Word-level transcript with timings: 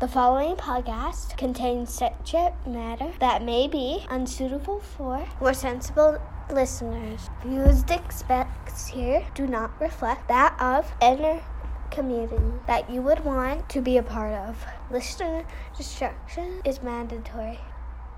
The 0.00 0.08
following 0.08 0.56
podcast 0.56 1.36
contains 1.36 1.92
subject 1.92 2.66
matter 2.66 3.12
that 3.20 3.42
may 3.42 3.68
be 3.68 4.06
unsuitable 4.08 4.80
for 4.80 5.28
more 5.42 5.52
sensible 5.52 6.16
listeners. 6.50 7.28
Views 7.44 7.84
expressed 7.90 8.88
here 8.88 9.26
do 9.34 9.46
not 9.46 9.78
reflect 9.78 10.26
that 10.28 10.56
of 10.58 10.90
any 11.02 11.42
community 11.90 12.40
that 12.66 12.88
you 12.88 13.02
would 13.02 13.22
want 13.26 13.68
to 13.68 13.82
be 13.82 13.98
a 13.98 14.02
part 14.02 14.32
of. 14.32 14.64
Listener 14.90 15.44
discretion 15.76 16.62
is 16.64 16.82
mandatory. 16.82 17.60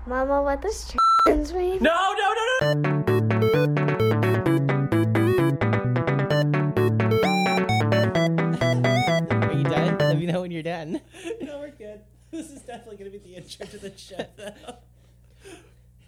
Mama, 0.07 0.41
what 0.41 0.61
does 0.61 0.95
trans 1.27 1.53
mean? 1.53 1.79
No, 1.83 2.15
no, 2.17 2.33
no, 2.61 2.75
no. 2.75 4.12
Know 10.33 10.41
when 10.41 10.51
you're 10.51 10.63
done. 10.63 10.99
No, 11.41 11.59
we're 11.59 11.69
good. 11.69 12.01
This 12.31 12.49
is 12.49 12.61
definitely 12.61 12.97
going 12.97 13.11
to 13.11 13.17
be 13.17 13.23
the 13.23 13.35
intro 13.35 13.65
to 13.67 13.77
the 13.77 13.95
show, 13.97 14.25
though. 14.37 14.75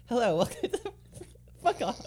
Hello, 0.08 0.36
welcome 0.36 0.70
to 0.70 0.92
Fuck 1.62 1.82
off. 1.82 2.00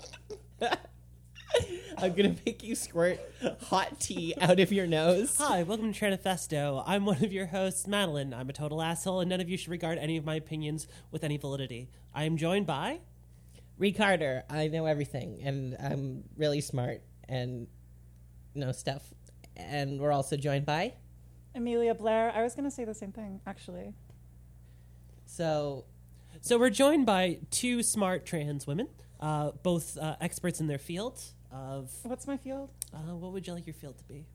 I'm 1.97 2.13
gonna 2.13 2.35
make 2.45 2.63
you 2.63 2.75
squirt 2.75 3.19
hot 3.63 3.99
tea 3.99 4.33
out 4.39 4.59
of 4.59 4.71
your 4.71 4.87
nose. 4.87 5.35
Hi, 5.37 5.63
welcome 5.63 5.91
to 5.91 5.99
Tranifesto. 5.99 6.83
I'm 6.85 7.05
one 7.05 7.23
of 7.23 7.33
your 7.33 7.47
hosts, 7.47 7.87
Madeline. 7.87 8.33
I'm 8.33 8.49
a 8.49 8.53
total 8.53 8.81
asshole, 8.81 9.19
and 9.19 9.29
none 9.29 9.41
of 9.41 9.49
you 9.49 9.57
should 9.57 9.69
regard 9.69 9.97
any 9.97 10.15
of 10.15 10.23
my 10.23 10.35
opinions 10.35 10.87
with 11.11 11.23
any 11.23 11.37
validity. 11.37 11.89
I 12.13 12.23
am 12.23 12.37
joined 12.37 12.67
by. 12.67 12.99
Reed 13.77 13.97
Carter, 13.97 14.43
I 14.49 14.67
know 14.67 14.85
everything, 14.85 15.41
and 15.43 15.75
I'm 15.79 16.23
really 16.37 16.61
smart 16.61 17.01
and 17.27 17.67
know 18.55 18.71
stuff. 18.71 19.03
And 19.57 19.99
we're 19.99 20.13
also 20.13 20.37
joined 20.37 20.65
by. 20.65 20.93
Amelia 21.59 21.93
Blair. 21.93 22.31
I 22.33 22.41
was 22.41 22.55
going 22.55 22.63
to 22.63 22.71
say 22.71 22.85
the 22.85 22.93
same 22.93 23.11
thing, 23.11 23.41
actually. 23.45 23.93
So, 25.25 25.85
So 26.41 26.57
we're 26.57 26.69
joined 26.69 27.05
by 27.05 27.39
two 27.51 27.83
smart 27.83 28.25
trans 28.25 28.65
women, 28.65 28.87
uh, 29.19 29.51
both 29.61 29.97
uh, 29.97 30.15
experts 30.21 30.59
in 30.61 30.67
their 30.67 30.77
field. 30.79 31.21
Of 31.51 31.91
What's 32.03 32.27
my 32.27 32.37
field? 32.37 32.69
uh, 32.93 33.15
what 33.15 33.33
would 33.33 33.45
you 33.45 33.53
like 33.53 33.67
your 33.67 33.73
field 33.73 33.97
to 33.97 34.03
be? 34.05 34.25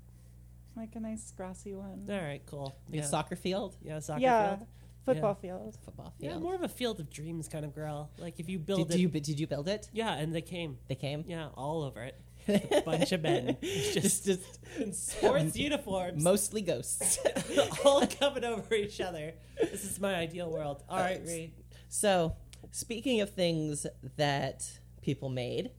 Like 0.76 0.96
a 0.96 1.00
nice 1.00 1.32
grassy 1.36 1.72
one. 1.72 2.06
All 2.10 2.16
right, 2.20 2.42
cool. 2.46 2.76
like 2.88 2.96
Yeah, 2.98 3.02
a 3.02 3.06
soccer 3.06 3.36
field, 3.36 3.76
yeah, 3.80 4.00
soccer 4.00 4.20
yeah, 4.20 4.56
field. 4.56 4.68
football 5.04 5.34
field. 5.34 5.78
football 5.84 6.06
field. 6.06 6.14
Yeah, 6.18 6.30
field. 6.32 6.42
more 6.42 6.54
of 6.56 6.62
a 6.62 6.68
field 6.68 6.98
of 6.98 7.08
dreams 7.10 7.48
kind 7.48 7.64
of 7.64 7.72
girl. 7.74 8.10
Like 8.18 8.40
if 8.40 8.48
you 8.48 8.58
build 8.58 8.88
did, 8.88 8.96
it. 8.96 9.00
you 9.00 9.08
did 9.08 9.38
you 9.38 9.46
build 9.46 9.68
it? 9.68 9.88
Yeah, 9.92 10.12
and 10.14 10.34
they 10.34 10.42
came. 10.42 10.78
They 10.88 10.96
came. 10.96 11.24
Yeah, 11.28 11.48
all 11.54 11.84
over 11.84 12.02
it. 12.02 12.20
A 12.48 12.82
bunch 12.84 13.12
of 13.12 13.22
men. 13.22 13.56
just, 13.62 13.94
Just, 13.94 14.24
just 14.26 14.58
in 14.78 14.92
sports 14.94 15.56
uniforms. 15.56 16.22
mostly 16.22 16.62
ghosts. 16.62 17.18
all 17.84 18.06
coming 18.06 18.44
over 18.44 18.74
each 18.74 19.00
other. 19.00 19.34
This 19.60 19.84
is 19.84 20.00
my 20.00 20.14
ideal 20.14 20.50
world. 20.50 20.82
All 20.88 20.98
right, 20.98 21.22
Reed. 21.26 21.52
so, 21.88 22.34
speaking 22.70 23.20
of 23.20 23.30
things 23.30 23.86
that 24.16 24.68
people 25.02 25.28
made, 25.28 25.70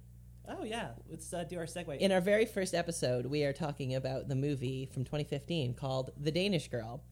Oh 0.47 0.63
yeah, 0.63 0.89
let's 1.09 1.33
uh, 1.33 1.44
do 1.44 1.57
our 1.57 1.66
segue. 1.66 1.97
In 1.97 2.11
our 2.11 2.22
very 2.22 2.45
first 2.45 2.75
episode, 2.75 3.25
we 3.25 3.44
are 3.45 3.53
talking 3.53 3.95
about 3.95 4.27
the 4.27 4.35
movie 4.35 4.85
from 4.94 5.03
2015 5.03 5.73
called 5.73 6.11
The 6.22 6.29
Danish 6.31 6.67
Girl, 6.69 7.03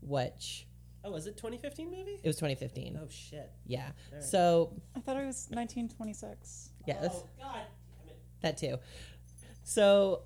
which 0.00 0.66
oh, 1.04 1.12
was 1.12 1.28
it 1.28 1.36
2015 1.36 1.88
movie? 1.88 2.18
it 2.20 2.26
was 2.26 2.34
2015. 2.36 2.98
Oh 3.00 3.06
shit. 3.08 3.52
Yeah. 3.64 3.90
Alright. 4.10 4.24
So, 4.28 4.72
I 4.96 5.00
thought 5.00 5.16
it 5.18 5.24
was 5.26 5.46
1926. 5.50 6.70
yeah, 6.86 6.98
that's, 7.00 7.14
Oh 7.16 7.28
god. 7.40 7.60
Damn 8.42 8.50
it. 8.52 8.56
that 8.56 8.56
too. 8.58 8.76
So, 9.64 10.22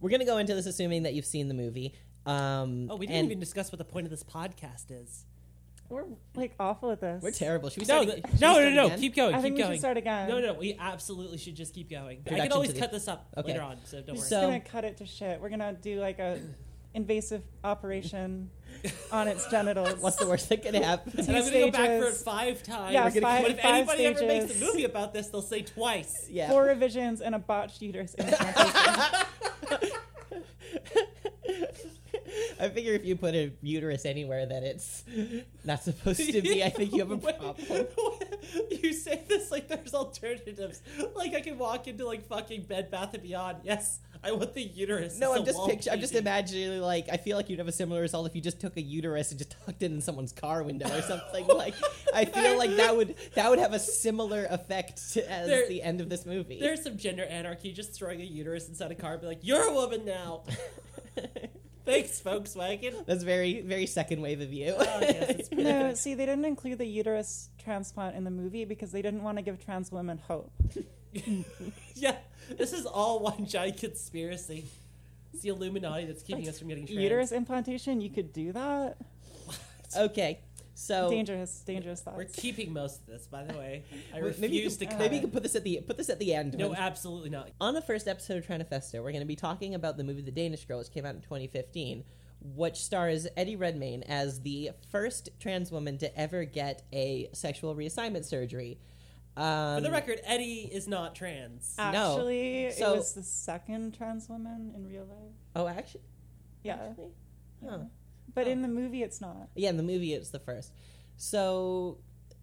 we're 0.00 0.10
going 0.10 0.20
to 0.20 0.26
go 0.26 0.38
into 0.38 0.54
this 0.54 0.66
assuming 0.66 1.04
that 1.04 1.14
you've 1.14 1.26
seen 1.26 1.48
the 1.48 1.54
movie. 1.54 1.94
Um, 2.26 2.88
Oh, 2.90 2.96
we 2.96 3.06
didn't 3.06 3.18
and 3.20 3.26
even 3.26 3.40
discuss 3.40 3.70
what 3.70 3.78
the 3.78 3.84
point 3.84 4.06
of 4.06 4.10
this 4.10 4.22
podcast 4.24 4.90
is. 4.90 5.24
We're 5.88 6.04
like 6.34 6.54
awful 6.58 6.90
at 6.90 7.00
this. 7.00 7.22
We're 7.22 7.32
terrible. 7.32 7.68
Should 7.68 7.82
we 7.82 7.86
No, 7.86 8.02
start? 8.02 8.06
th- 8.06 8.16
should 8.16 8.24
we 8.32 8.46
no, 8.46 8.52
start 8.54 8.64
no, 8.64 8.70
no. 8.70 8.86
again? 8.86 8.98
Keep 9.00 9.14
going. 9.16 9.34
I 9.34 9.38
keep 9.38 9.42
think 9.42 9.54
we 9.56 9.62
going. 9.62 9.72
should 9.74 9.80
start 9.80 9.96
again. 9.98 10.28
No, 10.28 10.40
no, 10.40 10.54
we 10.54 10.74
absolutely 10.80 11.36
should 11.38 11.54
just 11.54 11.74
keep 11.74 11.90
going. 11.90 12.06
I 12.06 12.30
Introduction 12.30 12.42
can 12.46 12.52
always 12.52 12.68
to 12.70 12.74
the- 12.74 12.80
cut 12.80 12.92
this 12.92 13.08
up 13.08 13.28
Okay. 13.36 13.48
later 13.48 13.62
on, 13.62 13.76
so 13.84 13.98
don't 14.00 14.16
worry. 14.16 14.18
So- 14.18 14.36
We're 14.48 14.58
just 14.58 14.64
gonna 14.64 14.82
cut 14.82 14.84
it 14.86 14.96
to 14.98 15.06
shit. 15.06 15.40
We're 15.40 15.50
gonna 15.50 15.74
do 15.74 16.00
like 16.00 16.18
a 16.18 16.40
invasive 16.94 17.42
operation 17.64 18.50
on 19.12 19.28
its 19.28 19.48
genitals. 19.50 19.96
What's 20.00 20.16
the 20.16 20.26
worst 20.26 20.48
that 20.48 20.62
could 20.62 20.74
happen? 20.74 21.12
and 21.18 21.28
I'm 21.36 21.44
gonna 21.44 21.50
go 21.52 21.70
back 21.70 22.00
for 22.00 22.08
it 22.08 22.14
five 22.14 22.62
times. 22.62 22.92
Yeah, 22.92 23.04
We're 23.04 23.20
five- 23.20 23.42
but 23.42 23.50
if 23.52 23.60
five 23.60 23.74
anybody 23.74 24.06
ever 24.06 24.26
makes 24.26 24.60
a 24.60 24.64
movie 24.64 24.84
about 24.84 25.12
this, 25.12 25.28
they'll 25.28 25.42
say 25.42 25.62
twice. 25.62 26.26
yeah. 26.30 26.48
Four 26.50 26.64
revisions 26.64 27.20
and 27.20 27.34
a 27.34 27.38
botched 27.38 27.80
uterus 27.82 28.14
implantation. 28.14 29.92
I 32.60 32.68
figure 32.68 32.92
if 32.94 33.04
you 33.04 33.16
put 33.16 33.34
a 33.34 33.52
uterus 33.62 34.06
anywhere 34.06 34.46
that 34.46 34.62
it's 34.62 35.04
not 35.64 35.82
supposed 35.82 36.30
to 36.32 36.40
be, 36.40 36.62
I 36.62 36.70
think 36.70 36.92
you 36.92 37.00
have 37.00 37.10
a 37.10 37.16
Wait, 37.16 37.38
problem. 37.38 37.86
you 38.70 38.92
say 38.92 39.22
this 39.28 39.50
like 39.50 39.68
there's 39.68 39.92
alternatives. 39.94 40.80
Like 41.14 41.34
I 41.34 41.40
can 41.40 41.58
walk 41.58 41.88
into 41.88 42.06
like 42.06 42.26
fucking 42.26 42.62
Bed 42.62 42.90
Bath 42.90 43.14
and 43.14 43.22
Beyond. 43.22 43.58
Yes, 43.64 43.98
I 44.24 44.32
want 44.32 44.54
the 44.54 44.62
uterus. 44.62 45.18
No, 45.18 45.34
I'm 45.34 45.44
just 45.44 45.58
wall 45.58 45.68
picture. 45.68 45.90
I'm 45.90 46.00
just 46.00 46.14
imagining 46.14 46.80
like 46.80 47.08
I 47.10 47.16
feel 47.16 47.36
like 47.36 47.50
you'd 47.50 47.58
have 47.58 47.68
a 47.68 47.72
similar 47.72 48.00
result 48.00 48.26
if 48.28 48.36
you 48.36 48.40
just 48.40 48.60
took 48.60 48.76
a 48.76 48.80
uterus 48.80 49.30
and 49.30 49.38
just 49.38 49.56
tucked 49.64 49.82
it 49.82 49.90
in 49.90 50.00
someone's 50.00 50.32
car 50.32 50.62
window 50.62 50.86
or 50.96 51.02
something. 51.02 51.46
like 51.56 51.74
I 52.14 52.24
feel 52.24 52.56
like 52.56 52.76
that 52.76 52.96
would 52.96 53.16
that 53.34 53.50
would 53.50 53.58
have 53.58 53.72
a 53.72 53.78
similar 53.80 54.46
effect 54.50 55.12
to, 55.14 55.30
as 55.30 55.48
There- 55.48 55.68
the 55.68 55.82
end 55.82 56.00
of 56.00 56.08
this 56.08 56.24
movie. 56.24 56.60
There's 56.60 56.82
some 56.82 56.96
gender 56.96 57.24
anarchy. 57.24 57.72
Just 57.72 57.94
throwing 57.94 58.20
a 58.20 58.24
uterus 58.24 58.68
inside 58.68 58.92
a 58.92 58.94
car, 58.94 59.12
and 59.12 59.20
be 59.22 59.26
like, 59.26 59.40
"You're 59.42 59.68
a 59.68 59.74
woman 59.74 60.04
now." 60.04 60.44
Thanks, 61.84 62.20
Volkswagen. 62.20 63.04
That's 63.06 63.24
very 63.24 63.60
very 63.60 63.86
second 63.86 64.20
wave 64.20 64.40
of 64.40 64.52
you. 64.52 64.74
Oh, 64.78 64.98
yes, 65.00 65.30
it's 65.30 65.50
no, 65.52 65.94
see, 65.94 66.14
they 66.14 66.26
didn't 66.26 66.44
include 66.44 66.78
the 66.78 66.86
uterus 66.86 67.48
transplant 67.58 68.14
in 68.14 68.22
the 68.22 68.30
movie 68.30 68.64
because 68.64 68.92
they 68.92 69.02
didn't 69.02 69.24
want 69.24 69.38
to 69.38 69.42
give 69.42 69.64
trans 69.64 69.90
women 69.90 70.18
hope. 70.28 70.52
yeah, 71.94 72.16
this 72.58 72.72
is 72.72 72.86
all 72.86 73.20
one 73.20 73.46
giant 73.46 73.78
conspiracy. 73.78 74.64
It's 75.32 75.42
the 75.42 75.48
Illuminati 75.50 76.04
that's 76.04 76.22
keeping 76.22 76.48
us 76.48 76.58
from 76.58 76.68
getting 76.68 76.86
trans. 76.86 77.00
Uterus 77.00 77.32
implantation, 77.32 78.00
you 78.00 78.10
could 78.10 78.32
do 78.32 78.52
that. 78.52 78.96
okay, 79.96 80.40
so 80.74 81.10
dangerous, 81.10 81.62
dangerous 81.66 82.00
thoughts. 82.00 82.16
We're 82.16 82.24
keeping 82.24 82.72
most 82.72 83.00
of 83.00 83.06
this, 83.06 83.26
by 83.26 83.44
the 83.44 83.56
way. 83.56 83.84
I 84.14 84.20
Well, 84.20 84.32
maybe 84.38 84.56
you 84.56 84.64
refuse 84.64 84.76
can, 84.76 84.88
to 84.88 84.92
cut. 84.94 85.00
maybe 85.00 85.16
you 85.16 85.20
can 85.22 85.30
put 85.30 85.42
this 85.42 85.54
at 85.54 85.64
the 85.64 85.80
put 85.86 85.96
this 85.96 86.08
at 86.08 86.18
the 86.18 86.34
end. 86.34 86.56
No, 86.58 86.68
when- 86.68 86.78
absolutely 86.78 87.30
not. 87.30 87.50
On 87.60 87.74
the 87.74 87.82
first 87.82 88.08
episode 88.08 88.38
of 88.38 88.46
Tranifesto, 88.46 88.94
we're 89.02 89.12
going 89.12 89.20
to 89.20 89.26
be 89.26 89.36
talking 89.36 89.74
about 89.74 89.96
the 89.96 90.04
movie 90.04 90.22
The 90.22 90.30
Danish 90.30 90.64
Girl, 90.64 90.78
which 90.78 90.90
came 90.90 91.04
out 91.06 91.14
in 91.14 91.20
2015, 91.20 92.04
which 92.54 92.76
stars 92.76 93.26
Eddie 93.36 93.56
Redmayne 93.56 94.02
as 94.04 94.40
the 94.40 94.70
first 94.90 95.30
trans 95.38 95.70
woman 95.70 95.98
to 95.98 96.18
ever 96.18 96.44
get 96.44 96.82
a 96.92 97.28
sexual 97.32 97.74
reassignment 97.74 98.24
surgery. 98.24 98.78
Um, 99.36 99.76
For 99.76 99.80
the 99.80 99.90
record, 99.90 100.20
Eddie 100.24 100.68
is 100.70 100.86
not 100.86 101.14
trans. 101.14 101.74
No. 101.78 101.84
Actually, 101.84 102.70
So- 102.72 102.94
it 102.94 102.96
was 102.98 103.14
the 103.14 103.22
second 103.22 103.94
trans 103.94 104.28
woman 104.28 104.72
in 104.74 104.86
real 104.86 105.06
life. 105.06 105.32
oh, 105.56 105.66
actually, 105.66 106.02
Yeah, 106.62 106.74
actually? 106.90 107.12
Huh. 107.66 107.84
but 108.34 108.46
Oh. 108.46 108.50
in 108.50 108.62
the 108.62 108.68
movie, 108.68 109.02
it's 109.02 109.20
not. 109.20 109.48
Yeah, 109.54 109.70
in 109.70 109.76
the 109.78 109.82
movie, 109.82 110.12
it's 110.12 110.30
the 110.30 110.38
first. 110.38 110.72
So, 111.16 111.98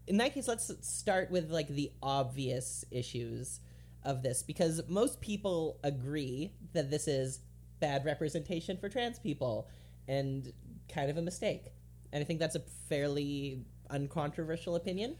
in 0.07 0.17
that 0.17 0.33
case, 0.33 0.47
let's 0.47 0.71
start 0.87 1.29
with 1.29 1.51
like 1.51 1.67
the 1.67 1.91
obvious 2.01 2.83
issues 2.89 3.59
of 4.03 4.23
this 4.23 4.41
because 4.41 4.81
most 4.87 5.21
people 5.21 5.79
agree 5.83 6.53
that 6.73 6.89
this 6.89 7.07
is 7.07 7.41
bad 7.79 8.03
representation 8.05 8.77
for 8.77 8.89
trans 8.89 9.19
people 9.19 9.67
and 10.07 10.51
kind 10.87 11.11
of 11.11 11.17
a 11.17 11.21
mistake. 11.21 11.65
And 12.11 12.21
I 12.21 12.23
think 12.25 12.39
that's 12.39 12.55
a 12.55 12.61
fairly 12.87 13.63
uncontroversial 13.91 14.75
opinion. 14.75 15.17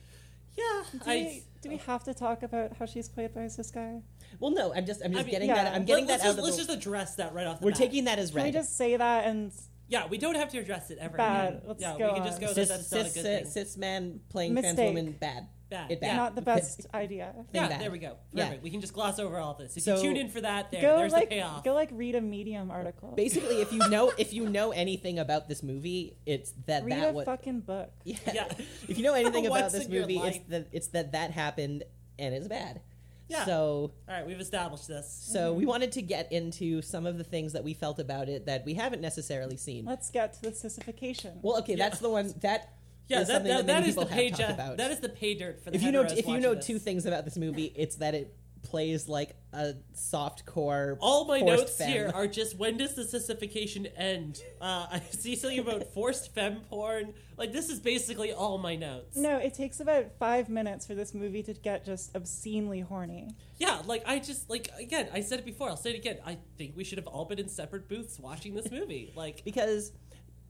Yeah, 0.58 0.84
Do, 0.94 1.00
I. 1.06 1.16
we, 1.16 1.44
do 1.62 1.70
we 1.70 1.78
have 1.78 2.04
to 2.06 2.14
talk 2.14 2.44
about 2.44 2.76
how 2.78 2.86
she's 2.86 3.10
played 3.10 3.34
by 3.34 3.42
this 3.42 3.72
guy? 3.72 4.02
Well, 4.40 4.52
no, 4.52 4.74
I'm 4.74 4.86
just 4.86 5.02
I'm 5.04 5.12
just 5.12 5.22
I 5.22 5.24
mean, 5.26 5.32
getting 5.32 5.50
yeah. 5.50 5.64
that 5.64 5.74
I'm 5.76 5.86
getting 5.86 6.06
let, 6.08 6.20
that 6.20 6.26
out 6.28 6.36
just, 6.36 6.38
of 6.40 6.44
let's 6.46 6.58
the. 6.58 6.64
just 6.66 6.78
address 6.78 7.16
that 7.16 7.34
right 7.34 7.48
off 7.48 7.60
the 7.60 7.66
we're 7.66 7.72
bat. 7.72 7.80
taking 7.80 8.04
that 8.06 8.20
as 8.20 8.32
Can 8.32 8.40
we 8.40 8.44
read. 8.46 8.54
just 8.54 8.78
say 8.78 8.96
that 8.96 9.26
and 9.26 9.52
Yeah, 9.88 10.08
we 10.08 10.18
don't 10.18 10.36
have 10.36 10.50
to 10.52 10.58
address 10.60 10.92
it 10.92 10.98
ever. 11.02 11.18
Bad. 11.18 11.48
again. 11.50 11.62
Let's 11.66 11.82
yeah, 11.82 11.98
go 11.98 12.08
we 12.10 12.20
can 12.20 12.26
just 12.28 12.40
go. 12.42 12.48
cis, 12.54 12.68
that 12.70 12.78
that's 12.78 12.92
not 12.92 13.02
a 13.02 13.04
cis, 13.06 13.14
good 13.14 13.20
uh, 13.26 13.38
thing. 13.40 13.46
cis 13.50 13.78
man 13.78 14.20
playing 14.30 14.56
trans 14.56 14.78
woman 14.80 15.12
bad. 15.20 15.48
Bad. 15.70 15.92
it 15.92 16.00
Yeah. 16.02 16.08
bad. 16.10 16.18
not 16.18 16.36
the 16.36 16.42
best 16.42 16.88
idea? 16.94 17.34
Yeah, 17.54 17.68
bad. 17.68 17.82
there 17.82 17.92
we 17.92 18.00
go. 18.00 18.18
Yeah. 18.34 18.46
Perfect. 18.46 18.64
We 18.64 18.70
can 18.72 18.82
just 18.82 18.94
gloss 18.94 19.20
over 19.20 19.38
all 19.38 19.54
this. 19.54 19.78
If 19.78 19.84
So- 19.84 19.96
you 19.98 20.02
tune 20.02 20.18
in 20.18 20.30
for 20.30 20.42
that, 20.42 20.72
there, 20.72 20.82
go 20.82 20.98
there's 20.98 21.14
like 21.14 21.30
the 21.30 21.36
payoff. 21.36 21.64
go 21.64 21.74
like 21.74 21.90
read 21.92 22.16
a 22.16 22.22
Medium 22.22 22.72
article. 22.72 23.14
Basically, 23.16 23.62
if 23.62 23.72
you 23.72 23.88
know 23.90 24.12
if 24.18 24.34
you 24.34 24.50
know 24.50 24.72
anything 24.72 25.20
about 25.20 25.48
this 25.48 25.62
movie, 25.64 26.18
it's 26.26 26.54
that 26.66 26.84
read 26.84 27.02
that 27.02 27.10
a 27.10 27.14
what 27.14 27.26
fucking 27.26 27.62
book. 27.62 27.92
yeah. 28.04 28.18
Yeah. 28.34 28.48
if 28.88 28.98
you 28.98 29.04
know 29.04 29.14
anything 29.14 29.46
about 29.48 29.72
this 29.72 29.86
in 29.86 29.92
your 29.92 30.02
movie, 30.02 30.18
it's 30.18 30.40
that 30.50 30.68
it's 30.72 30.88
that 30.88 31.12
that 31.12 31.32
happened 31.32 31.84
and 32.18 32.34
it's 32.34 32.48
bad. 32.48 32.82
Yeah. 33.28 33.46
So 33.46 33.94
all 34.08 34.16
right, 34.16 34.26
we've 34.26 34.40
established 34.40 34.88
this. 34.88 35.08
so 35.32 35.52
mm-hmm. 35.52 35.60
we 35.60 35.66
wanted 35.68 35.92
to 35.94 36.02
get 36.02 36.32
into 36.32 36.82
some 36.82 37.06
of 37.06 37.18
the 37.20 37.24
things 37.24 37.54
that 37.54 37.64
we 37.64 37.76
felt 37.76 38.00
about 38.00 38.28
it 38.28 38.48
that 38.48 38.66
we 38.66 38.74
haven't 38.74 39.02
necessarily 39.02 39.56
seen. 39.56 39.86
Let's 39.86 40.10
get 40.10 40.34
to 40.34 40.42
the 40.42 40.52
sissification. 40.52 41.40
Well, 41.44 41.60
okay, 41.60 41.76
Yeah. 41.76 41.90
that's 41.90 42.00
the 42.00 42.10
one 42.10 42.34
that 42.42 42.74
Yeah, 43.10 43.22
is 43.22 43.28
that, 43.28 43.34
something 43.34 43.50
that, 43.50 43.58
that, 43.58 43.68
that 43.68 43.80
many 43.82 43.90
is 43.90 43.96
the 43.96 44.02
people 44.02 44.16
pay 44.16 44.30
have 44.30 44.38
talked 44.38 44.52
about. 44.52 44.78
that 44.78 44.92
is 44.92 45.00
the 45.00 45.10
pay 45.10 45.34
dirt 45.34 45.64
for 45.64 45.72
the 45.72 45.76
if 45.76 45.84
you 45.84 45.92
know 45.92 46.04
if 46.04 46.28
you 46.28 46.40
know 46.40 46.54
this. 46.54 46.66
two 46.66 46.80
things 46.80 47.06
about 47.06 47.26
this 47.26 47.38
movie, 47.38 47.74
it's 47.76 47.98
that 47.98 48.14
it 48.14 48.36
plays 48.62 49.08
like 49.10 49.36
a 49.54 49.74
soft 49.94 50.46
core. 50.46 50.98
All 51.02 51.26
my 51.26 51.40
notes 51.40 51.78
femme. 51.78 51.90
here 51.90 52.12
are 52.14 52.28
just 52.28 52.58
when 52.58 52.78
does 52.78 52.96
the 52.96 53.04
sissification 53.04 53.88
end? 53.88 54.42
Uh, 54.62 54.88
I 54.92 55.02
see 55.12 55.36
something 55.36 55.60
about 55.60 55.92
forced 55.94 56.34
fem 56.34 56.62
porn. 56.70 57.14
Like 57.38 57.52
this 57.52 57.70
is 57.70 57.80
basically 57.80 58.32
all 58.32 58.58
my 58.58 58.76
notes. 58.76 59.18
No, 59.18 59.38
it 59.38 59.54
takes 59.54 59.80
about 59.80 60.18
five 60.20 60.50
minutes 60.50 60.86
for 60.86 60.94
this 60.94 61.14
movie 61.14 61.44
to 61.44 61.54
get 61.54 61.86
just 61.86 62.16
obscenely 62.16 62.82
horny. 62.82 63.30
Yeah, 63.58 63.82
like 63.86 64.04
I 64.06 64.20
just 64.20 64.50
like 64.50 64.70
again. 64.78 65.10
I 65.14 65.22
said 65.22 65.40
it 65.40 65.46
before. 65.46 65.70
I'll 65.70 65.78
say 65.78 65.92
it 65.92 65.98
again. 65.98 66.18
I 66.26 66.38
think 66.58 66.76
we 66.76 66.84
should 66.84 66.98
have 66.98 67.08
all 67.08 67.26
been 67.26 67.40
in 67.40 67.50
separate 67.50 67.88
booths 67.88 68.20
watching 68.20 68.54
this 68.54 68.70
movie. 68.70 69.12
Like 69.16 69.42
because 69.46 69.92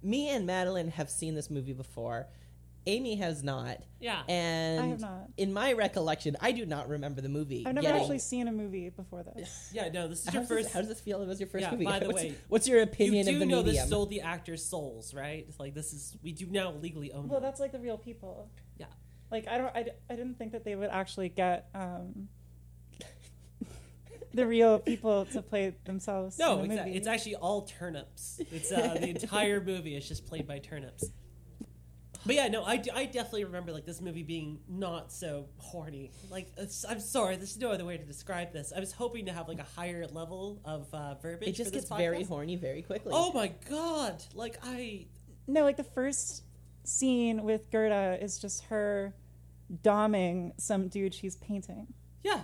me 0.01 0.29
and 0.29 0.45
Madeline 0.45 0.89
have 0.89 1.09
seen 1.09 1.35
this 1.35 1.50
movie 1.50 1.73
before. 1.73 2.27
Amy 2.85 3.15
has 3.17 3.43
not. 3.43 3.77
Yeah. 3.99 4.21
And 4.27 4.79
I 4.81 4.87
have 4.87 4.99
not. 5.01 5.27
in 5.37 5.53
my 5.53 5.73
recollection, 5.73 6.37
I 6.39 6.51
do 6.51 6.65
not 6.65 6.87
remember 6.89 7.21
the 7.21 7.29
movie. 7.29 7.63
I've 7.67 7.75
never 7.75 7.85
getting- 7.87 8.01
actually 8.01 8.19
seen 8.19 8.47
a 8.47 8.51
movie 8.51 8.89
before 8.89 9.23
this. 9.23 9.69
yeah, 9.73 9.89
no, 9.89 10.07
this 10.07 10.19
is 10.21 10.25
How 10.27 10.31
your 10.33 10.41
does, 10.41 10.49
this, 10.49 10.57
first. 10.63 10.73
how 10.73 10.79
does 10.79 10.89
this 10.89 10.99
feel? 11.01 11.21
It 11.21 11.27
was 11.27 11.39
your 11.39 11.49
first 11.49 11.63
Yeah, 11.63 11.71
movie. 11.71 11.85
by 11.85 11.99
the 11.99 12.07
what's, 12.07 12.21
way, 12.23 12.35
what's 12.47 12.67
your 12.67 12.81
opinion 12.81 13.25
do 13.25 13.33
of 13.33 13.39
the 13.39 13.45
You 13.45 13.45
do 13.45 13.45
know 13.51 13.63
medium? 13.63 13.75
this 13.75 13.89
sold 13.89 14.09
the 14.09 14.21
actors' 14.21 14.65
souls, 14.65 15.13
right? 15.13 15.47
Like 15.59 15.73
this 15.73 15.93
is 15.93 16.17
we 16.23 16.31
do 16.31 16.47
now 16.47 16.71
legally 16.71 17.11
own. 17.11 17.27
Well, 17.27 17.39
them. 17.39 17.47
that's 17.49 17.59
like 17.59 17.71
the 17.71 17.79
real 17.79 17.97
people. 17.97 18.49
Yeah. 18.77 18.85
Like 19.31 19.47
I 19.47 19.57
don't, 19.57 19.75
I, 19.75 19.85
I 20.09 20.15
didn't 20.15 20.37
think 20.37 20.53
that 20.53 20.63
they 20.63 20.75
would 20.75 20.89
actually 20.89 21.29
get 21.29 21.69
um, 21.75 22.29
the 24.33 24.45
real 24.47 24.79
people 24.79 25.25
to 25.25 25.41
play 25.41 25.75
themselves. 25.85 26.37
No, 26.39 26.53
in 26.53 26.59
a 26.59 26.63
exactly. 26.65 26.85
movie. 26.91 26.97
It's 26.97 27.07
actually 27.07 27.35
all 27.35 27.61
turnips. 27.63 28.39
It's 28.51 28.71
uh, 28.71 28.95
the 28.99 29.09
entire 29.09 29.61
movie 29.61 29.95
is 29.95 30.07
just 30.07 30.25
played 30.25 30.47
by 30.47 30.59
turnips. 30.59 31.05
But 32.25 32.36
yeah, 32.36 32.48
no, 32.50 32.63
I, 32.63 32.83
I 32.94 33.06
definitely 33.06 33.45
remember 33.45 33.71
like 33.71 33.86
this 33.86 34.01
movie 34.01 34.24
being 34.24 34.60
not 34.68 35.12
so 35.12 35.45
horny. 35.57 36.12
Like 36.30 36.51
I'm 36.88 37.00
sorry, 37.00 37.38
there's 37.38 37.57
no 37.57 37.71
other 37.71 37.86
way 37.86 37.98
to 37.98 38.04
describe 38.04 38.51
this. 38.51 38.74
I 38.75 38.80
was 38.80 38.92
hoping 38.92 39.25
to 39.27 39.33
have 39.33 39.48
like 39.48 39.60
a 39.60 39.68
higher 39.75 40.06
level 40.07 40.62
of 40.66 40.94
uh, 40.94 41.16
verbiage. 41.16 41.50
it 41.50 41.56
just 41.56 41.69
for 41.69 41.75
this 41.75 41.86
gets 41.86 41.98
very 41.98 42.24
horny 42.24 42.56
very 42.56 42.81
quickly. 42.81 43.12
Oh 43.16 43.31
my 43.33 43.51
god! 43.69 44.21
Like 44.33 44.57
I, 44.63 45.07
no, 45.48 45.63
like 45.63 45.77
the 45.77 45.83
first 45.83 46.44
scene 46.83 47.44
with 47.44 47.71
Gerda 47.71 48.18
is 48.22 48.39
just 48.39 48.65
her 48.65 49.13
doming 49.83 50.51
some 50.60 50.88
dude 50.88 51.13
she's 51.13 51.36
painting. 51.38 51.88
yeah, 52.24 52.42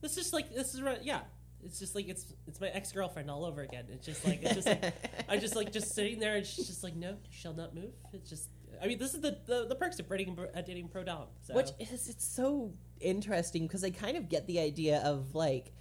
this 0.00 0.16
is 0.16 0.32
like 0.32 0.52
this 0.54 0.74
is 0.74 0.82
right. 0.82 0.98
Yeah, 1.02 1.20
it's 1.64 1.78
just 1.78 1.94
like 1.94 2.08
it's 2.08 2.32
it's 2.46 2.60
my 2.60 2.68
ex 2.68 2.92
girlfriend 2.92 3.30
all 3.30 3.44
over 3.44 3.62
again. 3.62 3.86
It's 3.90 4.06
just 4.06 4.24
like 4.26 4.42
it's 4.42 4.54
just 4.54 4.66
like 4.68 4.94
I 5.28 5.36
just 5.36 5.56
like 5.56 5.72
just 5.72 5.94
sitting 5.94 6.18
there 6.18 6.36
and 6.36 6.46
she's 6.46 6.66
just 6.66 6.82
like 6.82 6.96
no, 6.96 7.10
you 7.10 7.30
shall 7.30 7.54
not 7.54 7.74
move. 7.74 7.92
It's 8.12 8.28
just 8.28 8.48
I 8.82 8.86
mean 8.86 8.98
this 8.98 9.14
is 9.14 9.20
the 9.20 9.38
the, 9.46 9.66
the 9.68 9.74
perks 9.74 9.98
of 9.98 10.08
dating 10.08 10.38
uh, 10.38 10.60
dating 10.60 10.88
pro 10.88 11.04
dom. 11.04 11.26
So. 11.42 11.54
Which 11.54 11.70
is 11.78 12.08
it's 12.08 12.26
so 12.26 12.72
interesting 13.00 13.66
because 13.66 13.84
I 13.84 13.90
kind 13.90 14.16
of 14.16 14.28
get 14.28 14.46
the 14.46 14.60
idea 14.60 15.00
of 15.04 15.34
like, 15.34 15.72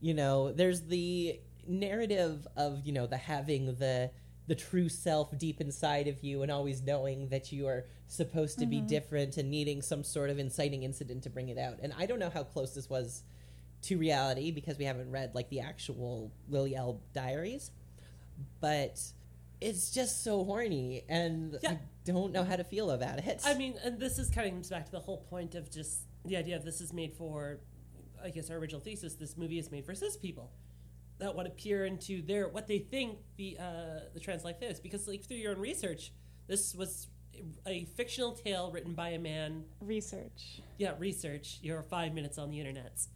you 0.00 0.14
know, 0.14 0.52
there's 0.52 0.82
the 0.82 1.40
narrative 1.66 2.46
of 2.56 2.80
you 2.84 2.92
know 2.92 3.06
the 3.06 3.16
having 3.16 3.66
the 3.66 4.10
the 4.48 4.54
true 4.54 4.88
self 4.88 5.36
deep 5.38 5.60
inside 5.60 6.08
of 6.08 6.22
you 6.22 6.42
and 6.42 6.50
always 6.50 6.82
knowing 6.82 7.28
that 7.28 7.52
you 7.52 7.66
are 7.66 7.86
supposed 8.08 8.58
to 8.58 8.66
be 8.66 8.80
different 8.80 9.36
and 9.36 9.50
needing 9.50 9.80
some 9.80 10.04
sort 10.04 10.30
of 10.30 10.38
inciting 10.38 10.82
incident 10.82 11.22
to 11.22 11.30
bring 11.30 11.48
it 11.48 11.58
out. 11.58 11.78
And 11.82 11.94
I 11.98 12.06
don't 12.06 12.18
know 12.18 12.30
how 12.30 12.42
close 12.42 12.74
this 12.74 12.90
was 12.90 13.22
to 13.82 13.96
reality 13.96 14.50
because 14.50 14.78
we 14.78 14.84
haven't 14.84 15.10
read 15.10 15.34
like 15.34 15.48
the 15.48 15.60
actual 15.60 16.32
Lily 16.48 16.74
Elbe 16.74 17.00
diaries, 17.12 17.70
but 18.60 19.00
it's 19.62 19.90
just 19.90 20.24
so 20.24 20.44
horny 20.44 21.04
and 21.08 21.58
Yeah. 21.62 21.72
I 21.72 21.78
don't 22.04 22.32
know 22.32 22.44
how 22.44 22.56
to 22.56 22.64
feel 22.64 22.90
about 22.90 23.18
it. 23.20 23.40
I 23.44 23.54
mean, 23.54 23.74
and 23.84 23.98
this 23.98 24.18
is 24.18 24.28
kind 24.28 24.46
of 24.48 24.52
comes 24.54 24.70
back 24.70 24.86
to 24.86 24.92
the 24.92 25.00
whole 25.00 25.18
point 25.30 25.54
of 25.54 25.70
just 25.70 26.00
the 26.24 26.36
idea 26.36 26.56
of 26.56 26.64
this 26.64 26.80
is 26.80 26.92
made 26.92 27.12
for, 27.12 27.60
I 28.22 28.30
guess, 28.30 28.50
our 28.50 28.56
original 28.56 28.80
thesis. 28.80 29.14
This 29.14 29.36
movie 29.36 29.58
is 29.58 29.70
made 29.70 29.84
for 29.86 29.94
cis 29.94 30.16
people 30.16 30.50
that 31.18 31.34
want 31.36 31.46
to 31.46 31.52
peer 31.62 31.84
into 31.84 32.22
their 32.22 32.48
what 32.48 32.66
they 32.66 32.80
think 32.80 33.18
the 33.36 33.56
uh, 33.58 34.00
the 34.14 34.20
trans 34.20 34.44
life 34.44 34.60
is. 34.62 34.80
Because, 34.80 35.06
like 35.06 35.24
through 35.24 35.36
your 35.38 35.52
own 35.52 35.60
research, 35.60 36.12
this 36.48 36.74
was 36.74 37.08
a 37.66 37.84
fictional 37.96 38.32
tale 38.32 38.70
written 38.72 38.94
by 38.94 39.10
a 39.10 39.18
man. 39.18 39.64
Research. 39.80 40.60
Yeah, 40.78 40.94
research. 40.98 41.58
Your 41.62 41.82
five 41.82 42.14
minutes 42.14 42.38
on 42.38 42.50
the 42.50 42.58
internet. 42.58 43.06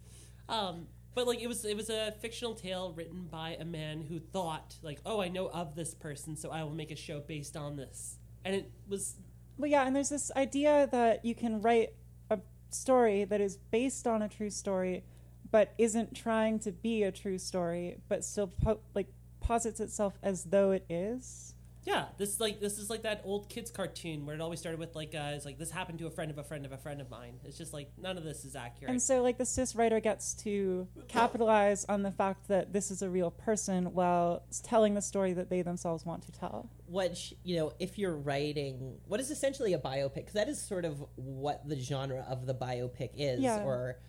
Um, 0.49 0.87
but 1.17 1.25
like 1.25 1.41
it 1.41 1.47
was, 1.47 1.65
it 1.65 1.75
was 1.75 1.89
a 1.89 2.13
fictional 2.21 2.53
tale 2.53 2.93
written 2.95 3.25
by 3.25 3.57
a 3.59 3.65
man 3.65 4.01
who 4.03 4.19
thought, 4.19 4.75
like, 4.83 4.99
oh, 5.03 5.19
I 5.19 5.29
know 5.29 5.47
of 5.47 5.73
this 5.73 5.95
person, 5.95 6.37
so 6.37 6.51
I 6.51 6.61
will 6.61 6.75
make 6.75 6.91
a 6.91 6.95
show 6.95 7.21
based 7.21 7.57
on 7.57 7.75
this. 7.75 8.19
And 8.45 8.53
it 8.53 8.71
was 8.87 9.15
Well, 9.57 9.67
yeah, 9.67 9.87
and 9.87 9.95
there's 9.95 10.09
this 10.09 10.31
idea 10.35 10.87
that 10.91 11.25
you 11.25 11.33
can 11.33 11.59
write 11.59 11.93
a 12.29 12.37
story 12.69 13.25
that 13.25 13.41
is 13.41 13.57
based 13.57 14.05
on 14.05 14.21
a 14.21 14.29
true 14.29 14.51
story, 14.51 15.03
but 15.49 15.73
isn't 15.79 16.13
trying 16.15 16.59
to 16.59 16.71
be 16.71 17.01
a 17.01 17.11
true 17.11 17.39
story, 17.39 17.97
but 18.07 18.23
still 18.23 18.49
po- 18.49 18.81
like 18.93 19.07
posits 19.39 19.79
itself 19.79 20.19
as 20.21 20.43
though 20.43 20.69
it 20.69 20.85
is. 20.87 21.55
Yeah, 21.87 22.07
this 22.17 22.39
like 22.41 22.59
this 22.59 22.77
is 22.79 22.89
like 22.89 23.03
that 23.03 23.21
old 23.23 23.47
kids 23.47 23.71
cartoon 23.71 24.25
where 24.25 24.35
it 24.35 24.41
always 24.41 24.59
started 24.59 24.77
with 24.77 24.93
like 24.93 25.15
uh, 25.15 25.31
it's 25.35 25.45
like 25.45 25.57
this 25.57 25.71
happened 25.71 25.99
to 25.99 26.07
a 26.07 26.11
friend 26.11 26.29
of 26.29 26.37
a 26.37 26.43
friend 26.43 26.65
of 26.65 26.73
a 26.73 26.77
friend 26.77 26.99
of 26.99 27.09
mine. 27.09 27.39
It's 27.45 27.57
just 27.57 27.71
like 27.71 27.89
none 27.97 28.17
of 28.17 28.25
this 28.25 28.43
is 28.43 28.57
accurate. 28.57 28.91
And 28.91 29.01
so, 29.01 29.23
like, 29.23 29.37
the 29.37 29.45
cis 29.45 29.73
writer 29.73 30.01
gets 30.01 30.33
to 30.43 30.87
capitalize 31.07 31.85
on 31.85 32.03
the 32.03 32.11
fact 32.11 32.49
that 32.49 32.73
this 32.73 32.91
is 32.91 33.01
a 33.01 33.09
real 33.09 33.31
person 33.31 33.93
while 33.93 34.43
telling 34.63 34.95
the 34.95 35.01
story 35.01 35.31
that 35.33 35.49
they 35.49 35.61
themselves 35.61 36.05
want 36.05 36.23
to 36.23 36.31
tell. 36.33 36.69
which 36.87 37.33
you 37.43 37.55
know 37.55 37.71
if 37.79 37.97
you're 37.97 38.15
writing 38.15 38.97
what 39.07 39.19
is 39.21 39.31
essentially 39.31 39.73
a 39.73 39.79
biopic 39.79 40.15
because 40.15 40.33
that 40.33 40.49
is 40.49 40.61
sort 40.61 40.83
of 40.85 41.01
what 41.15 41.67
the 41.67 41.79
genre 41.79 42.25
of 42.29 42.45
the 42.45 42.53
biopic 42.53 43.11
is 43.15 43.39
Yeah. 43.39 43.63
or 43.63 43.99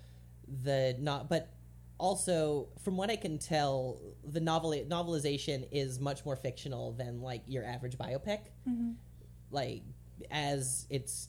the 0.65 0.97
not 0.99 1.29
but 1.29 1.49
also 1.99 2.69
from 2.83 2.97
what 2.97 3.11
i 3.11 3.17
can 3.17 3.39
tell 3.39 4.01
the 4.25 4.41
novel 4.41 4.71
novelization 4.89 5.67
is 5.71 6.01
much 6.01 6.25
more 6.25 6.37
fictional 6.37 6.93
than 6.93 7.21
like 7.21 7.43
your 7.47 7.65
average 7.65 7.99
biopic 7.99 8.41
mm-hmm. 8.69 8.93
like 9.51 9.83
as 10.31 10.87
it's 10.91 11.29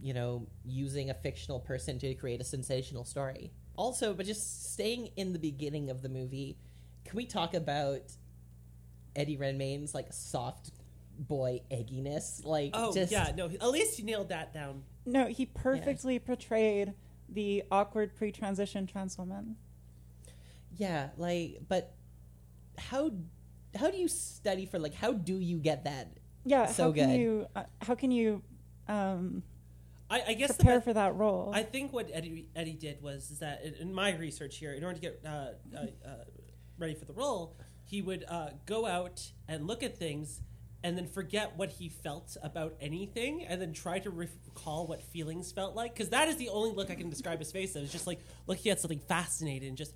you 0.00 0.12
know 0.12 0.46
using 0.64 1.10
a 1.10 1.14
fictional 1.14 1.58
person 1.58 1.98
to 1.98 2.14
create 2.14 2.40
a 2.40 2.44
sensational 2.44 3.04
story 3.04 3.50
also 3.76 4.12
but 4.12 4.26
just 4.26 4.72
staying 4.72 5.08
in 5.16 5.32
the 5.32 5.38
beginning 5.38 5.90
of 5.90 6.02
the 6.02 6.08
movie 6.08 6.56
can 7.04 7.16
we 7.16 7.26
talk 7.26 7.54
about 7.54 8.12
Eddie 9.16 9.36
Redmayne's 9.36 9.94
like 9.94 10.12
soft 10.12 10.70
boy 11.18 11.60
egginess, 11.70 12.44
like 12.44 12.70
oh 12.74 12.92
just 12.92 13.12
yeah, 13.12 13.32
no, 13.36 13.46
at 13.46 13.70
least 13.70 13.98
you 13.98 14.04
nailed 14.04 14.30
that 14.30 14.52
down. 14.52 14.82
No, 15.06 15.26
he 15.26 15.46
perfectly 15.46 16.18
portrayed 16.18 16.94
the 17.28 17.62
awkward 17.70 18.14
pre 18.16 18.32
transition 18.32 18.86
trans 18.86 19.16
woman. 19.18 19.56
Yeah, 20.76 21.10
like 21.16 21.58
but 21.68 21.94
how 22.78 23.10
how 23.76 23.90
do 23.90 23.96
you 23.98 24.08
study 24.08 24.66
for 24.66 24.78
like 24.78 24.94
how 24.94 25.12
do 25.12 25.38
you 25.38 25.58
get 25.58 25.84
that? 25.84 26.08
Yeah, 26.44 26.66
So 26.66 26.84
how 26.84 26.92
can 26.92 27.10
good. 27.10 27.20
you 27.20 27.46
uh, 27.56 27.62
how 27.80 27.94
can 27.94 28.10
you 28.10 28.42
um, 28.88 29.42
I, 30.10 30.22
I 30.28 30.34
guess 30.34 30.50
the 30.50 30.54
prepare 30.56 30.76
best- 30.76 30.84
for 30.84 30.92
that 30.94 31.16
role? 31.16 31.50
I 31.54 31.62
think 31.62 31.92
what 31.92 32.10
Eddie 32.12 32.48
Eddie 32.54 32.74
did 32.74 33.02
was 33.02 33.30
is 33.30 33.38
that 33.38 33.64
in- 33.64 33.74
in 33.74 33.94
my 33.94 34.14
research 34.16 34.58
here, 34.58 34.72
in 34.74 34.84
order 34.84 34.96
to 34.96 35.00
get 35.00 35.20
uh, 35.24 35.28
uh, 35.28 35.78
uh, 36.06 36.10
ready 36.78 36.94
for 36.94 37.04
the 37.06 37.14
role, 37.14 37.56
he 37.86 38.02
would 38.02 38.24
uh, 38.28 38.50
go 38.66 38.86
out 38.86 39.22
and 39.48 39.66
look 39.66 39.82
at 39.82 39.96
things. 39.98 40.40
And 40.82 40.98
then 40.98 41.06
forget 41.06 41.56
what 41.56 41.70
he 41.70 41.88
felt 41.88 42.36
about 42.42 42.74
anything, 42.78 43.42
and 43.46 43.58
then 43.58 43.72
try 43.72 43.98
to 44.00 44.10
recall 44.10 44.86
what 44.86 45.02
feelings 45.02 45.50
felt 45.50 45.74
like. 45.74 45.94
Because 45.94 46.10
that 46.10 46.28
is 46.28 46.36
the 46.36 46.50
only 46.50 46.72
look 46.72 46.90
I 46.90 46.94
can 46.94 47.08
describe 47.08 47.38
his 47.38 47.50
face 47.50 47.74
as. 47.74 47.90
Just 47.90 48.06
like 48.06 48.20
looking 48.46 48.70
at 48.70 48.80
something 48.80 48.98
fascinated, 48.98 49.66
and 49.66 49.78
just 49.78 49.94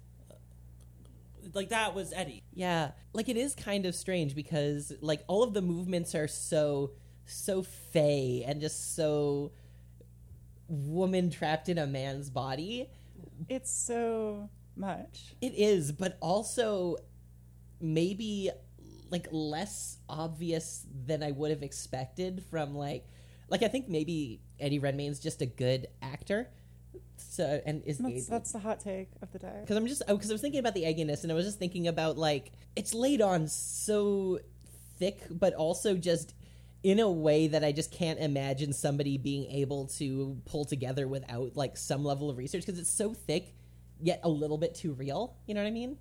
like 1.55 1.71
that 1.71 1.95
was 1.95 2.13
Eddie. 2.13 2.43
Yeah, 2.55 2.93
like 3.13 3.29
it 3.29 3.37
is 3.37 3.55
kind 3.55 3.87
of 3.87 3.95
strange 3.95 4.35
because 4.35 4.93
like 5.01 5.23
all 5.29 5.43
of 5.43 5.55
the 5.55 5.63
movements 5.63 6.15
are 6.15 6.29
so 6.29 6.93
so 7.25 7.63
fey 7.63 8.45
and 8.47 8.61
just 8.61 8.97
so 8.97 9.53
woman 10.69 11.31
trapped 11.31 11.69
in 11.69 11.79
a 11.79 11.87
man's 11.87 12.31
body. 12.31 12.89
it's 13.49 13.71
so 13.71 14.49
much. 14.77 15.35
It 15.41 15.55
is, 15.55 15.93
but 15.93 16.17
also 16.21 16.97
maybe 17.81 18.51
like 19.11 19.29
less 19.31 19.99
obvious 20.09 20.87
than 21.07 21.23
I 21.23 21.31
would 21.31 21.51
have 21.51 21.63
expected 21.63 22.45
from 22.51 22.75
like 22.75 23.07
like 23.49 23.63
I 23.63 23.69
think 23.69 23.89
maybe 23.89 24.43
Eddie 24.61 24.79
Redmayne's 24.79 25.21
just 25.21 25.41
a 25.41 25.47
good 25.47 25.89
actor. 26.03 26.51
So 27.17 27.61
and 27.65 27.83
is 27.85 27.99
That's, 27.99 28.27
that's 28.27 28.53
the 28.53 28.59
hot 28.59 28.81
take 28.81 29.11
of 29.23 29.31
the 29.33 29.39
day. 29.39 29.59
because 29.61 29.77
I'm 29.77 29.87
just 29.87 30.03
oh, 30.09 30.17
because 30.17 30.31
I 30.31 30.35
was 30.35 30.41
thinking 30.41 30.61
about 30.61 30.75
the 30.75 30.85
egginess 30.85 31.23
and 31.23 31.33
I 31.33 31.35
was 31.35 31.47
just 31.47 31.59
thinking 31.59 31.89
about 31.89 32.19
like 32.19 32.53
it's 32.77 32.95
laid 32.95 33.21
on 33.21 33.49
so 33.49 34.39
thick, 34.99 35.23
but 35.31 35.55
also 35.55 35.97
just 35.97 36.35
in 36.83 37.01
a 37.01 37.11
way 37.11 37.49
that 37.49 37.65
I 37.65 37.73
just 37.73 37.91
can't 37.91 38.19
imagine 38.19 38.73
somebody 38.73 39.19
being 39.19 39.51
able 39.51 39.87
to 39.99 40.41
pull 40.45 40.65
together 40.65 41.09
without 41.09 41.57
like 41.57 41.77
some 41.77 42.05
level 42.05 42.31
of 42.31 42.39
research 42.39 42.65
because 42.65 42.79
it's 42.79 42.91
so 42.91 43.15
thick 43.15 43.55
yet 44.01 44.21
a 44.23 44.29
little 44.29 44.59
bit 44.59 44.75
too 44.75 44.93
real. 44.93 45.37
You 45.47 45.55
know 45.55 45.63
what 45.63 45.69
I 45.69 45.73
mean? 45.73 45.99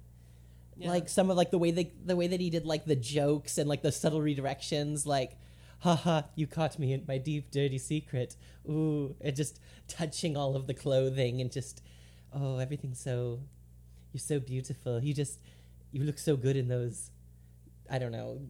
Yeah. 0.78 0.90
Like 0.90 1.10
some 1.10 1.32
of 1.32 1.38
like 1.38 1.50
the 1.50 1.58
way 1.58 1.72
that 1.72 2.08
the 2.08 2.16
way 2.16 2.28
that 2.28 2.40
he 2.40 2.50
did 2.50 2.66
like 2.66 2.86
the 2.86 2.96
jokes 2.96 3.58
and 3.58 3.68
like 3.68 3.82
the 3.82 3.92
subtle 3.92 4.20
redirections, 4.22 5.06
like 5.08 5.38
haha, 5.80 6.24
you 6.36 6.48
caught 6.48 6.80
me 6.80 6.94
in 6.94 7.04
my 7.08 7.18
deep 7.18 7.52
dirty 7.52 7.78
secret. 7.78 8.36
Ooh, 8.70 9.16
and 9.22 9.36
just 9.36 9.60
touching 9.88 10.36
all 10.36 10.56
of 10.56 10.68
the 10.68 10.74
clothing 10.74 11.42
and 11.42 11.52
just 11.52 11.82
oh, 12.34 12.58
everything's 12.58 13.00
so, 13.00 13.40
you're 14.14 14.20
so 14.20 14.40
beautiful. 14.40 15.04
You 15.04 15.14
just, 15.14 15.40
you 15.92 16.04
look 16.04 16.20
so 16.20 16.36
good 16.36 16.56
in 16.56 16.68
those. 16.68 17.12
I 17.90 18.00
don't 18.00 18.12
know. 18.12 18.42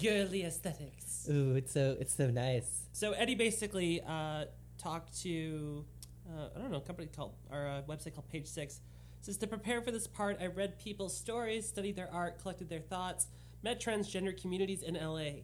Girly 0.00 0.44
aesthetics. 0.44 1.28
Ooh, 1.30 1.54
it's 1.56 1.72
so 1.72 1.96
it's 1.98 2.14
so 2.14 2.30
nice. 2.30 2.82
So 2.92 3.12
Eddie 3.12 3.34
basically 3.34 4.00
uh, 4.06 4.44
talked 4.78 5.20
to 5.22 5.84
uh, 6.28 6.48
I 6.54 6.58
don't 6.60 6.70
know 6.70 6.78
a 6.78 6.80
company 6.80 7.08
called 7.14 7.34
or 7.50 7.66
a 7.66 7.82
website 7.88 8.14
called 8.14 8.28
Page 8.28 8.46
Six. 8.46 8.80
Says 9.20 9.36
to 9.38 9.46
prepare 9.46 9.82
for 9.82 9.90
this 9.90 10.06
part, 10.06 10.38
I 10.40 10.46
read 10.46 10.78
people's 10.78 11.16
stories, 11.16 11.68
studied 11.68 11.96
their 11.96 12.08
art, 12.12 12.40
collected 12.40 12.68
their 12.70 12.80
thoughts, 12.80 13.26
met 13.62 13.80
transgender 13.80 14.40
communities 14.40 14.82
in 14.82 14.94
LA. 14.94 15.42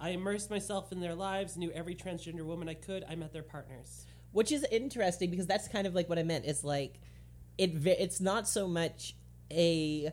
I 0.00 0.10
immersed 0.10 0.50
myself 0.50 0.92
in 0.92 1.00
their 1.00 1.14
lives, 1.14 1.56
knew 1.56 1.70
every 1.72 1.94
transgender 1.94 2.44
woman 2.44 2.68
I 2.68 2.74
could. 2.74 3.04
I 3.08 3.14
met 3.16 3.32
their 3.32 3.42
partners. 3.42 4.06
which 4.32 4.52
is 4.52 4.64
interesting 4.70 5.30
because 5.30 5.46
that's 5.46 5.68
kind 5.68 5.86
of 5.86 5.94
like 5.94 6.08
what 6.08 6.18
I 6.18 6.22
meant. 6.22 6.44
It's 6.44 6.64
like 6.64 7.00
it. 7.56 7.70
It's 7.86 8.20
not 8.20 8.48
so 8.48 8.68
much 8.68 9.14
a 9.50 10.10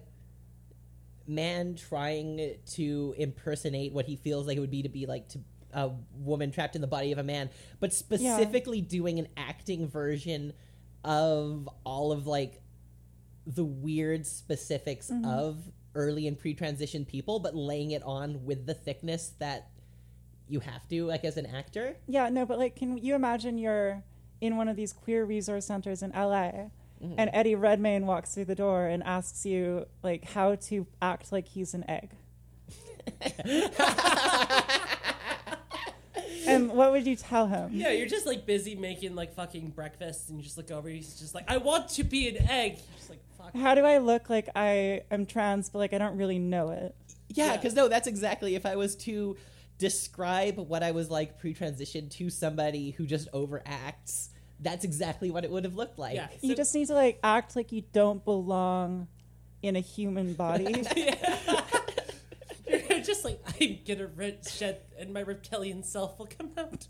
man 1.27 1.75
trying 1.75 2.55
to 2.73 3.15
impersonate 3.17 3.93
what 3.93 4.05
he 4.05 4.15
feels 4.15 4.47
like 4.47 4.57
it 4.57 4.59
would 4.59 4.71
be 4.71 4.83
to 4.83 4.89
be 4.89 5.05
like 5.05 5.27
to 5.29 5.39
a 5.73 5.91
woman 6.13 6.51
trapped 6.51 6.75
in 6.75 6.81
the 6.81 6.87
body 6.87 7.11
of 7.11 7.17
a 7.17 7.23
man, 7.23 7.49
but 7.79 7.93
specifically 7.93 8.79
doing 8.79 9.19
an 9.19 9.27
acting 9.35 9.87
version 9.87 10.53
of 11.03 11.67
all 11.83 12.11
of 12.13 12.27
like 12.27 12.61
the 13.45 13.65
weird 13.65 14.25
specifics 14.25 15.11
mm-hmm. 15.11 15.25
of 15.25 15.57
early 15.93 16.27
and 16.27 16.39
pre-transition 16.39 17.03
people, 17.03 17.39
but 17.39 17.55
laying 17.55 17.91
it 17.91 18.01
on 18.03 18.45
with 18.45 18.65
the 18.65 18.73
thickness 18.73 19.33
that 19.39 19.69
you 20.47 20.59
have 20.59 20.87
to, 20.89 21.05
like 21.05 21.23
as 21.25 21.37
an 21.37 21.45
actor. 21.45 21.95
Yeah, 22.07 22.29
no, 22.29 22.45
but 22.45 22.59
like, 22.59 22.75
can 22.75 22.97
you 22.97 23.15
imagine 23.15 23.57
you're 23.57 24.03
in 24.41 24.57
one 24.57 24.67
of 24.67 24.75
these 24.75 24.93
queer 24.93 25.25
resource 25.25 25.65
centers 25.65 26.03
in 26.03 26.11
LA, 26.11 26.51
mm-hmm. 27.01 27.13
and 27.17 27.29
Eddie 27.33 27.55
Redmayne 27.55 28.05
walks 28.05 28.33
through 28.33 28.45
the 28.45 28.55
door 28.55 28.85
and 28.87 29.03
asks 29.03 29.45
you 29.45 29.85
like 30.03 30.25
how 30.25 30.55
to 30.55 30.85
act 31.01 31.31
like 31.31 31.47
he's 31.47 31.73
an 31.73 31.83
egg. 31.89 32.11
and 36.47 36.71
what 36.71 36.91
would 36.91 37.05
you 37.05 37.15
tell 37.15 37.47
him? 37.47 37.69
Yeah, 37.73 37.91
you're 37.91 38.07
just 38.07 38.25
like 38.25 38.45
busy 38.45 38.75
making 38.75 39.15
like 39.15 39.33
fucking 39.33 39.69
breakfast, 39.69 40.29
and 40.29 40.37
you 40.37 40.43
just 40.43 40.57
look 40.57 40.71
over. 40.71 40.89
He's 40.89 41.19
just 41.19 41.33
like, 41.33 41.45
I 41.49 41.57
want 41.57 41.89
to 41.89 42.03
be 42.03 42.29
an 42.29 42.37
egg. 42.49 42.73
You're 42.73 42.97
just 42.97 43.09
like, 43.09 43.19
fuck. 43.37 43.55
How 43.55 43.75
do 43.75 43.85
I 43.85 43.97
look 43.97 44.29
like 44.29 44.49
I 44.55 45.01
am 45.11 45.25
trans, 45.25 45.69
but 45.69 45.79
like 45.79 45.93
I 45.93 45.97
don't 45.97 46.17
really 46.17 46.39
know 46.39 46.69
it? 46.69 46.95
Yeah, 47.29 47.47
Yeah. 47.47 47.57
because 47.57 47.73
no, 47.73 47.87
that's 47.87 48.07
exactly 48.07 48.55
if 48.55 48.65
I 48.65 48.75
was 48.75 48.95
to 48.97 49.35
describe 49.77 50.57
what 50.57 50.83
I 50.83 50.91
was 50.91 51.09
like 51.09 51.39
pre-transition 51.39 52.09
to 52.09 52.29
somebody 52.29 52.91
who 52.91 53.05
just 53.05 53.31
overacts. 53.31 54.29
That's 54.59 54.85
exactly 54.85 55.31
what 55.31 55.43
it 55.43 55.51
would 55.51 55.65
have 55.65 55.75
looked 55.75 55.99
like. 55.99 56.15
Yeah, 56.15 56.27
you 56.41 56.55
just 56.55 56.73
need 56.73 56.87
to 56.87 56.93
like 56.93 57.19
act 57.23 57.55
like 57.55 57.71
you 57.71 57.83
don't 57.91 58.23
belong 58.23 59.07
in 59.61 59.75
a 59.75 59.81
human 59.81 60.33
body. 60.33 60.85
You're 62.67 63.01
just 63.01 63.25
like, 63.25 63.39
I'm 63.59 63.79
gonna 63.87 64.07
red 64.07 64.47
shed, 64.47 64.81
and 64.97 65.13
my 65.13 65.21
reptilian 65.21 65.83
self 65.83 66.17
will 66.17 66.27
come 66.27 66.51
out. 66.57 66.87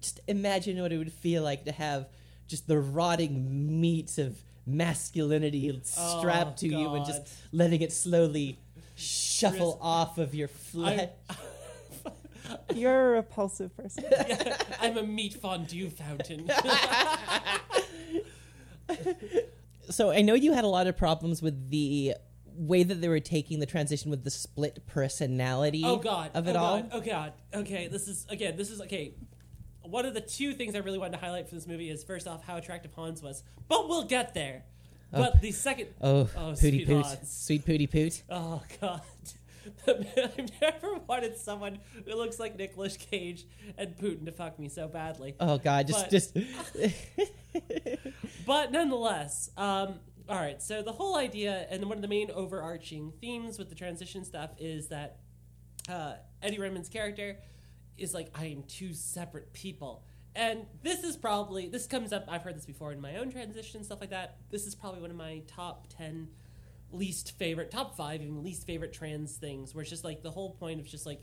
Just 0.00 0.20
imagine 0.28 0.80
what 0.80 0.92
it 0.92 0.98
would 0.98 1.12
feel 1.12 1.42
like 1.42 1.64
to 1.64 1.72
have 1.72 2.08
just 2.46 2.68
the 2.68 2.78
rotting 2.78 3.80
meat 3.80 4.18
of 4.18 4.38
masculinity 4.66 5.80
strapped 5.82 6.62
oh, 6.64 6.66
to 6.66 6.68
you 6.68 6.94
and 6.94 7.04
just 7.06 7.22
Oh, 7.22 7.48
letting 7.52 7.80
it 7.82 7.92
slowly 7.92 8.58
shuffle 8.94 9.72
Riz- 9.72 9.80
off 9.80 10.18
of 10.18 10.34
your 10.34 10.48
flesh. 10.48 11.08
You're 12.74 13.14
a 13.14 13.16
repulsive 13.16 13.76
person. 13.76 14.04
I'm 14.80 14.96
a 14.96 15.02
meat 15.02 15.34
fondue 15.34 15.90
fountain. 15.90 16.50
so 19.90 20.10
I 20.10 20.22
know 20.22 20.34
you 20.34 20.52
had 20.52 20.64
a 20.64 20.68
lot 20.68 20.86
of 20.86 20.96
problems 20.96 21.42
with 21.42 21.70
the 21.70 22.14
way 22.54 22.82
that 22.82 23.00
they 23.00 23.08
were 23.08 23.20
taking 23.20 23.60
the 23.60 23.66
transition 23.66 24.10
with 24.10 24.24
the 24.24 24.30
split 24.30 24.86
personality 24.86 25.82
oh 25.84 25.96
god. 25.96 26.30
of 26.34 26.48
it 26.48 26.56
oh 26.56 26.60
all. 26.60 26.80
God. 26.80 26.90
Oh 26.92 27.00
god. 27.00 27.32
Okay, 27.54 27.88
this 27.88 28.08
is 28.08 28.26
again. 28.28 28.56
This 28.56 28.70
is 28.70 28.80
okay. 28.82 29.14
One 29.82 30.04
of 30.04 30.14
the 30.14 30.20
two 30.20 30.52
things 30.52 30.74
I 30.74 30.78
really 30.78 30.98
wanted 30.98 31.12
to 31.12 31.18
highlight 31.18 31.48
from 31.48 31.58
this 31.58 31.66
movie 31.66 31.90
is 31.90 32.02
first 32.02 32.26
off 32.26 32.42
how 32.44 32.56
attractive 32.56 32.92
Hans 32.94 33.22
was, 33.22 33.44
but 33.68 33.88
we'll 33.88 34.04
get 34.04 34.34
there. 34.34 34.64
But 35.12 35.34
oh. 35.36 35.38
the 35.40 35.52
second, 35.52 35.88
Oh, 36.00 36.28
Oh, 36.36 36.54
pooty 36.58 36.84
sweet 36.84 36.86
poot. 36.88 37.06
Hans. 37.06 37.30
Sweet 37.30 37.64
pooty 37.64 37.86
poot. 37.86 38.22
oh 38.28 38.62
god, 38.80 39.02
I've 39.88 40.50
never 40.60 40.94
wanted 41.08 41.36
someone 41.36 41.78
who 42.04 42.14
looks 42.14 42.38
like 42.38 42.56
Nicolas 42.56 42.96
Cage 42.96 43.44
and 43.76 43.96
Putin 43.96 44.24
to 44.26 44.32
fuck 44.32 44.58
me 44.58 44.68
so 44.68 44.88
badly. 44.88 45.34
Oh 45.40 45.58
god, 45.58 45.86
just 45.86 46.04
But- 46.04 46.10
just 46.10 46.36
But 48.46 48.72
nonetheless, 48.72 49.50
um, 49.56 50.00
all 50.28 50.40
right. 50.40 50.60
So 50.62 50.82
the 50.82 50.92
whole 50.92 51.16
idea 51.16 51.66
and 51.70 51.84
one 51.86 51.98
of 51.98 52.02
the 52.02 52.08
main 52.08 52.30
overarching 52.30 53.12
themes 53.20 53.58
with 53.58 53.68
the 53.68 53.74
transition 53.74 54.24
stuff 54.24 54.50
is 54.58 54.88
that 54.88 55.18
uh, 55.88 56.14
Eddie 56.42 56.58
Redmayne's 56.58 56.88
character 56.88 57.38
is 57.96 58.14
like, 58.14 58.30
I 58.34 58.46
am 58.46 58.62
two 58.64 58.92
separate 58.92 59.52
people. 59.52 60.04
And 60.34 60.66
this 60.82 61.02
is 61.02 61.16
probably 61.16 61.68
this 61.68 61.86
comes 61.86 62.12
up. 62.12 62.26
I've 62.28 62.42
heard 62.42 62.56
this 62.56 62.66
before 62.66 62.92
in 62.92 63.00
my 63.00 63.16
own 63.16 63.32
transition 63.32 63.82
stuff 63.82 64.00
like 64.00 64.10
that. 64.10 64.36
This 64.50 64.66
is 64.66 64.74
probably 64.74 65.00
one 65.00 65.10
of 65.10 65.16
my 65.16 65.42
top 65.46 65.86
ten 65.88 66.28
least 66.90 67.38
favorite, 67.38 67.70
top 67.70 67.96
five 67.96 68.22
even 68.22 68.42
least 68.42 68.66
favorite 68.66 68.92
trans 68.92 69.36
things. 69.36 69.74
Where 69.74 69.82
it's 69.82 69.90
just 69.90 70.04
like 70.04 70.22
the 70.22 70.30
whole 70.30 70.50
point 70.50 70.80
of 70.80 70.86
just 70.86 71.06
like, 71.06 71.20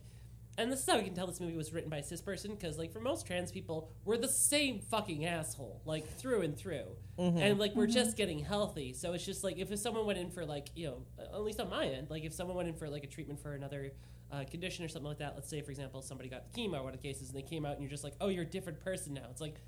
and 0.58 0.72
this 0.72 0.82
is 0.82 0.86
how 0.90 0.98
we 0.98 1.04
can 1.04 1.16
tell 1.16 1.26
this 1.26 1.40
movie 1.40 1.56
was 1.56 1.74
written 1.74 1.90
by 1.90 1.98
a 1.98 2.04
cis 2.04 2.22
person 2.22 2.52
because 2.52 2.78
like 2.78 2.92
for 2.92 3.00
most 3.00 3.26
trans 3.26 3.52
people, 3.52 3.92
we're 4.06 4.18
the 4.18 4.28
same 4.28 4.80
fucking 4.80 5.26
asshole 5.26 5.82
like 5.86 6.08
through 6.18 6.42
and 6.42 6.58
through, 6.58 6.86
and 7.18 7.60
like 7.60 7.76
we're 7.76 7.88
just 7.88 8.18
getting 8.18 8.40
healthy. 8.40 8.94
So 8.94 9.14
it's 9.14 9.26
just 9.26 9.44
like 9.44 9.58
if 9.58 9.78
someone 9.80 10.06
went 10.06 10.20
in 10.20 10.30
for 10.30 10.46
like 10.46 10.70
you 10.76 10.88
know 10.88 11.06
at 11.20 11.42
least 11.42 11.60
on 11.60 11.70
my 11.70 11.86
end, 11.86 12.10
like 12.10 12.24
if 12.24 12.34
someone 12.34 12.56
went 12.56 12.70
in 12.70 12.76
for 12.76 12.90
like 12.90 13.04
a 13.04 13.08
treatment 13.08 13.40
for 13.42 13.54
another 13.54 13.92
uh, 14.34 14.44
condition 14.50 14.84
or 14.84 14.88
something 14.88 15.08
like 15.08 15.20
that. 15.20 15.34
Let's 15.36 15.50
say, 15.50 15.62
for 15.62 15.72
example, 15.72 16.02
somebody 16.02 16.28
got 16.30 16.52
chemo 16.54 16.80
or 16.80 16.84
one 16.84 16.94
of 16.94 17.02
the 17.02 17.08
cases, 17.08 17.30
and 17.30 17.38
they 17.38 17.44
came 17.44 17.66
out, 17.66 17.74
and 17.74 17.82
you're 17.82 17.92
just 17.92 18.04
like, 18.04 18.16
"Oh, 18.20 18.30
you're 18.30 18.44
a 18.44 18.48
different 18.48 18.80
person 18.80 19.14
now." 19.14 19.28
It's 19.30 19.42
like, 19.42 19.62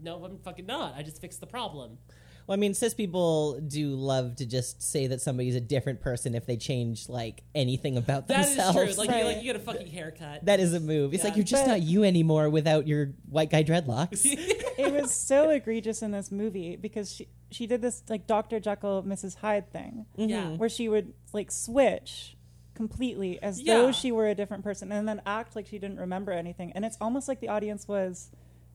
no, 0.00 0.24
I'm 0.24 0.38
fucking 0.38 0.66
not. 0.66 0.94
I 0.96 1.02
just 1.02 1.20
fixed 1.20 1.40
the 1.40 1.46
problem. 1.46 1.98
Well, 2.50 2.56
I 2.56 2.58
mean, 2.58 2.74
cis 2.74 2.94
people 2.94 3.60
do 3.60 3.94
love 3.94 4.34
to 4.36 4.44
just 4.44 4.82
say 4.82 5.06
that 5.06 5.20
somebody's 5.20 5.54
a 5.54 5.60
different 5.60 6.00
person 6.00 6.34
if 6.34 6.46
they 6.46 6.56
change 6.56 7.08
like 7.08 7.44
anything 7.54 7.96
about 7.96 8.26
That 8.26 8.40
is 8.40 8.56
themselves. 8.56 8.96
true. 8.96 9.06
Like, 9.06 9.16
you, 9.16 9.24
like 9.24 9.36
you 9.36 9.42
get 9.44 9.54
a 9.54 9.60
fucking 9.60 9.86
haircut. 9.86 10.44
that 10.46 10.58
is 10.58 10.74
a 10.74 10.80
move. 10.80 11.14
It's 11.14 11.22
Yeah. 11.22 11.28
like 11.28 11.36
you're 11.36 11.44
just 11.44 11.64
But- 11.64 11.70
not 11.70 11.82
you 11.82 12.02
anymore 12.02 12.50
without 12.50 12.88
your 12.88 13.12
white 13.28 13.50
guy 13.50 13.62
dreadlocks. 13.62 14.22
it 14.24 14.92
was 14.92 15.14
so 15.14 15.50
egregious 15.50 16.02
in 16.02 16.10
this 16.10 16.32
movie 16.32 16.74
because 16.74 17.14
she 17.14 17.28
she 17.52 17.68
did 17.68 17.82
this 17.82 18.02
like 18.08 18.26
Dr. 18.26 18.58
Jekyll, 18.58 19.04
Mrs. 19.04 19.36
Hyde 19.36 19.70
thing, 19.72 20.06
mm-hmm. 20.18 20.28
yeah. 20.28 20.48
where 20.56 20.68
she 20.68 20.88
would 20.88 21.12
like 21.32 21.52
switch 21.52 22.36
completely 22.74 23.40
as 23.40 23.60
Yeah. 23.60 23.74
though 23.76 23.92
she 23.92 24.10
were 24.10 24.26
a 24.26 24.34
different 24.34 24.64
person 24.64 24.90
and 24.90 25.06
then 25.06 25.22
act 25.24 25.54
like 25.54 25.68
she 25.68 25.78
didn't 25.78 26.00
remember 26.00 26.32
anything. 26.32 26.72
And 26.72 26.84
it's 26.84 26.96
almost 27.00 27.28
like 27.28 27.38
the 27.38 27.48
audience 27.48 27.86
was 27.86 28.32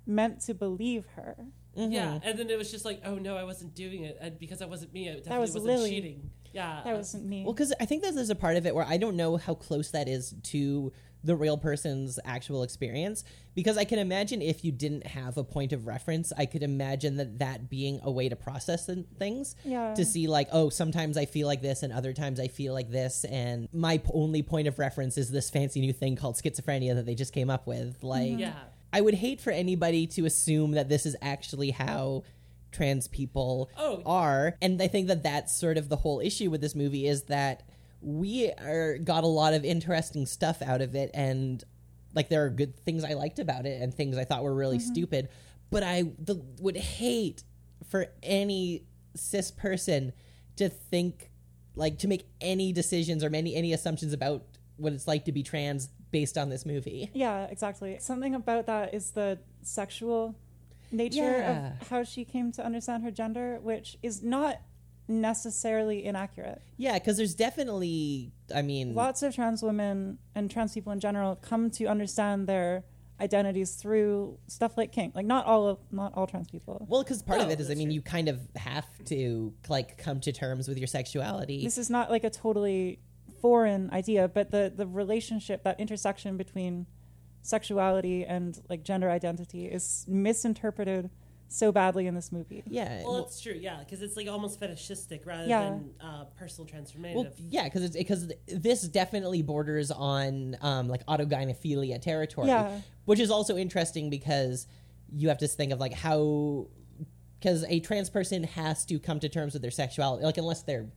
meant 0.08 0.39
to 0.44 0.53
believe 0.53 1.08
her. 1.17 1.36
Yeah, 1.75 2.05
mm-hmm. 2.05 2.27
and 2.27 2.39
then 2.39 2.50
it 2.50 2.58
was 2.58 2.72
just 2.72 2.86
like, 2.86 3.01
oh 3.05 3.15
no, 3.15 3.36
I 3.36 3.44
wasn't 3.44 3.75
doing 3.75 4.03
it, 4.03 4.17
and 4.22 4.39
because 4.39 4.62
I 4.62 4.65
wasn't 4.65 4.94
me, 4.94 5.10
I 5.10 5.15
definitely 5.15 5.39
was 5.39 5.53
wasn't 5.53 5.65
Lily. 5.65 5.89
cheating. 5.89 6.29
Yeah, 6.53 6.79
That 6.86 6.96
wasn't 6.96 7.25
me. 7.25 7.44
Well, 7.44 7.51
because 7.51 7.74
I 7.82 7.86
think 7.86 8.01
that 8.03 8.15
there's 8.15 8.29
a 8.29 8.36
part 8.36 8.55
of 8.55 8.65
it 8.65 8.74
where 8.74 8.86
I 8.88 8.96
don't 8.96 9.17
know 9.17 9.36
how 9.36 9.55
close 9.55 9.91
that 9.91 10.08
is 10.08 10.34
to 10.44 10.94
the 11.25 11.36
real 11.36 11.58
person's 11.58 12.20
actual 12.24 12.63
experience. 12.63 13.24
Because 13.55 13.77
I 13.77 13.84
can 13.84 14.00
imagine 14.00 14.41
if 14.41 14.63
you 14.63 14.72
didn't 14.72 15.08
have 15.08 15.38
a 15.38 15.44
point 15.44 15.74
of 15.74 15.88
reference, 15.88 16.32
I 16.38 16.46
could 16.46 16.62
imagine 16.62 17.17
that 17.17 17.39
that 17.39 17.70
being 17.70 18.00
a 18.03 18.12
way 18.12 18.29
to 18.29 18.36
process 18.36 18.89
things. 19.17 19.55
Yeah. 19.65 19.94
To 19.96 20.05
see, 20.05 20.27
like, 20.27 20.50
oh, 20.51 20.70
sometimes 20.70 21.17
I 21.17 21.25
feel 21.25 21.48
like 21.48 21.62
this 21.62 21.84
and 21.84 21.91
other 21.91 22.13
times 22.13 22.39
I 22.39 22.48
feel 22.48 22.74
like 22.74 22.89
this. 22.89 23.25
And 23.25 23.67
my 23.74 24.01
only 24.13 24.44
point 24.44 24.67
of 24.67 24.77
reference 24.77 25.17
is 25.17 25.32
this 25.32 25.50
fancy 25.50 25.82
new 25.82 25.94
thing 25.94 26.15
called 26.15 26.36
schizophrenia 26.36 26.96
that 26.96 27.05
they 27.05 27.15
just 27.15 27.34
came 27.34 27.50
up 27.50 27.65
with. 27.65 28.03
Like, 28.03 28.32
mm-hmm. 28.32 28.39
yeah. 28.39 28.53
I 28.95 29.01
would 29.01 29.15
hate 29.15 29.41
for 29.41 29.51
anybody 29.51 30.07
to 30.07 30.25
assume 30.25 30.71
that 30.71 30.87
this 30.87 31.05
is 31.05 31.17
actually 31.21 31.71
how 31.71 32.23
trans 32.71 33.09
people 33.09 33.69
Oh. 33.77 34.01
are. 34.05 34.55
And 34.61 34.81
i 34.81 34.87
think 34.87 35.07
that 35.07 35.21
that's 35.21 35.53
sort 35.53 35.77
of 35.77 35.89
the 35.89 35.97
whole 35.97 36.21
issue 36.21 36.49
with 36.49 36.61
this 36.61 36.75
movie 36.75 37.05
is 37.05 37.23
that 37.23 37.63
we 37.99 38.51
are 38.51 38.97
got 38.97 39.25
a 39.25 39.27
lot 39.27 39.53
of 39.53 39.65
interesting 39.65 40.25
stuff 40.25 40.61
out 40.61 40.81
of 40.81 40.95
it. 40.95 41.11
And 41.13 41.61
like 42.13 42.29
there 42.29 42.45
are 42.45 42.49
good 42.49 42.77
things 42.85 43.03
i 43.03 43.13
liked 43.13 43.39
about 43.39 43.65
it 43.65 43.81
and 43.81 43.93
things 43.93 44.17
i 44.17 44.23
thought 44.23 44.43
were 44.43 44.55
really 44.55 44.77
mm-hmm. 44.77 44.93
stupid. 44.93 45.29
But 45.69 45.83
i 45.83 46.03
the, 46.17 46.41
would 46.61 46.77
hate 46.77 47.43
for 47.89 48.07
any 48.23 48.85
cis 49.13 49.51
person 49.51 50.13
to 50.55 50.69
think 50.69 51.31
like 51.75 51.97
to 51.99 52.07
make 52.07 52.29
any 52.39 52.71
decisions 52.71 53.25
or 53.25 53.29
many 53.29 53.55
any 53.55 53.73
assumptions 53.73 54.13
about 54.13 54.45
what 54.77 54.93
it's 54.93 55.07
like 55.07 55.25
to 55.25 55.33
be 55.33 55.43
trans 55.43 55.89
based 56.19 56.38
on 56.38 56.48
this 56.53 56.65
movie 56.65 57.01
Yeah, 57.13 57.45
exactly. 57.55 57.98
Something 58.00 58.34
about 58.36 58.63
that 58.67 58.93
is 58.93 59.12
the 59.12 59.29
sexual 59.62 60.22
nature 60.91 61.38
Yeah. 61.39 61.74
of 61.81 61.89
how 61.89 62.01
she 62.13 62.24
came 62.24 62.48
to 62.53 62.62
understand 62.69 63.03
her 63.03 63.12
gender, 63.22 63.60
which 63.69 63.98
is 64.01 64.24
not 64.24 64.53
necessarily 65.07 66.05
inaccurate. 66.05 66.62
Yeah, 66.77 66.93
because 67.00 67.17
there's 67.17 67.36
definitely, 67.36 68.31
I 68.53 68.62
mean, 68.62 68.95
Lots 68.95 69.22
of 69.24 69.36
trans 69.36 69.62
women 69.62 70.17
and 70.36 70.50
trans 70.50 70.74
people 70.74 70.91
in 70.93 71.00
general 71.00 71.36
come 71.36 71.69
to 71.72 71.86
understand 71.86 72.48
their 72.48 72.84
identities 73.19 73.75
through 73.75 74.38
stuff 74.48 74.77
like 74.77 74.91
kink. 74.91 75.15
Like 75.15 75.25
not 75.25 75.45
all 75.45 75.67
of, 75.67 75.77
not 75.91 76.13
all 76.15 76.27
trans 76.27 76.50
people. 76.50 76.86
Well, 76.89 77.03
because 77.03 77.22
part 77.22 77.41
of 77.41 77.50
it 77.50 77.60
is, 77.60 77.69
I 77.69 77.75
mean, 77.75 77.88
true. 77.88 77.95
you 77.95 78.01
kind 78.01 78.27
of 78.27 78.39
have 78.55 78.86
to 79.05 79.53
like 79.69 79.98
come 79.98 80.19
to 80.22 80.31
terms 80.31 80.67
with 80.67 80.77
your 80.77 80.88
sexuality. 80.88 81.63
This 81.63 81.77
is 81.77 81.89
not 81.89 82.10
like 82.10 82.24
a 82.24 82.29
totally 82.29 83.00
foreign 83.45 83.89
idea, 83.91 84.27
but 84.27 84.49
the 84.51 84.73
the 84.75 84.87
relationship, 84.87 85.63
that 85.63 85.79
intersection 85.79 86.35
between 86.37 86.87
sexuality 87.43 88.25
and 88.25 88.59
like 88.69 88.83
gender 88.83 89.09
identity 89.09 89.65
is 89.67 90.03
misinterpreted 90.07 91.11
so 91.47 91.71
badly 91.71 92.07
in 92.07 92.15
this 92.15 92.31
movie. 92.31 92.63
yeah. 92.65 93.03
Well, 93.03 93.13
well- 93.13 93.25
it's 93.25 93.39
true, 93.39 93.53
yeah, 93.53 93.77
because 93.79 94.01
it's 94.01 94.17
like 94.17 94.27
almost 94.27 94.59
fetishistic 94.59 95.27
rather 95.27 95.47
Yeah. 95.47 95.63
than 95.69 95.91
uh, 96.01 96.23
personal 96.39 96.67
transformative. 96.67 97.13
Well, 97.15 97.27
yeah, 97.57 97.65
because 97.65 97.83
it's 97.83 97.95
because 97.95 98.31
this 98.47 98.81
definitely 98.87 99.43
borders 99.43 99.91
on 99.91 100.57
um, 100.61 100.87
like 100.87 101.05
autogynephilia 101.05 102.01
territory, 102.01 102.47
Yeah. 102.47 102.81
which 103.05 103.19
is 103.19 103.29
also 103.29 103.57
interesting 103.57 104.09
because 104.09 104.65
you 105.13 105.27
have 105.29 105.37
to 105.37 105.47
think 105.47 105.71
of 105.71 105.79
like 105.79 105.93
how 105.93 106.67
because 107.39 107.63
a 107.65 107.79
trans 107.79 108.09
person 108.09 108.43
has 108.43 108.85
to 108.87 108.97
come 108.97 109.19
to 109.19 109.29
terms 109.29 109.53
with 109.53 109.61
their 109.61 109.69
sexuality, 109.83 110.25
like 110.25 110.39
unless 110.39 110.63
they're 110.63 110.87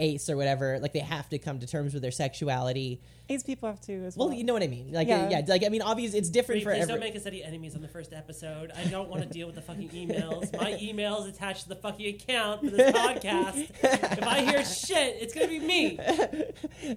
ace 0.00 0.28
or 0.28 0.36
whatever, 0.36 0.78
like 0.80 0.92
they 0.92 0.98
have 0.98 1.28
to 1.28 1.38
come 1.38 1.60
to 1.60 1.66
terms 1.66 1.92
with 1.94 2.02
their 2.02 2.10
sexuality. 2.10 3.00
AIDS 3.28 3.44
people 3.44 3.68
have 3.68 3.80
to 3.82 3.92
as 4.06 4.16
well. 4.16 4.28
Well, 4.28 4.36
you 4.36 4.42
know 4.42 4.52
what 4.54 4.62
I 4.64 4.66
mean? 4.66 4.90
Like, 4.92 5.06
Yeah. 5.06 5.28
yeah, 5.30 5.42
like 5.46 5.64
I 5.64 5.68
mean, 5.68 5.82
obviously, 5.82 6.18
it's 6.18 6.30
different 6.30 6.60
Please, 6.60 6.64
for 6.64 6.70
please 6.72 6.82
every. 6.82 6.94
don't 6.94 7.00
make 7.00 7.14
us 7.14 7.26
any 7.26 7.44
enemies 7.44 7.76
on 7.76 7.82
the 7.82 7.86
first 7.88 8.12
episode. 8.12 8.72
I 8.76 8.84
don't 8.86 9.08
want 9.08 9.22
to 9.22 9.28
deal 9.28 9.46
with 9.46 9.54
the 9.54 9.62
fucking 9.62 9.90
emails. 9.90 10.52
My 10.58 10.76
email 10.82 11.22
is 11.22 11.32
attached 11.34 11.62
to 11.64 11.68
the 11.68 11.76
fucking 11.76 12.14
account 12.16 12.62
for 12.64 12.70
this 12.70 12.90
podcast. 12.96 13.70
If 13.82 14.22
I 14.26 14.40
hear 14.40 14.64
shit, 14.64 15.18
it's 15.20 15.32
gonna 15.34 15.46
be 15.46 15.60
me. 15.60 15.98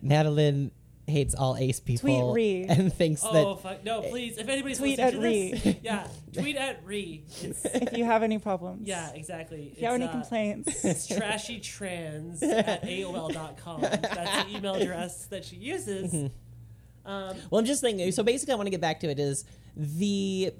Madeline 0.01 0.71
hates 1.07 1.35
all 1.35 1.55
ace 1.57 1.79
people 1.79 2.33
Tweet 2.33 2.35
Ree. 2.35 2.65
and 2.69 2.93
thinks 2.93 3.21
Oh 3.23 3.55
that 3.55 3.61
fuck 3.61 3.83
no! 3.83 4.01
Please, 4.01 4.37
if 4.37 4.47
anybody's 4.47 4.77
Tweet 4.77 4.97
listening 4.97 5.51
at 5.51 5.61
to 5.61 5.63
this, 5.63 5.75
yeah, 5.83 6.07
tweet 6.33 6.55
at 6.55 6.85
Ree. 6.85 7.25
It's, 7.41 7.65
if 7.65 7.97
you 7.97 8.05
have 8.05 8.23
any 8.23 8.37
problems. 8.37 8.87
yeah, 8.87 9.11
exactly. 9.13 9.71
If 9.73 9.81
you 9.81 9.87
have 9.87 9.95
any 9.95 10.05
uh, 10.05 10.11
complaints. 10.11 10.83
It's 10.85 11.07
trashytrans 11.07 12.41
at 12.43 12.83
AOL.com. 12.83 13.81
That's 13.81 14.45
the 14.45 14.57
email 14.57 14.75
address 14.75 15.25
that 15.25 15.45
she 15.45 15.57
uses. 15.57 16.13
Mm-hmm. 16.13 17.09
Um, 17.09 17.37
Well, 17.49 17.59
I'm 17.59 17.65
just 17.65 17.81
thinking. 17.81 18.11
So 18.11 18.23
basically, 18.23 18.53
I 18.53 18.55
want 18.55 18.67
to 18.67 18.71
get 18.71 18.81
back 18.81 18.99
to 19.01 19.09
it. 19.09 19.19
Is 19.19 19.45
the 19.75 20.53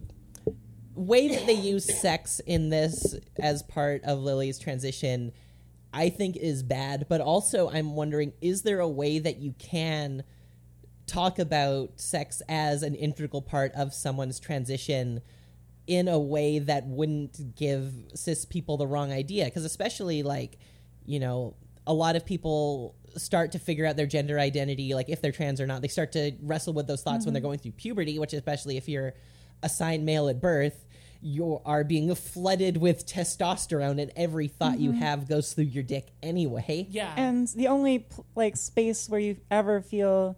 way 0.95 1.27
that 1.29 1.45
they 1.45 1.53
use 1.53 1.85
sex 2.00 2.39
in 2.41 2.69
this 2.69 3.15
as 3.39 3.63
part 3.63 4.03
of 4.03 4.19
Lily's 4.19 4.59
transition, 4.59 5.31
I 5.93 6.09
think, 6.09 6.35
is 6.35 6.63
bad. 6.63 7.05
But 7.07 7.21
also, 7.21 7.69
I'm 7.69 7.95
wondering: 7.95 8.33
is 8.41 8.63
there 8.63 8.79
a 8.79 8.89
way 8.89 9.19
that 9.19 9.38
you 9.38 9.53
can 9.59 10.23
talk 11.05 11.38
about 11.39 12.00
sex 12.00 12.41
as 12.50 12.81
an 12.83 12.95
integral 12.95 13.41
part 13.41 13.71
of 13.73 13.93
someone's 13.93 14.39
transition? 14.39 15.21
in 15.88 16.07
a 16.07 16.19
way 16.19 16.59
that 16.59 16.85
wouldn't 16.85 17.55
give 17.55 17.93
cis 18.15 18.45
people 18.45 18.77
the 18.77 18.88
wrong 18.88 19.12
idea 19.12 19.45
because 19.45 19.65
especially 19.65 20.23
like 20.23 20.57
you 21.05 21.19
know 21.19 21.55
a 21.85 21.93
lot 21.93 22.15
of 22.15 22.25
people 22.25 22.95
start 23.17 23.51
to 23.51 23.59
figure 23.59 23.85
out 23.85 23.97
their 23.97 24.07
gender 24.07 24.39
identity 24.39 24.93
like 24.93 25.09
if 25.09 25.21
they're 25.21 25.31
trans 25.31 25.59
or 25.59 25.67
not 25.67 25.81
they 25.81 25.88
start 25.88 26.12
to 26.12 26.31
wrestle 26.41 26.73
with 26.73 26.88
those 26.88 27.03
thoughts 27.03 27.25
when 27.25 27.33
they're 27.33 27.41
mm-hmm. 27.41 27.50
going 27.50 27.59
through 27.59 27.71
puberty 27.71 28.17
which 28.17 28.33
especially 28.33 28.77
if 28.77 28.88
you're 28.88 29.13
assigned 29.62 30.05
male 30.05 30.29
at 30.29 30.39
birth 30.41 30.82
you 31.24 31.62
are 31.65 31.84
being 31.84 32.13
flooded 32.15 32.77
with 32.77 33.06
testosterone 33.06 34.01
and 34.01 34.12
every 34.15 34.48
thought 34.48 34.80
you 34.80 34.92
mm-hmm. 34.92 35.00
have 35.00 35.27
goes 35.27 35.53
through 35.53 35.63
your 35.63 35.84
dick 35.84 36.12
anyway 36.22 36.88
yeah, 36.89 37.13
and 37.18 37.48
the 37.50 37.68
only 37.68 38.08
like 38.36 38.58
space 38.58 39.08
where 39.10 39.20
you 39.20 39.38
ever 39.50 39.82
feel 39.82 40.38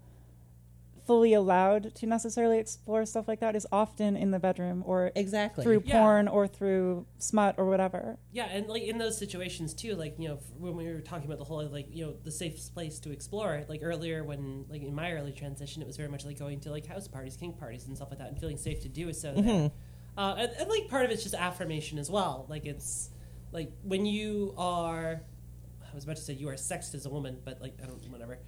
fully 1.05 1.33
allowed 1.33 1.93
to 1.95 2.05
necessarily 2.05 2.57
explore 2.57 3.05
stuff 3.05 3.27
like 3.27 3.39
that 3.39 3.55
is 3.55 3.67
often 3.71 4.15
in 4.15 4.31
the 4.31 4.39
bedroom 4.39 4.83
or 4.85 5.11
exactly 5.15 5.63
through 5.63 5.83
Yeah. 5.85 6.01
porn 6.01 6.27
or 6.27 6.47
through 6.47 7.05
smut 7.19 7.55
or 7.57 7.65
whatever. 7.65 8.17
Yeah, 8.31 8.45
and 8.45 8.67
like 8.67 8.83
in 8.83 8.97
those 8.97 9.17
situations 9.17 9.73
too, 9.73 9.95
like 9.95 10.15
you 10.17 10.27
know, 10.27 10.39
when 10.57 10.75
we 10.75 10.87
were 10.87 11.01
talking 11.01 11.25
about 11.25 11.37
the 11.37 11.45
whole 11.45 11.65
like 11.67 11.87
you 11.95 12.05
know 12.05 12.15
the 12.23 12.31
safest 12.31 12.73
place 12.73 12.99
to 12.99 13.11
explore, 13.11 13.63
like 13.69 13.81
earlier 13.83 14.23
when 14.23 14.65
like 14.69 14.81
in 14.81 14.95
my 14.95 15.11
early 15.13 15.31
transition, 15.31 15.81
it 15.81 15.85
was 15.87 15.97
very 15.97 16.09
much 16.09 16.25
like 16.25 16.39
going 16.39 16.59
to 16.61 16.71
like 16.71 16.87
house 16.87 17.07
parties, 17.07 17.37
kink 17.37 17.59
parties, 17.59 17.85
and 17.87 17.95
stuff 17.95 18.09
like 18.09 18.19
that, 18.19 18.29
and 18.29 18.39
feeling 18.39 18.57
safe 18.57 18.81
to 18.81 18.89
do 18.89 19.13
so 19.13 19.33
there. 19.35 19.71
Uh, 20.17 20.35
and, 20.37 20.51
and 20.59 20.69
like 20.69 20.87
part 20.89 21.05
of 21.05 21.11
it's 21.11 21.23
just 21.23 21.35
affirmation 21.35 21.99
as 21.99 22.09
well. 22.09 22.45
Like 22.49 22.65
it's 22.65 23.09
like 23.51 23.71
when 23.83 24.05
you 24.05 24.53
are, 24.57 25.21
I 25.81 25.95
was 25.95 26.03
about 26.03 26.17
to 26.17 26.21
say 26.21 26.33
you 26.33 26.49
are 26.49 26.57
sexed 26.57 26.93
as 26.93 27.05
a 27.05 27.09
woman, 27.09 27.39
but 27.43 27.61
like 27.61 27.77
I 27.81 27.85
don't 27.85 28.01
whatever. 28.09 28.39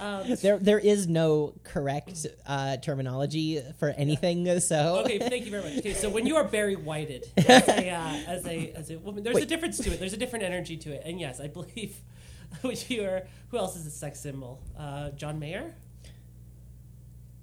Um, 0.00 0.34
there 0.42 0.58
there 0.58 0.78
is 0.78 1.08
no 1.08 1.54
correct 1.64 2.26
uh, 2.46 2.76
terminology 2.78 3.62
for 3.78 3.90
anything 3.90 4.60
so 4.60 5.00
Okay, 5.04 5.18
thank 5.18 5.44
you 5.44 5.50
very 5.50 5.64
much. 5.64 5.78
Okay, 5.78 5.94
so 5.94 6.08
when 6.08 6.26
you 6.26 6.36
are 6.36 6.44
Barry 6.44 6.76
Whited 6.76 7.26
as 7.36 7.68
a 7.68 7.90
uh, 7.90 8.16
as 8.26 8.46
a 8.46 8.72
as 8.72 8.90
a 8.90 8.98
woman, 8.98 9.22
there's 9.24 9.38
a 9.38 9.46
difference 9.46 9.78
to 9.78 9.92
it. 9.92 9.98
There's 9.98 10.12
a 10.12 10.18
different 10.18 10.44
energy 10.44 10.76
to 10.78 10.92
it, 10.92 11.02
and 11.04 11.20
yes, 11.20 11.40
I 11.40 11.48
believe. 11.48 11.96
Which 12.60 12.88
you 12.88 13.04
are? 13.04 13.26
Who 13.48 13.58
else 13.58 13.74
is 13.74 13.84
a 13.84 13.90
sex 13.90 14.20
symbol? 14.20 14.62
Uh, 14.78 15.10
John 15.10 15.40
Mayer, 15.40 15.74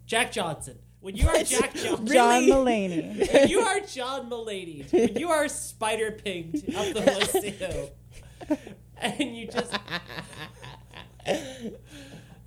Jack 0.06 0.32
Johnson. 0.32 0.80
When 1.02 1.16
you 1.16 1.28
are 1.28 1.44
Jack 1.44 1.74
John 1.76 2.06
Really? 2.06 2.48
Mulaney. 2.52 3.34
when 3.34 3.50
you 3.50 3.60
are 3.62 3.80
John 3.82 4.30
Mulaney, 4.30 4.92
when 4.92 5.16
you 5.16 5.30
are 5.30 5.48
spider 5.48 6.12
pigged 6.12 6.74
up 6.76 6.94
the 6.94 7.02
Lucille, 7.34 7.90
and 8.98 9.36
you 9.36 9.48
just. 9.48 9.74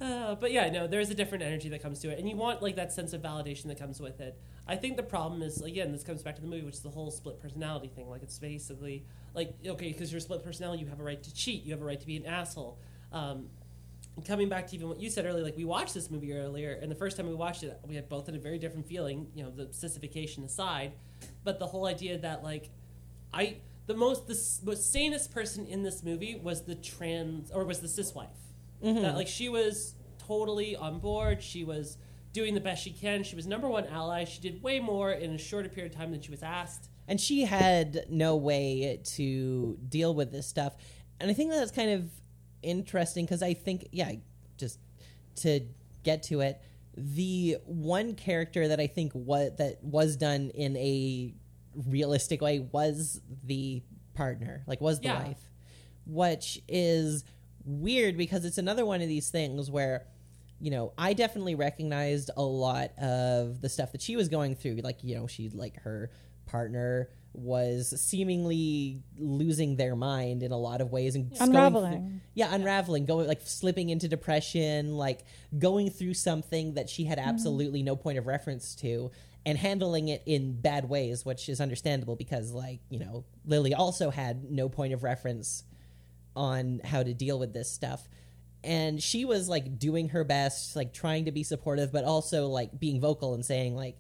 Uh, 0.01 0.35
but 0.35 0.53
yeah, 0.53 0.69
no, 0.71 0.87
there's 0.87 1.09
a 1.11 1.15
different 1.15 1.43
energy 1.43 1.69
that 1.69 1.81
comes 1.83 2.01
to 2.01 2.11
it, 2.11 2.19
and 2.19 2.29
you 2.29 2.37
want 2.37 2.61
like 2.63 2.77
that 2.77 2.93
sense 2.93 3.13
of 3.13 3.23
validation 3.23 3.65
that 3.65 3.79
comes 3.79 4.01
with 4.01 4.21
it. 4.21 4.39
I 4.67 4.77
think 4.77 4.97
the 4.97 5.03
problem 5.03 5.41
is 5.43 5.63
again, 5.63 5.93
this 5.93 6.03
comes 6.03 6.23
back 6.23 6.35
to 6.37 6.41
the 6.43 6.49
movie, 6.49 6.65
which 6.65 6.75
is 6.75 6.81
the 6.81 6.91
whole 6.91 7.11
split 7.11 7.41
personality 7.41 7.89
thing. 7.89 8.11
Like 8.11 8.23
it's 8.23 8.39
basically 8.39 9.05
like 9.35 9.55
okay, 9.67 9.93
because 9.93 10.13
you're 10.13 10.19
a 10.19 10.23
split 10.23 10.45
personality, 10.45 10.83
you 10.83 10.89
have 10.89 11.01
a 11.01 11.05
right 11.05 11.23
to 11.23 11.33
cheat, 11.35 11.65
you 11.65 11.73
have 11.73 11.81
a 11.81 11.85
right 11.85 12.01
to 12.01 12.07
be 12.07 12.17
an 12.17 12.27
asshole. 12.27 12.79
Um, 13.13 13.47
coming 14.27 14.49
back 14.49 14.67
to 14.69 14.75
even 14.77 14.89
what 14.89 15.01
you 15.01 15.11
said 15.11 15.27
earlier, 15.27 15.43
like 15.43 15.57
we 15.57 15.65
watched 15.65 15.95
this 15.95 16.11
movie 16.11 16.33
earlier, 16.33 16.79
and 16.81 16.91
the 16.91 16.95
first 16.95 17.17
time 17.17 17.27
we 17.29 17.35
watched 17.35 17.63
it, 17.63 17.79
we 17.87 17.95
had 17.97 18.09
both 18.09 18.27
had 18.27 18.35
a 18.35 18.39
very 18.39 18.59
different 18.59 18.87
feeling. 18.87 19.27
You 19.35 19.45
know, 19.45 19.51
the 19.51 19.73
sissification 19.73 20.45
aside, 20.45 20.93
but 21.43 21.59
the 21.59 21.67
whole 21.67 21.87
idea 21.87 22.19
that 22.19 22.43
like 22.45 22.71
I 23.33 23.57
the 23.87 23.95
most 23.95 24.27
the 24.27 24.39
most 24.65 24.93
sanest 24.93 25.33
person 25.33 25.67
in 25.67 25.83
this 25.83 26.03
movie 26.03 26.37
was 26.43 26.63
the 26.63 26.75
trans 26.75 27.51
or 27.51 27.65
was 27.65 27.81
the 27.81 27.89
cis 27.89 28.15
wife. 28.15 28.29
Mm-hmm. 28.83 29.03
That 29.03 29.15
like 29.17 29.29
she 29.29 29.49
was 29.49 29.95
totally 30.27 30.77
on 30.77 30.99
board. 31.01 31.43
She 31.43 31.65
was 31.65 31.99
doing 32.33 32.55
the 32.55 32.61
best 32.61 32.83
she 32.83 32.91
can. 32.91 33.23
She 33.25 33.37
was 33.37 33.47
number 33.47 33.69
one 33.69 33.87
ally. 33.87 34.25
She 34.25 34.41
did 34.41 34.63
way 34.63 34.81
more 34.81 35.13
in 35.13 35.31
a 35.33 35.39
shorter 35.39 35.69
period 35.69 35.93
of 35.93 35.99
time 35.99 36.11
than 36.11 36.21
she 36.21 36.31
was 36.31 36.43
asked. 36.43 36.89
and 37.07 37.21
she 37.21 37.43
had 37.43 38.07
no 38.09 38.35
way 38.37 38.99
to 39.05 39.79
deal 39.89 40.15
with 40.15 40.33
this 40.33 40.47
stuff 40.47 40.75
and 41.21 41.31
i 41.31 41.35
think 41.35 41.51
that's 41.51 41.71
kind 41.71 41.91
of 41.91 42.09
interesting 42.65 43.25
because 43.25 43.43
i 43.43 43.55
think 43.55 43.87
yeah 43.93 44.13
just 44.57 44.79
to 45.37 45.61
get 46.03 46.23
to 46.25 46.41
it 46.41 46.61
the 46.97 47.57
one 47.65 48.15
character 48.15 48.69
that 48.69 48.81
i 48.81 48.87
think 48.87 49.13
what 49.13 49.59
that 49.59 49.83
was 49.83 50.17
done 50.17 50.51
in 50.55 50.77
a 50.77 51.35
realistic 51.87 52.41
way 52.41 52.61
was 52.73 53.21
the 53.45 53.83
partner 54.15 54.63
like 54.67 54.81
was 54.81 55.01
the 55.01 55.07
Yeah. 55.09 55.23
wife 55.25 55.51
which 56.07 56.61
is 56.69 57.25
weird 57.65 58.17
because 58.17 58.45
it's 58.45 58.59
another 58.59 58.85
one 58.87 59.01
of 59.03 59.09
these 59.09 59.31
things 59.31 59.71
where 59.71 60.07
you 60.61 60.71
know 60.71 60.93
i 60.97 61.13
definitely 61.15 61.55
recognized 61.57 62.31
a 62.37 62.43
lot 62.43 62.91
of 62.99 63.61
the 63.61 63.69
stuff 63.69 63.91
that 63.93 64.01
she 64.03 64.15
was 64.15 64.29
going 64.29 64.55
through 64.55 64.77
like 64.85 65.03
you 65.03 65.17
know 65.17 65.27
she 65.27 65.49
like 65.49 65.81
her 65.83 66.11
partner 66.47 67.09
was 67.35 68.01
seemingly 68.01 69.03
losing 69.19 69.77
their 69.77 69.97
mind 69.97 70.43
in 70.43 70.53
a 70.53 70.57
lot 70.57 70.81
of 70.81 70.93
ways 70.93 71.17
and 71.17 71.33
Unraveling. 71.41 71.93
through- 71.93 72.21
yeah 72.35 72.55
unraveling 72.55 73.07
going 73.07 73.27
like 73.27 73.41
slipping 73.45 73.91
into 73.91 74.07
depression 74.07 74.97
like 74.97 75.25
going 75.59 75.91
through 75.91 76.15
something 76.15 76.75
that 76.75 76.89
she 76.89 77.05
had 77.05 77.19
mm-hmm. 77.19 77.29
absolutely 77.29 77.83
no 77.83 77.97
point 77.97 78.19
of 78.19 78.27
reference 78.27 78.77
to 78.77 79.11
and 79.45 79.59
handling 79.59 80.09
it 80.09 80.23
in 80.27 80.61
bad 80.61 80.89
ways 80.89 81.25
which 81.25 81.49
is 81.49 81.61
understandable 81.61 82.15
because 82.15 82.53
like 82.53 82.81
you 82.89 83.01
know 83.01 83.25
lily 83.45 83.75
also 83.75 84.11
had 84.11 84.51
no 84.51 84.69
point 84.69 84.95
of 84.95 85.03
reference 85.03 85.65
on 86.37 86.81
how 86.85 87.03
to 87.03 87.13
deal 87.13 87.39
with 87.39 87.53
this 87.53 87.71
stuff 87.71 88.09
and 88.63 89.03
she 89.03 89.25
was 89.25 89.49
like 89.49 89.79
doing 89.79 90.11
her 90.11 90.23
best 90.23 90.77
like 90.77 90.93
trying 90.93 91.25
to 91.25 91.33
be 91.33 91.43
supportive 91.43 91.93
but 91.93 92.05
also 92.05 92.47
like 92.47 92.79
being 92.79 93.01
vocal 93.01 93.35
and 93.35 93.45
saying 93.45 93.75
like 93.75 93.99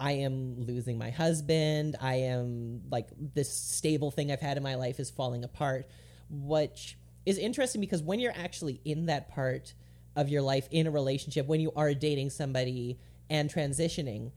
i 0.00 0.12
am 0.12 0.56
losing 0.58 0.98
my 0.98 1.10
husband. 1.10 1.96
I 2.00 2.14
am 2.16 2.82
like 2.90 3.08
this 3.34 3.52
stable 3.52 4.10
thing 4.10 4.32
i've 4.32 4.40
had 4.40 4.56
in 4.56 4.62
my 4.62 4.74
life 4.74 4.98
is 4.98 5.10
falling 5.10 5.44
apart 5.44 5.86
which 6.28 6.96
is 7.26 7.38
interesting 7.38 7.80
because 7.80 8.02
when 8.02 8.18
you're 8.18 8.34
actually 8.36 8.80
in 8.84 9.06
that 9.06 9.28
part 9.28 9.74
of 10.16 10.28
your 10.28 10.42
life 10.42 10.66
in 10.70 10.86
a 10.86 10.90
relationship 10.90 11.46
when 11.46 11.60
you 11.60 11.72
are 11.76 11.94
dating 11.94 12.30
somebody 12.30 12.98
and 13.28 13.52
transitioning 13.52 14.32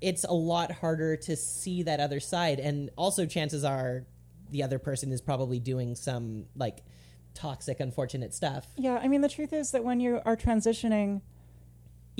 it's 0.00 0.24
a 0.24 0.32
lot 0.32 0.72
harder 0.72 1.16
to 1.16 1.36
see 1.36 1.82
that 1.82 2.00
other 2.00 2.20
side. 2.20 2.58
And 2.58 2.90
also 2.96 3.26
chances 3.26 3.64
are 3.64 4.06
the 4.50 4.62
other 4.62 4.78
person 4.78 5.12
is 5.12 5.20
probably 5.20 5.60
doing 5.60 5.94
some 5.94 6.46
like 6.56 6.82
toxic 7.34 7.80
unfortunate 7.80 8.34
stuff. 8.34 8.66
Yeah, 8.76 8.98
I 9.00 9.08
mean 9.08 9.20
the 9.20 9.28
truth 9.28 9.52
is 9.52 9.70
that 9.72 9.84
when 9.84 10.00
you 10.00 10.20
are 10.24 10.36
transitioning, 10.36 11.20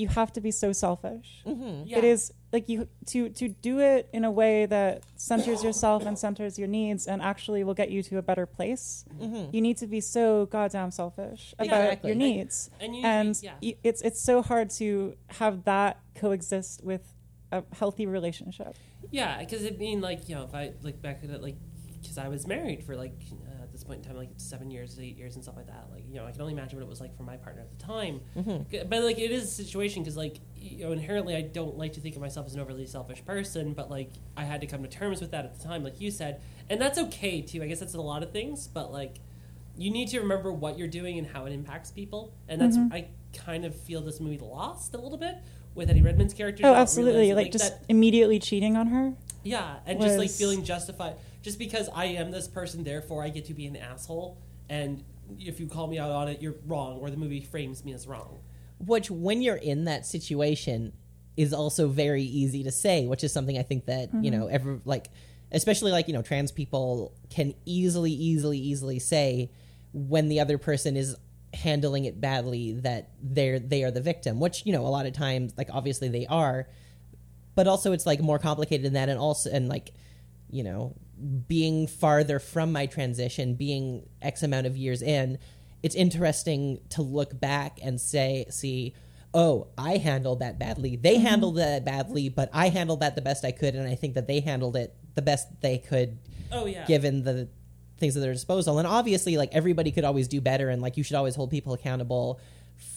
you 0.01 0.07
have 0.09 0.31
to 0.33 0.41
be 0.41 0.51
so 0.51 0.69
selfish. 0.73 1.29
Mm-hmm. 1.45 1.87
Yeah. 1.87 1.97
It 1.99 2.03
is 2.03 2.33
like 2.51 2.67
you 2.67 2.87
to 3.11 3.29
to 3.29 3.47
do 3.47 3.79
it 3.79 4.09
in 4.11 4.23
a 4.25 4.31
way 4.41 4.65
that 4.65 5.03
centers 5.15 5.63
yourself 5.63 6.05
and 6.05 6.17
centers 6.19 6.57
your 6.59 6.67
needs 6.67 7.07
and 7.07 7.21
actually 7.21 7.63
will 7.63 7.73
get 7.81 7.89
you 7.91 8.01
to 8.09 8.17
a 8.17 8.21
better 8.21 8.45
place. 8.45 9.05
Mm-hmm. 9.19 9.55
You 9.55 9.61
need 9.61 9.77
to 9.77 9.87
be 9.87 10.01
so 10.01 10.45
goddamn 10.47 10.91
selfish 10.91 11.53
about 11.59 11.65
Exactly. 11.85 12.09
your 12.09 12.17
needs, 12.17 12.69
and 12.81 12.95
you 12.95 13.03
and 13.05 13.33
be- 13.39 13.47
yeah. 13.47 13.53
y- 13.61 13.77
it's 13.83 14.01
it's 14.01 14.21
so 14.21 14.41
hard 14.41 14.69
to 14.81 15.15
have 15.39 15.63
that 15.65 15.99
coexist 16.15 16.83
with 16.83 17.03
a 17.51 17.63
healthy 17.79 18.05
relationship. 18.05 18.75
Yeah, 19.11 19.39
because 19.39 19.65
I 19.65 19.71
mean, 19.71 19.99
like 20.01 20.27
you 20.27 20.35
know, 20.35 20.43
if 20.43 20.53
I 20.55 20.73
look 20.81 21.01
back 21.01 21.19
at 21.23 21.29
it, 21.29 21.41
like 21.41 21.57
because 22.01 22.17
I 22.17 22.27
was 22.29 22.47
married 22.47 22.83
for 22.83 22.95
like 22.95 23.13
at 23.50 23.50
this 23.81 23.87
point 23.87 24.03
in 24.03 24.07
time, 24.09 24.17
like 24.17 24.29
seven 24.37 24.69
years, 24.69 24.97
eight 25.01 25.17
years, 25.17 25.35
and 25.35 25.43
stuff 25.43 25.55
like 25.55 25.67
that. 25.67 25.87
Like 25.91 26.03
you 26.07 26.15
know, 26.15 26.25
I 26.25 26.31
can 26.31 26.41
only 26.41 26.53
imagine 26.53 26.77
what 26.77 26.83
it 26.85 26.89
was 26.89 27.01
like 27.01 27.15
for 27.17 27.23
my 27.23 27.37
partner 27.37 27.61
at 27.61 27.77
the 27.77 27.83
time. 27.83 28.21
Mm-hmm. 28.37 28.69
G- 28.71 28.83
But 28.87 29.03
like, 29.03 29.19
it 29.19 29.31
is 29.31 29.43
a 29.43 29.47
situation 29.47 30.03
because 30.03 30.17
like 30.17 30.37
you 30.55 30.85
know, 30.85 30.91
inherently, 30.91 31.35
I 31.35 31.41
don't 31.41 31.77
like 31.77 31.93
to 31.93 31.99
think 32.01 32.15
of 32.15 32.21
myself 32.21 32.45
as 32.47 32.53
an 32.53 32.59
overly 32.59 32.85
selfish 32.85 33.25
person. 33.25 33.73
But 33.73 33.89
like, 33.89 34.11
I 34.37 34.43
had 34.43 34.61
to 34.61 34.67
come 34.67 34.83
to 34.83 34.89
terms 34.89 35.19
with 35.21 35.31
that 35.31 35.45
at 35.45 35.57
the 35.59 35.63
time, 35.63 35.83
like 35.83 35.99
you 35.99 36.11
said, 36.11 36.41
and 36.69 36.79
that's 36.79 36.99
okay 36.99 37.41
too. 37.41 37.63
I 37.63 37.67
guess 37.67 37.79
that's 37.79 37.95
a 37.95 38.01
lot 38.01 38.23
of 38.23 38.31
things, 38.31 38.67
but 38.67 38.91
like. 38.91 39.17
You 39.77 39.89
need 39.89 40.09
to 40.09 40.19
remember 40.19 40.51
what 40.51 40.77
you're 40.77 40.89
doing 40.89 41.17
and 41.17 41.25
how 41.25 41.45
it 41.45 41.53
impacts 41.53 41.91
people, 41.91 42.33
and 42.49 42.59
that's 42.59 42.75
mm-hmm. 42.77 42.93
I 42.93 43.07
kind 43.33 43.63
of 43.63 43.73
feel 43.73 44.01
this 44.01 44.19
movie 44.19 44.37
lost 44.37 44.93
a 44.93 44.97
little 44.97 45.17
bit 45.17 45.35
with 45.75 45.89
Eddie 45.89 46.01
Redmayne's 46.01 46.33
character. 46.33 46.63
Oh, 46.65 46.75
absolutely! 46.75 47.21
realizing, 47.21 47.35
Like, 47.45 47.51
just 47.53 47.79
that- 47.79 47.85
immediately 47.87 48.37
cheating 48.37 48.75
on 48.75 48.87
her. 48.87 49.13
yeah, 49.43 49.77
and 49.85 50.01
just 50.01 50.17
like 50.17 50.29
feeling 50.29 50.65
justified. 50.65 51.15
Just 51.41 51.57
because 51.57 51.89
I 51.93 52.05
am 52.05 52.31
this 52.31 52.47
person, 52.47 52.83
therefore 52.83 53.23
I 53.23 53.29
get 53.29 53.45
to 53.45 53.53
be 53.53 53.65
an 53.65 53.75
asshole. 53.75 54.37
And 54.69 55.03
if 55.39 55.59
you 55.59 55.67
call 55.67 55.87
me 55.87 55.97
out 55.99 56.11
on 56.11 56.27
it, 56.27 56.41
you're 56.41 56.55
wrong, 56.65 56.99
or 56.99 57.09
the 57.09 57.17
movie 57.17 57.41
frames 57.41 57.83
me 57.83 57.93
as 57.93 58.07
wrong. 58.07 58.39
which 58.85 59.11
when 59.11 59.41
you're 59.41 59.55
in 59.55 59.85
that 59.85 60.05
situation 60.05 60.93
is 61.37 61.53
also 61.53 61.87
very 61.87 62.23
easy 62.23 62.63
to 62.63 62.71
say 62.71 63.05
which 63.05 63.23
is 63.23 63.31
something 63.31 63.57
i 63.57 63.63
think 63.63 63.85
that 63.85 64.13
you 64.13 64.31
mm-hmm. 64.31 64.39
know 64.39 64.47
ever 64.47 64.79
like 64.85 65.09
especially 65.51 65.91
like 65.91 66.07
you 66.07 66.13
know 66.13 66.21
trans 66.21 66.51
people 66.51 67.13
can 67.29 67.53
easily 67.65 68.11
easily 68.11 68.57
easily 68.57 68.99
say 68.99 69.49
when 69.93 70.29
the 70.29 70.39
other 70.39 70.57
person 70.57 70.97
is 70.97 71.15
handling 71.53 72.05
it 72.05 72.19
badly 72.19 72.73
that 72.73 73.09
they're 73.21 73.59
they 73.59 73.83
are 73.83 73.91
the 73.91 74.01
victim 74.01 74.39
which 74.39 74.65
you 74.65 74.73
know 74.73 74.85
a 74.85 74.89
lot 74.89 75.05
of 75.05 75.13
times 75.13 75.53
like 75.57 75.69
obviously 75.71 76.07
they 76.07 76.25
are 76.27 76.67
but 77.55 77.67
also 77.67 77.91
it's 77.91 78.05
like 78.05 78.21
more 78.21 78.39
complicated 78.39 78.85
than 78.85 78.93
that 78.93 79.09
and 79.09 79.19
also 79.19 79.49
and 79.51 79.67
like 79.67 79.91
you 80.49 80.63
know 80.63 80.95
being 81.47 81.87
farther 81.87 82.39
from 82.39 82.71
my 82.71 82.85
transition 82.85 83.55
being 83.55 84.07
x 84.21 84.43
amount 84.43 84.67
of 84.67 84.75
years 84.75 85.01
in 85.01 85.37
it's 85.83 85.95
interesting 85.95 86.79
to 86.89 87.01
look 87.01 87.39
back 87.39 87.79
and 87.83 87.99
say 87.99 88.45
see 88.49 88.93
oh 89.33 89.67
i 89.77 89.97
handled 89.97 90.39
that 90.39 90.59
badly 90.59 90.95
they 90.95 91.15
mm-hmm. 91.15 91.25
handled 91.25 91.57
that 91.57 91.85
badly 91.85 92.29
but 92.29 92.49
i 92.53 92.69
handled 92.69 92.99
that 92.99 93.15
the 93.15 93.21
best 93.21 93.45
i 93.45 93.51
could 93.51 93.75
and 93.75 93.87
i 93.87 93.95
think 93.95 94.15
that 94.15 94.27
they 94.27 94.39
handled 94.39 94.75
it 94.75 94.95
the 95.15 95.21
best 95.21 95.47
they 95.61 95.77
could 95.77 96.17
Oh 96.51 96.65
yeah, 96.65 96.85
given 96.85 97.23
the 97.23 97.47
things 97.97 98.17
at 98.17 98.21
their 98.21 98.33
disposal. 98.33 98.79
And 98.79 98.87
obviously, 98.87 99.37
like 99.37 99.53
everybody 99.53 99.91
could 99.91 100.03
always 100.03 100.27
do 100.27 100.41
better, 100.41 100.69
and 100.69 100.81
like 100.81 100.97
you 100.97 101.03
should 101.03 101.15
always 101.15 101.35
hold 101.35 101.49
people 101.49 101.73
accountable 101.73 102.39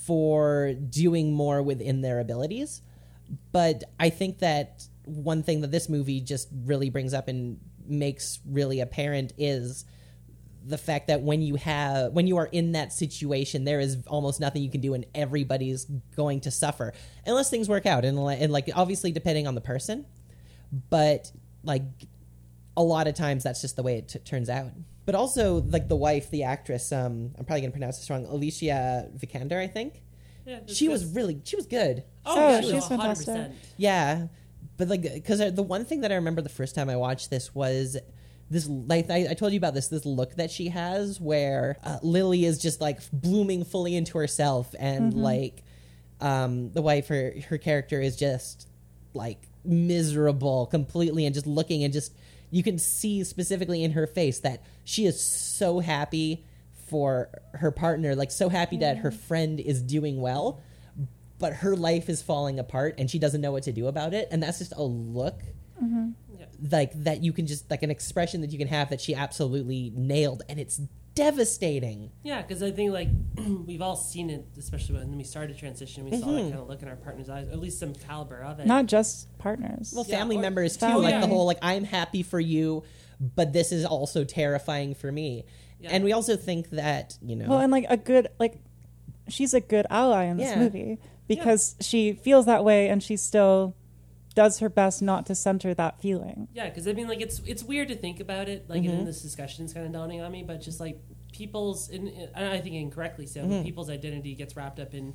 for 0.04 0.72
doing 0.72 1.32
more 1.32 1.62
within 1.62 2.00
their 2.00 2.20
abilities. 2.20 2.82
But 3.52 3.84
I 4.00 4.10
think 4.10 4.40
that 4.40 4.84
one 5.04 5.42
thing 5.42 5.60
that 5.60 5.70
this 5.70 5.88
movie 5.88 6.20
just 6.20 6.48
really 6.64 6.90
brings 6.90 7.14
up 7.14 7.28
and 7.28 7.60
makes 7.86 8.40
really 8.46 8.80
apparent 8.80 9.32
is 9.38 9.84
the 10.66 10.78
fact 10.78 11.08
that 11.08 11.20
when 11.20 11.42
you 11.42 11.56
have 11.56 12.12
when 12.14 12.26
you 12.26 12.38
are 12.38 12.46
in 12.46 12.72
that 12.72 12.90
situation 12.92 13.64
there 13.64 13.80
is 13.80 13.98
almost 14.06 14.40
nothing 14.40 14.62
you 14.62 14.70
can 14.70 14.80
do 14.80 14.94
and 14.94 15.04
everybody's 15.14 15.84
going 16.16 16.40
to 16.40 16.50
suffer 16.50 16.94
unless 17.26 17.50
things 17.50 17.68
work 17.68 17.84
out 17.84 18.04
and, 18.06 18.18
and 18.18 18.50
like 18.50 18.70
obviously 18.74 19.12
depending 19.12 19.46
on 19.46 19.54
the 19.54 19.60
person 19.60 20.06
but 20.88 21.30
like 21.62 21.82
a 22.76 22.82
lot 22.82 23.06
of 23.06 23.14
times 23.14 23.44
that's 23.44 23.60
just 23.60 23.76
the 23.76 23.82
way 23.82 23.98
it 23.98 24.08
t- 24.08 24.18
turns 24.20 24.48
out. 24.50 24.70
But 25.06 25.14
also, 25.14 25.60
like 25.60 25.86
the 25.88 25.94
wife, 25.96 26.30
the 26.30 26.42
actress, 26.44 26.90
um, 26.90 27.30
I'm 27.38 27.44
probably 27.44 27.60
gonna 27.60 27.70
pronounce 27.70 27.98
this 27.98 28.10
wrong, 28.10 28.24
Alicia 28.24 29.10
Vikander, 29.16 29.58
I 29.62 29.66
think. 29.68 30.02
Yeah, 30.46 30.60
She 30.66 30.86
good. 30.86 30.92
was 30.92 31.04
really, 31.14 31.40
she 31.44 31.54
was 31.56 31.66
good. 31.66 32.02
Oh, 32.26 32.34
Oh, 32.36 32.48
yeah, 32.48 32.60
she's 32.62 32.72
no, 32.72 32.80
fantastic. 32.80 33.28
100%. 33.28 33.52
Yeah, 33.76 34.26
but 34.76 34.88
like, 34.88 35.02
because 35.02 35.38
the 35.54 35.62
one 35.62 35.84
thing 35.84 36.00
that 36.00 36.12
I 36.12 36.16
remember 36.16 36.42
the 36.42 36.48
first 36.48 36.74
time 36.74 36.88
I 36.90 36.96
watched 36.96 37.30
this 37.30 37.54
was 37.54 37.96
this. 38.50 38.66
Like 38.66 39.10
I, 39.10 39.28
I 39.30 39.34
told 39.34 39.52
you 39.52 39.58
about 39.58 39.74
this, 39.74 39.88
this 39.88 40.04
look 40.04 40.34
that 40.36 40.50
she 40.50 40.68
has, 40.68 41.20
where 41.20 41.78
uh, 41.84 41.98
Lily 42.02 42.44
is 42.44 42.58
just 42.58 42.80
like 42.80 42.98
blooming 43.12 43.64
fully 43.64 43.96
into 43.96 44.18
herself, 44.18 44.74
and 44.78 45.14
like, 45.14 45.62
um, 46.20 46.72
the 46.72 46.82
wife, 46.82 47.08
her 47.08 47.34
her 47.48 47.58
character 47.58 48.00
is 48.00 48.16
just 48.16 48.68
like 49.14 49.48
miserable 49.64 50.66
completely, 50.66 51.24
and 51.24 51.34
just 51.34 51.46
looking 51.46 51.84
and 51.84 51.92
just 51.92 52.12
you 52.50 52.62
can 52.62 52.78
see 52.78 53.24
specifically 53.24 53.82
in 53.82 53.92
her 53.92 54.06
face 54.06 54.40
that 54.40 54.62
she 54.84 55.06
is 55.06 55.20
so 55.20 55.80
happy 55.80 56.44
for 56.88 57.28
her 57.54 57.70
partner, 57.70 58.14
like 58.14 58.30
so 58.30 58.48
happy 58.48 58.76
that 58.78 58.98
her 58.98 59.10
friend 59.10 59.58
is 59.60 59.82
doing 59.82 60.20
well 60.20 60.60
but 61.38 61.52
her 61.54 61.74
life 61.76 62.08
is 62.08 62.22
falling 62.22 62.58
apart 62.58 62.94
and 62.98 63.10
she 63.10 63.18
doesn't 63.18 63.40
know 63.40 63.52
what 63.52 63.62
to 63.64 63.72
do 63.72 63.86
about 63.86 64.14
it 64.14 64.28
and 64.30 64.42
that's 64.42 64.58
just 64.58 64.72
a 64.76 64.82
look 64.82 65.40
Yeah. 65.82 66.46
like 66.70 66.92
that 67.04 67.22
you 67.22 67.32
can 67.32 67.46
just 67.46 67.70
like 67.70 67.82
an 67.82 67.90
expression 67.90 68.40
that 68.42 68.50
you 68.52 68.58
can 68.58 68.68
have 68.68 68.90
that 68.90 69.00
she 69.00 69.14
absolutely 69.14 69.92
nailed 69.94 70.42
and 70.48 70.58
it's 70.60 70.80
devastating 71.14 72.10
Yeah, 72.22 72.42
because 72.42 72.62
I 72.62 72.70
think 72.70 72.92
like 72.92 73.08
we've 73.66 73.80
all 73.82 73.96
seen 73.96 74.30
it, 74.30 74.46
especially 74.58 74.96
when 74.96 75.16
we 75.16 75.24
started 75.24 75.56
transition. 75.58 76.04
We 76.04 76.10
saw 76.18 76.26
Mm-hmm. 76.26 76.34
that 76.36 76.42
kind 76.50 76.54
of 76.54 76.68
look 76.68 76.82
in 76.82 76.88
our 76.88 76.96
partner's 76.96 77.28
eyes, 77.30 77.46
or 77.48 77.52
at 77.52 77.60
least 77.60 77.78
some 77.78 77.94
caliber 77.94 78.42
of 78.42 78.58
it. 78.60 78.66
Not 78.66 78.86
just 78.86 79.36
partners. 79.38 79.92
well 79.94 80.04
Yeah, 80.08 80.18
family 80.18 80.36
or- 80.36 80.40
members 80.40 80.74
too 80.76 80.86
Family. 80.86 81.12
like 81.12 81.20
the 81.20 81.26
whole 81.28 81.46
like 81.46 81.58
i'm 81.62 81.84
happy 81.84 82.22
for 82.22 82.40
you 82.40 82.82
but 83.36 83.52
this 83.52 83.70
is 83.72 83.84
also 83.84 84.24
terrifying 84.24 84.94
for 84.94 85.10
me 85.12 85.44
Yeah. 85.80 85.90
and 85.92 86.02
we 86.04 86.12
also 86.12 86.36
think 86.36 86.70
that 86.70 87.16
you 87.22 87.36
know 87.36 87.48
Well, 87.48 87.60
and 87.60 87.70
like 87.72 87.86
a 87.88 87.96
good 87.96 88.28
like 88.38 88.58
she's 89.28 89.54
a 89.54 89.60
good 89.60 89.86
ally 89.90 90.24
in 90.24 90.36
this 90.36 90.50
Yeah. 90.50 90.58
movie 90.58 90.98
because 91.26 91.76
she 91.80 92.12
feels 92.12 92.46
that 92.46 92.64
way 92.64 92.88
and 92.88 93.02
she 93.02 93.16
still 93.16 93.74
does 94.34 94.58
her 94.58 94.68
best 94.68 95.00
not 95.00 95.26
to 95.26 95.34
center 95.34 95.74
that 95.74 96.00
feeling. 96.00 96.48
Yeah, 96.52 96.68
because 96.68 96.88
I 96.88 96.92
mean, 96.92 97.08
like 97.08 97.20
it's 97.20 97.40
it's 97.46 97.62
weird 97.62 97.88
to 97.88 97.96
think 97.96 98.20
about 98.20 98.48
it. 98.48 98.68
Like 98.68 98.82
in 98.82 98.90
mm-hmm. 98.90 99.04
this 99.04 99.22
discussion, 99.22 99.64
it's 99.64 99.72
kind 99.72 99.86
of 99.86 99.92
dawning 99.92 100.20
on 100.20 100.32
me. 100.32 100.42
But 100.42 100.60
just 100.60 100.80
like 100.80 100.98
people's, 101.32 101.88
in, 101.88 102.08
and 102.34 102.48
I 102.48 102.60
think 102.60 102.74
incorrectly 102.76 103.26
so, 103.26 103.46
but 103.46 103.64
people's 103.64 103.90
identity 103.90 104.34
gets 104.34 104.56
wrapped 104.56 104.80
up 104.80 104.94
in 104.94 105.14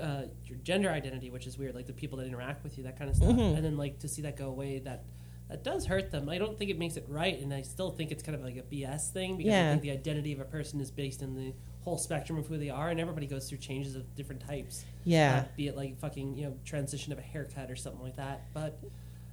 uh, 0.00 0.22
your 0.44 0.58
gender 0.58 0.90
identity, 0.90 1.30
which 1.30 1.46
is 1.46 1.56
weird. 1.56 1.74
Like 1.74 1.86
the 1.86 1.92
people 1.92 2.18
that 2.18 2.26
interact 2.26 2.64
with 2.64 2.76
you, 2.78 2.84
that 2.84 2.98
kind 2.98 3.10
of 3.10 3.16
stuff. 3.16 3.30
Mm-hmm. 3.30 3.56
And 3.56 3.64
then 3.64 3.76
like 3.76 4.00
to 4.00 4.08
see 4.08 4.22
that 4.22 4.36
go 4.36 4.48
away, 4.48 4.80
that 4.80 5.04
that 5.48 5.62
does 5.62 5.86
hurt 5.86 6.10
them. 6.10 6.28
I 6.28 6.38
don't 6.38 6.58
think 6.58 6.70
it 6.70 6.78
makes 6.78 6.96
it 6.96 7.04
right, 7.08 7.38
and 7.38 7.54
I 7.54 7.62
still 7.62 7.90
think 7.90 8.10
it's 8.10 8.22
kind 8.22 8.34
of 8.34 8.42
like 8.42 8.56
a 8.56 8.62
BS 8.62 9.10
thing 9.10 9.36
because 9.36 9.52
I 9.52 9.70
think 9.70 9.82
the 9.82 9.90
identity 9.92 10.32
of 10.32 10.40
a 10.40 10.44
person 10.44 10.80
is 10.80 10.90
based 10.90 11.22
in 11.22 11.34
the 11.34 11.54
whole 11.84 11.98
spectrum 11.98 12.38
of 12.38 12.46
who 12.46 12.56
they 12.58 12.70
are, 12.70 12.88
and 12.90 13.00
everybody 13.00 13.26
goes 13.26 13.48
through 13.48 13.58
changes 13.58 13.94
of 13.96 14.14
different 14.14 14.40
types. 14.46 14.84
Yeah. 15.04 15.44
Uh, 15.44 15.48
be 15.56 15.66
it 15.68 15.76
like 15.76 15.98
fucking 15.98 16.36
you 16.36 16.44
know 16.46 16.56
transition 16.64 17.12
of 17.12 17.18
a 17.18 17.22
haircut 17.22 17.70
or 17.70 17.76
something 17.76 18.02
like 18.02 18.16
that. 18.16 18.42
But 18.54 18.78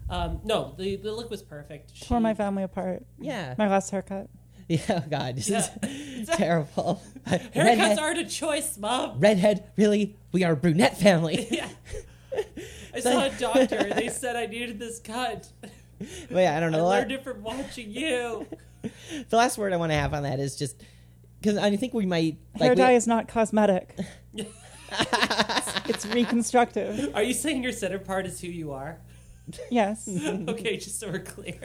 um, 0.10 0.42
no, 0.44 0.74
the 0.78 0.96
the 0.96 1.12
look 1.12 1.30
was 1.30 1.42
perfect. 1.44 1.92
She, 1.94 2.06
Tore 2.06 2.20
my 2.20 2.34
family 2.34 2.64
apart. 2.64 3.06
yeah 3.20 3.56
My 3.58 3.68
last 3.68 3.92
haircut. 3.92 4.28
yeah 4.70 4.80
oh 4.90 5.04
god 5.10 5.36
this 5.36 5.50
Yeah. 5.50 5.68
is 5.84 6.28
terrible 6.28 7.02
Haircuts 7.28 7.56
redhead, 7.56 7.98
aren't 8.00 8.20
a 8.20 8.26
choice, 8.26 8.78
mom. 8.78 9.20
redhead 9.20 9.64
really 9.78 10.16
we 10.32 10.44
are 10.44 10.52
a 10.54 10.56
brunette 10.56 10.96
family 10.98 11.48
yeah. 11.50 11.68
I 12.94 13.00
saw 13.00 13.26
a 13.26 13.30
doctor. 13.32 13.92
They 13.96 14.10
said 14.10 14.36
I 14.36 14.46
needed 14.46 14.78
this 14.78 15.00
cut. 15.00 15.48
but 15.62 16.08
yeah 16.32 16.56
i 16.56 16.60
don't 16.60 16.72
know 16.72 16.82
a 16.82 16.84
lot- 16.84 17.00
learned 17.00 17.12
it 17.14 17.24
from 17.24 17.42
watching 17.42 17.90
you. 17.90 18.46
the 19.30 19.36
last 19.38 19.58
word 19.58 19.74
I 19.74 19.78
want 19.78 19.92
to 19.92 19.96
have 19.98 20.14
on 20.14 20.22
that 20.24 20.40
is 20.40 20.56
just 20.56 20.82
because 21.42 21.58
I 21.58 21.76
think 21.76 21.94
we 21.94 22.06
might 22.06 22.38
Hair 22.56 22.70
like 22.70 22.78
dye 22.78 22.90
we, 22.90 22.96
is 22.96 23.08
not 23.08 23.28
cosmetic. 23.28 23.96
it's 25.86 26.06
reconstructive. 26.08 27.16
Are 27.16 27.24
you 27.24 27.34
saying 27.34 27.64
your 27.64 27.72
center 27.72 28.00
part 28.00 28.26
is 28.26 28.42
who 28.42 28.48
you 28.48 28.72
are? 28.72 29.00
Yes. 29.72 30.08
okay, 30.48 30.78
just 30.78 31.00
so 31.00 31.10
we're 31.10 31.20
clear. 31.20 31.58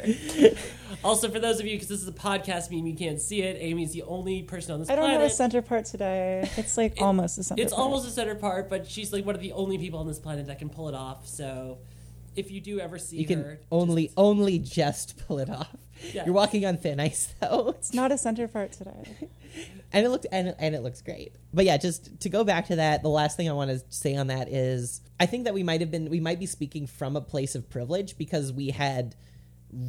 also, 1.03 1.29
for 1.29 1.39
those 1.39 1.61
of 1.61 1.67
you, 1.67 1.73
because 1.75 1.89
this 1.89 2.01
is 2.01 2.09
a 2.09 2.13
podcast 2.13 2.71
meme, 2.71 2.87
you 2.87 2.97
can't 2.97 3.21
see 3.21 3.43
it. 3.43 3.59
Amy's 3.61 3.93
the 3.93 4.03
only 4.05 4.43
person 4.43 4.73
on 4.73 4.79
this 4.81 4.87
planet. 4.87 4.99
I 4.99 5.03
don't 5.03 5.11
planet. 5.11 5.23
have 5.23 5.31
a 5.31 5.35
center 5.35 5.61
part 5.63 5.85
today. 5.85 6.49
It's 6.57 6.79
like 6.79 6.95
almost 7.01 7.37
a 7.39 7.43
center 7.43 7.63
It's 7.63 7.75
part. 7.75 7.83
almost 7.85 8.09
a 8.09 8.11
center 8.11 8.35
part, 8.37 8.71
but 8.71 8.87
she's 8.87 9.13
like 9.13 9.27
one 9.27 9.35
of 9.35 9.43
the 9.43 9.53
only 9.53 9.77
people 9.77 9.99
on 9.99 10.07
this 10.07 10.19
planet 10.19 10.47
that 10.47 10.59
can 10.59 10.71
pull 10.71 10.89
it 10.89 10.95
off. 10.95 11.27
So, 11.29 11.79
if 12.37 12.51
you 12.51 12.61
do 12.61 12.81
ever 12.81 12.99
see 12.99 13.19
you 13.19 13.27
can 13.27 13.43
her, 13.43 13.59
only 13.71 14.05
just- 14.07 14.15
only 14.19 14.59
just 14.59 15.19
pull 15.27 15.39
it 15.39 15.51
off. 15.51 15.77
Yeah. 16.13 16.25
You're 16.27 16.35
walking 16.35 16.65
on 16.67 16.77
thin 16.77 17.01
ice 17.01 17.35
though, 17.41 17.71
It's 17.79 17.95
not 17.95 18.13
a 18.13 18.19
center 18.19 18.47
part 18.49 18.73
today. 18.73 19.29
and 19.93 20.05
it 20.05 20.09
looked 20.09 20.27
and, 20.33 20.55
and 20.59 20.75
it 20.75 20.83
looks 20.83 21.01
great. 21.03 21.35
But 21.53 21.65
yeah, 21.65 21.77
just 21.77 22.21
to 22.21 22.29
go 22.29 22.45
back 22.45 22.67
to 22.69 22.77
that, 22.77 23.03
the 23.03 23.09
last 23.09 23.37
thing 23.37 23.49
I 23.49 23.53
want 23.53 23.71
to 23.71 23.83
say 23.89 24.15
on 24.17 24.27
that 24.29 24.49
is 24.49 25.01
I 25.21 25.27
think 25.27 25.45
that 25.45 25.55
we 25.55 25.63
might 25.63 25.81
have 25.81 25.91
been 25.91 26.11
we 26.11 26.21
might 26.21 26.39
be 26.41 26.47
speaking 26.47 26.87
from 26.87 27.17
a 27.17 27.21
place 27.21 27.55
of 27.55 27.71
privilege 27.71 28.17
because 28.19 28.53
we 28.53 28.71
had 28.71 29.15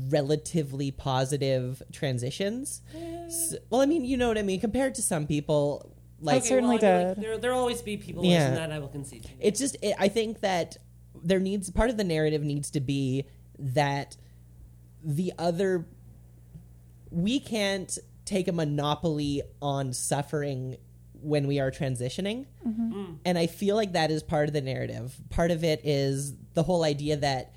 relatively 0.10 0.91
positive 0.91 1.82
transitions. 1.91 2.82
S- 3.28 3.56
well, 3.69 3.82
I 3.82 3.86
mean, 3.86 4.04
you 4.06 4.17
know 4.17 4.28
what 4.28 4.38
I 4.38 4.41
mean. 4.41 4.60
Compared 4.60 4.95
to 4.95 5.01
some 5.01 5.28
people, 5.28 5.91
Like 6.21 6.38
Okay. 6.38 6.47
certainly 6.47 6.78
well, 6.82 6.95
I 6.95 6.97
mean, 6.99 7.08
like, 7.10 7.15
did. 7.17 7.23
there, 7.25 7.38
there'll 7.38 7.60
always 7.60 7.82
be 7.82 7.97
people 7.97 8.23
Yeah. 8.25 8.49
yeah. 8.49 8.56
that 8.56 8.71
I 8.71 8.80
will 8.80 8.88
concede. 8.88 9.23
to. 9.23 9.30
it's 9.39 9.60
just 9.60 9.75
it, 9.82 9.95
i 9.99 10.08
think 10.08 10.39
that 10.39 10.78
there 11.23 11.39
needs 11.39 11.69
part 11.69 11.89
of 11.89 11.97
the 11.97 12.04
narrative 12.04 12.41
needs 12.43 12.71
to 12.71 12.80
be 12.80 13.25
that 13.60 14.15
the 15.04 15.34
other 15.38 15.86
we 17.10 17.39
can't 17.39 17.98
take 18.26 18.48
a 18.48 18.52
monopoly 18.52 19.41
on 19.62 19.94
suffering 19.94 20.78
when 21.13 21.48
we 21.48 21.60
are 21.60 21.72
transitioning. 21.72 22.46
Mm-hmm. 22.68 23.13
And 23.26 23.38
i 23.38 23.48
feel 23.48 23.76
like 23.76 23.94
that 23.94 24.12
is 24.12 24.22
part 24.24 24.48
of 24.48 24.54
the 24.54 24.62
narrative. 24.62 25.15
Part 25.30 25.52
of 25.52 25.63
it 25.63 25.82
is 25.84 26.34
the 26.54 26.63
whole 26.63 26.84
idea 26.84 27.18
that 27.18 27.54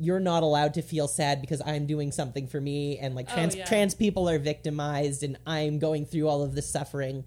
you're 0.00 0.20
not 0.20 0.42
allowed 0.44 0.74
to 0.74 0.82
feel 0.82 1.08
sad 1.08 1.40
because 1.40 1.60
i'm 1.66 1.84
doing 1.84 2.12
something 2.12 2.46
for 2.46 2.60
me 2.60 2.98
and 2.98 3.16
like 3.16 3.26
Oh, 3.30 3.34
trans 3.34 3.56
yeah. 3.56 3.64
trans 3.64 3.96
people 3.96 4.28
are 4.28 4.38
victimized 4.38 5.24
and 5.24 5.36
i'm 5.44 5.80
going 5.80 6.06
through 6.06 6.28
all 6.28 6.42
of 6.42 6.54
this 6.54 6.70
suffering. 6.70 7.24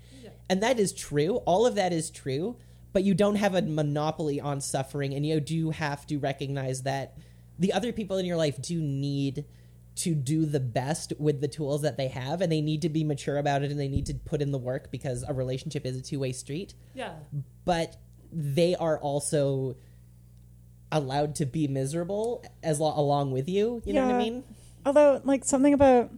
And 0.50 0.62
that 0.64 0.80
is 0.80 0.92
true. 0.92 1.38
All 1.46 1.66
of 1.66 1.76
that 1.76 1.94
is 1.94 2.10
true. 2.12 2.58
But 2.94 3.04
you 3.06 3.14
don't 3.14 3.36
have 3.36 3.56
a 3.56 3.62
monopoly 3.62 4.42
on 4.42 4.60
suffering 4.60 5.14
and 5.14 5.26
you 5.26 5.40
do 5.40 5.70
have 5.72 6.06
to 6.08 6.18
recognize 6.18 6.84
that 6.84 7.18
the 7.58 7.72
other 7.72 7.94
people 7.94 8.18
in 8.18 8.26
your 8.26 8.36
life 8.36 8.62
do 8.62 8.82
need 8.82 9.46
to 10.04 10.14
do 10.16 10.46
the 10.46 10.60
best 10.60 11.14
with 11.20 11.42
the 11.42 11.48
tools 11.48 11.82
that 11.82 11.98
they 11.98 12.08
have 12.08 12.42
and 12.42 12.52
they 12.52 12.62
need 12.62 12.82
to 12.82 12.90
be 12.90 13.04
mature 13.04 13.38
about 13.38 13.64
it 13.64 13.72
and 13.72 13.80
they 13.80 13.88
need 13.88 14.06
to 14.06 14.14
put 14.14 14.42
in 14.42 14.52
the 14.52 14.58
work 14.58 14.92
because 14.92 15.24
a 15.28 15.34
relationship 15.34 15.86
is 15.86 15.98
a 15.98 16.02
two-way 16.02 16.32
street 16.32 16.74
yeah, 16.94 17.14
but 17.66 17.98
they 18.32 18.76
are 18.76 18.98
also 19.00 19.76
allowed 20.92 21.36
to 21.36 21.46
be 21.46 21.68
miserable 21.68 22.44
as 22.64 22.80
lo- 22.80 22.94
along 22.96 23.32
with 23.32 23.48
you 23.48 23.82
you 23.86 23.94
know 23.94 24.06
what 24.06 24.16
i 24.16 24.18
mean 24.18 24.44
Although, 24.84 25.22
like 25.24 25.46
something 25.46 25.74
about 25.76 26.10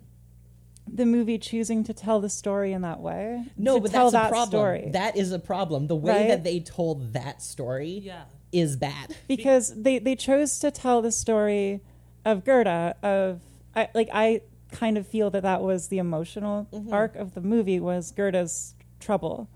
the 0.87 1.05
movie 1.05 1.37
choosing 1.37 1.83
to 1.83 1.93
tell 1.93 2.21
the 2.21 2.29
story 2.29 2.71
in 2.71 2.81
that 2.83 2.99
way. 3.01 3.43
no 3.57 3.79
but 3.79 3.91
tell 3.91 4.09
that's 4.09 4.13
that 4.23 4.27
a 4.27 4.29
problem 4.29 4.49
story. 4.49 4.89
that 4.93 5.17
is 5.17 5.31
a 5.31 5.39
problem 5.39 5.87
the 5.87 5.95
way 5.95 6.11
Right? 6.13 6.27
that 6.29 6.43
they 6.43 6.59
told 6.59 7.13
that 7.13 7.41
story 7.41 7.99
yeah. 8.03 8.23
is 8.51 8.75
bad 8.77 9.15
because 9.27 9.73
they 9.81 9.99
they 9.99 10.15
chose 10.15 10.59
to 10.59 10.71
tell 10.71 11.01
the 11.01 11.11
story 11.11 11.81
of 12.25 12.43
Gerda 12.45 12.95
of 13.03 13.41
I, 13.75 13.89
like 13.93 14.09
I 14.13 14.41
kind 14.71 14.97
of 14.97 15.07
feel 15.07 15.29
that 15.31 15.43
that 15.43 15.61
was 15.61 15.87
the 15.89 15.97
emotional 15.99 16.67
Mm-hmm. 16.73 16.93
arc 16.93 17.15
of 17.15 17.33
the 17.33 17.41
movie 17.41 17.79
was 17.79 18.11
Gerda's 18.11 18.73
trouble 18.99 19.49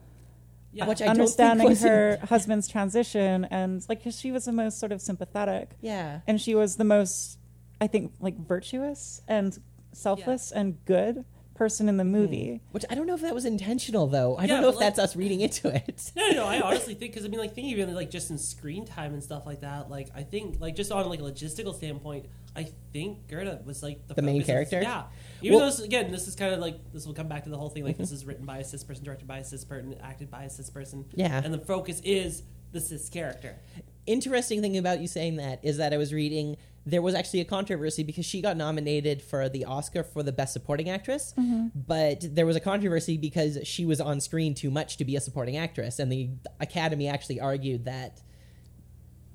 Yeah. 0.73 0.87
Which 0.87 1.01
I 1.01 1.05
don't 1.07 1.15
think 1.15 1.21
understanding 1.21 1.67
was 1.69 1.83
in- 1.83 1.89
her 1.89 2.19
husband's 2.29 2.67
transition 2.67 3.45
and 3.45 3.83
like 3.89 4.03
'cause 4.03 4.19
she 4.19 4.31
was 4.31 4.45
the 4.45 4.51
most 4.51 4.79
sort 4.79 4.91
of 4.91 5.01
sympathetic 5.01 5.71
yeah 5.81 6.19
and 6.27 6.39
she 6.39 6.53
was 6.55 6.75
the 6.77 6.83
most 6.83 7.39
I 7.81 7.87
think 7.87 8.13
like 8.19 8.37
virtuous 8.37 9.21
and 9.27 9.57
selfless 9.93 10.51
and 10.51 10.83
good 10.85 11.25
person 11.55 11.89
in 11.89 11.97
the 11.97 12.03
movie 12.03 12.61
which 12.71 12.85
i 12.87 12.93
don't 12.93 13.07
know 13.07 13.15
if 13.15 13.21
that 13.21 13.33
was 13.33 13.43
intentional 13.45 14.05
though 14.05 14.35
i 14.37 14.41
Yeah, 14.43 14.47
don't 14.47 14.61
know 14.61 14.69
if 14.69 14.75
like- 14.75 14.85
that's 14.95 14.99
us 14.99 15.15
reading 15.15 15.41
into 15.41 15.73
it 15.75 16.11
No, 16.15 16.27
no, 16.27 16.33
no. 16.35 16.45
I 16.45 16.61
honestly 16.61 16.93
think 16.93 17.13
because 17.13 17.25
I 17.25 17.29
mean, 17.29 17.39
like 17.39 17.55
thinking 17.55 17.71
even 17.71 17.95
like 17.95 18.11
just 18.11 18.29
in 18.29 18.37
screen 18.37 18.85
time 18.85 19.13
and 19.13 19.23
stuff 19.23 19.43
like 19.47 19.61
that. 19.61 19.89
Like 19.89 20.09
I 20.15 20.21
think 20.21 20.59
like 20.61 20.75
just 20.75 20.91
on 20.91 21.09
like 21.09 21.19
a 21.19 21.23
logistical 21.23 21.73
standpoint, 21.73 22.27
I 22.57 22.67
think 22.91 23.27
Gerda 23.27 23.61
was 23.65 23.83
like 23.83 24.07
the, 24.07 24.15
The 24.15 24.21
main 24.21 24.41
focus 24.41 24.49
of- 24.49 24.69
character? 24.69 24.81
yeah. 24.81 25.03
Even 25.41 25.57
Well- 25.57 25.69
though 25.69 25.75
this, 25.77 25.85
again, 25.85 26.11
this 26.11 26.27
is 26.27 26.35
kind 26.35 26.53
of 26.53 26.59
like 26.59 26.91
this 26.91 27.05
will 27.05 27.13
come 27.13 27.27
back 27.27 27.43
to 27.43 27.49
the 27.49 27.57
whole 27.57 27.69
thing. 27.69 27.83
Like 27.83 27.97
this 27.97 28.07
mm-hmm. 28.07 28.15
is 28.15 28.25
written 28.25 28.45
by 28.45 28.57
a 28.57 28.63
cis 28.63 28.83
person, 28.83 29.03
directed 29.05 29.27
by 29.27 29.37
a 29.37 29.43
cis 29.45 29.63
person, 29.63 29.95
acted 30.01 30.31
by 30.31 30.43
a 30.43 30.49
cis 30.49 30.69
person. 30.69 31.05
Yeah. 31.13 31.41
And 31.43 31.53
the 31.53 31.59
focus 31.59 32.01
is 32.03 32.43
the 32.71 32.81
cis 32.81 33.07
character. 33.09 33.59
interesting 34.05 34.61
thing 34.61 34.77
about 34.77 35.01
you 35.01 35.07
saying 35.07 35.35
that 35.35 35.59
is 35.63 35.77
that 35.77 35.93
I 35.93 35.97
was 35.97 36.13
reading 36.13 36.55
there 36.87 37.01
was 37.01 37.13
actually 37.13 37.41
a 37.41 37.45
controversy 37.45 38.01
because 38.01 38.25
she 38.25 38.41
got 38.41 38.55
nominated 38.55 39.21
for 39.21 39.49
the 39.49 39.65
Oscar 39.65 40.03
for 40.03 40.23
the 40.23 40.31
best 40.31 40.53
supporting 40.53 40.89
actress, 40.89 41.33
mm-hmm. 41.37 41.67
but 41.75 42.23
there 42.33 42.45
was 42.45 42.55
a 42.55 42.61
controversy 42.61 43.17
because 43.17 43.59
she 43.63 43.85
was 43.85 43.99
on 43.99 44.21
screen 44.21 44.55
too 44.55 44.71
much 44.71 44.95
to 44.95 45.03
be 45.03 45.17
a 45.17 45.19
supporting 45.19 45.57
actress, 45.57 45.99
and 45.99 46.09
the 46.09 46.29
Academy 46.61 47.09
actually 47.09 47.41
argued 47.41 47.83
that 47.83 48.21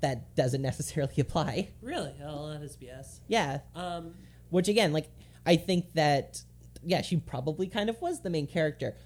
that 0.02 0.36
doesn't 0.36 0.62
necessarily 0.62 1.14
apply. 1.18 1.70
Really? 1.80 2.12
Oh, 2.22 2.50
that 2.50 2.62
is 2.62 2.76
BS. 2.76 3.20
Yeah, 3.28 3.60
Um, 3.74 4.14
which 4.50 4.68
again, 4.68 4.92
like 4.92 5.08
I 5.46 5.56
think 5.56 5.94
that 5.94 6.42
yeah, 6.84 7.00
she 7.02 7.16
probably 7.16 7.68
kind 7.68 7.88
of 7.88 8.00
was 8.02 8.20
the 8.20 8.30
main 8.30 8.46
character. 8.46 8.96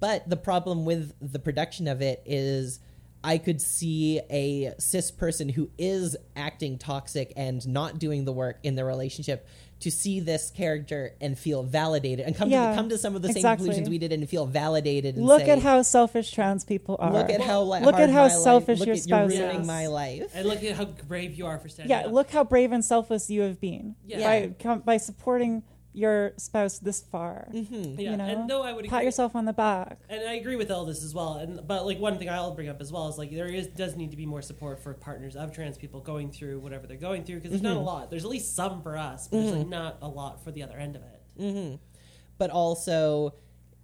But 0.00 0.28
the 0.28 0.36
problem 0.36 0.84
with 0.84 1.12
the 1.20 1.40
production 1.40 1.88
of 1.88 2.00
it 2.00 2.22
is 2.24 2.80
I 3.22 3.38
could 3.38 3.60
see 3.60 4.20
a 4.30 4.74
cis 4.78 5.10
person 5.10 5.48
who 5.48 5.70
is 5.76 6.16
acting 6.36 6.78
toxic 6.78 7.32
and 7.36 7.66
not 7.66 7.98
doing 7.98 8.24
the 8.24 8.32
work 8.32 8.60
in 8.62 8.76
their 8.76 8.86
relationship 8.86 9.46
to 9.80 9.90
see 9.92 10.18
this 10.18 10.50
character 10.50 11.12
and 11.20 11.38
feel 11.38 11.62
validated 11.62 12.26
and 12.26 12.34
come 12.34 12.50
Yeah, 12.50 12.70
to 12.70 12.74
come 12.76 12.88
to 12.88 12.98
some 12.98 13.14
of 13.14 13.22
the 13.22 13.28
same 13.28 13.36
exactly. 13.36 13.66
conclusions 13.66 13.88
we 13.88 13.98
did 13.98 14.12
and 14.12 14.28
feel 14.28 14.44
validated 14.44 15.16
and 15.16 15.24
look 15.24 15.42
say, 15.42 15.50
at 15.50 15.60
how 15.60 15.82
selfish 15.82 16.32
trans 16.32 16.64
people 16.64 16.96
are 16.98 17.12
look 17.12 17.30
at 17.30 17.40
how 17.40 17.62
li- 17.62 17.80
look 17.80 17.94
hard 17.94 18.08
at 18.08 18.10
how 18.10 18.26
my 18.26 18.34
life- 18.34 18.42
selfish 18.42 18.78
look 18.80 18.86
your 18.88 18.96
at, 18.96 19.02
spouse 19.02 19.32
you're 19.32 19.42
ruining 19.44 19.60
is. 19.60 19.66
my 19.68 19.86
life. 19.86 20.24
and 20.34 20.48
look 20.48 20.64
at 20.64 20.74
how 20.76 20.84
brave 20.84 21.34
you 21.34 21.46
are 21.46 21.58
for 21.58 21.68
standing 21.68 21.90
yeah 21.90 22.06
up. 22.06 22.12
look 22.12 22.30
how 22.30 22.42
brave 22.42 22.72
and 22.72 22.84
selfless 22.84 23.30
you 23.30 23.42
have 23.42 23.60
been 23.60 23.94
Yeah. 24.04 24.48
by 24.64 24.74
by 24.78 24.96
supporting 24.96 25.62
your 25.98 26.32
spouse 26.36 26.78
this 26.78 27.00
far 27.00 27.48
Mm-hmm. 27.52 27.98
Yeah, 28.00 28.10
you 28.12 28.16
know 28.16 28.24
and 28.24 28.46
no, 28.46 28.62
I 28.62 28.72
would 28.72 28.84
pat 28.86 28.98
agree. 28.98 29.06
yourself 29.06 29.34
on 29.34 29.44
the 29.44 29.52
back 29.52 29.98
And 30.08 30.20
I 30.28 30.34
agree 30.34 30.56
with 30.56 30.70
all 30.70 30.84
this 30.84 31.02
as 31.02 31.12
well. 31.14 31.34
And 31.34 31.66
but 31.66 31.84
like 31.86 31.98
one 31.98 32.18
thing 32.18 32.28
I'll 32.30 32.54
bring 32.54 32.68
up 32.68 32.80
as 32.80 32.92
well 32.92 33.08
is 33.08 33.18
like 33.18 33.30
there 33.30 33.46
is 33.48 33.66
does 33.66 33.96
need 33.96 34.10
to 34.12 34.16
be 34.16 34.26
more 34.26 34.42
support 34.42 34.80
for 34.82 34.94
partners 34.94 35.34
of 35.36 35.52
trans 35.52 35.76
people 35.76 36.00
going 36.00 36.30
through 36.30 36.60
whatever 36.60 36.86
they're 36.86 36.96
going 37.10 37.24
through 37.24 37.36
because 37.36 37.50
there's 37.50 37.62
not 37.62 37.76
a 37.76 37.80
lot. 37.80 38.10
There's 38.10 38.24
at 38.24 38.30
least 38.30 38.54
some 38.54 38.80
for 38.82 38.96
us, 38.96 39.28
but 39.28 39.38
there's 39.40 39.56
like 39.58 39.66
not 39.68 39.98
a 40.00 40.08
lot 40.08 40.44
for 40.44 40.50
the 40.52 40.62
other 40.62 40.76
end 40.78 40.94
of 40.96 41.02
it. 41.02 41.20
hmm 41.38 41.74
But 42.38 42.50
also, 42.50 43.34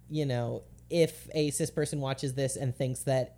you 0.09 0.25
know, 0.25 0.63
if 0.89 1.27
a 1.33 1.51
cis 1.51 1.69
person 1.71 1.99
watches 1.99 2.33
this 2.35 2.55
and 2.55 2.75
thinks 2.75 3.01
that 3.03 3.35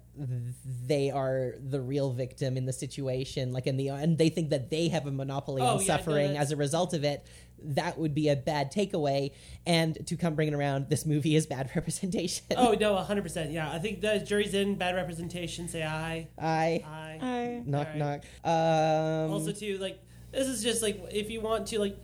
they 0.88 1.12
are 1.12 1.54
the 1.60 1.80
real 1.80 2.12
victim 2.12 2.58
in 2.58 2.66
the 2.66 2.74
situation, 2.74 3.54
like 3.54 3.68
in 3.68 3.78
the 3.78 3.90
and 3.90 4.18
they 4.18 4.30
think 4.30 4.50
that 4.50 4.70
they 4.72 4.88
have 4.90 5.06
a 5.06 5.12
monopoly 5.12 5.62
Oh, 5.62 5.76
on 5.76 5.80
yeah, 5.80 5.86
suffering 5.86 6.28
that's- 6.30 6.46
as 6.48 6.52
a 6.52 6.56
result 6.56 6.94
of 6.96 7.04
it, 7.04 7.26
that 7.63 7.98
would 7.98 8.13
be 8.13 8.30
a 8.30 8.36
bad 8.36 8.72
takeaway. 8.72 9.32
And 9.65 10.06
to 10.08 10.15
come 10.15 10.36
bring 10.36 10.48
it 10.48 10.54
around, 10.54 10.89
this 10.89 11.06
movie 11.06 11.36
is 11.36 11.46
bad 11.46 11.70
representation. 11.76 12.46
Oh 12.56 12.76
no, 12.80 12.96
hundred 12.98 13.24
percent. 13.24 13.52
Yeah, 13.52 13.72
I 13.72 13.80
think 13.80 14.02
the 14.02 14.20
jury's 14.20 14.54
in. 14.54 14.76
Bad 14.76 14.96
representation. 14.96 15.67
Say 15.67 15.84
aye. 15.84 16.28
I 16.38 16.84
Aye. 16.86 17.20
I, 17.22 17.62
knock 17.65 17.88
Alright. 17.96 17.98
knock. 17.98 18.22
Um, 18.43 19.32
also, 19.32 19.52
too, 19.52 19.78
like 19.80 20.00
this 20.32 20.48
is 20.48 20.63
just 20.63 20.82
like 20.82 21.02
if 21.12 21.30
you 21.30 21.41
want 21.41 21.67
to 21.67 21.80
like 21.80 21.98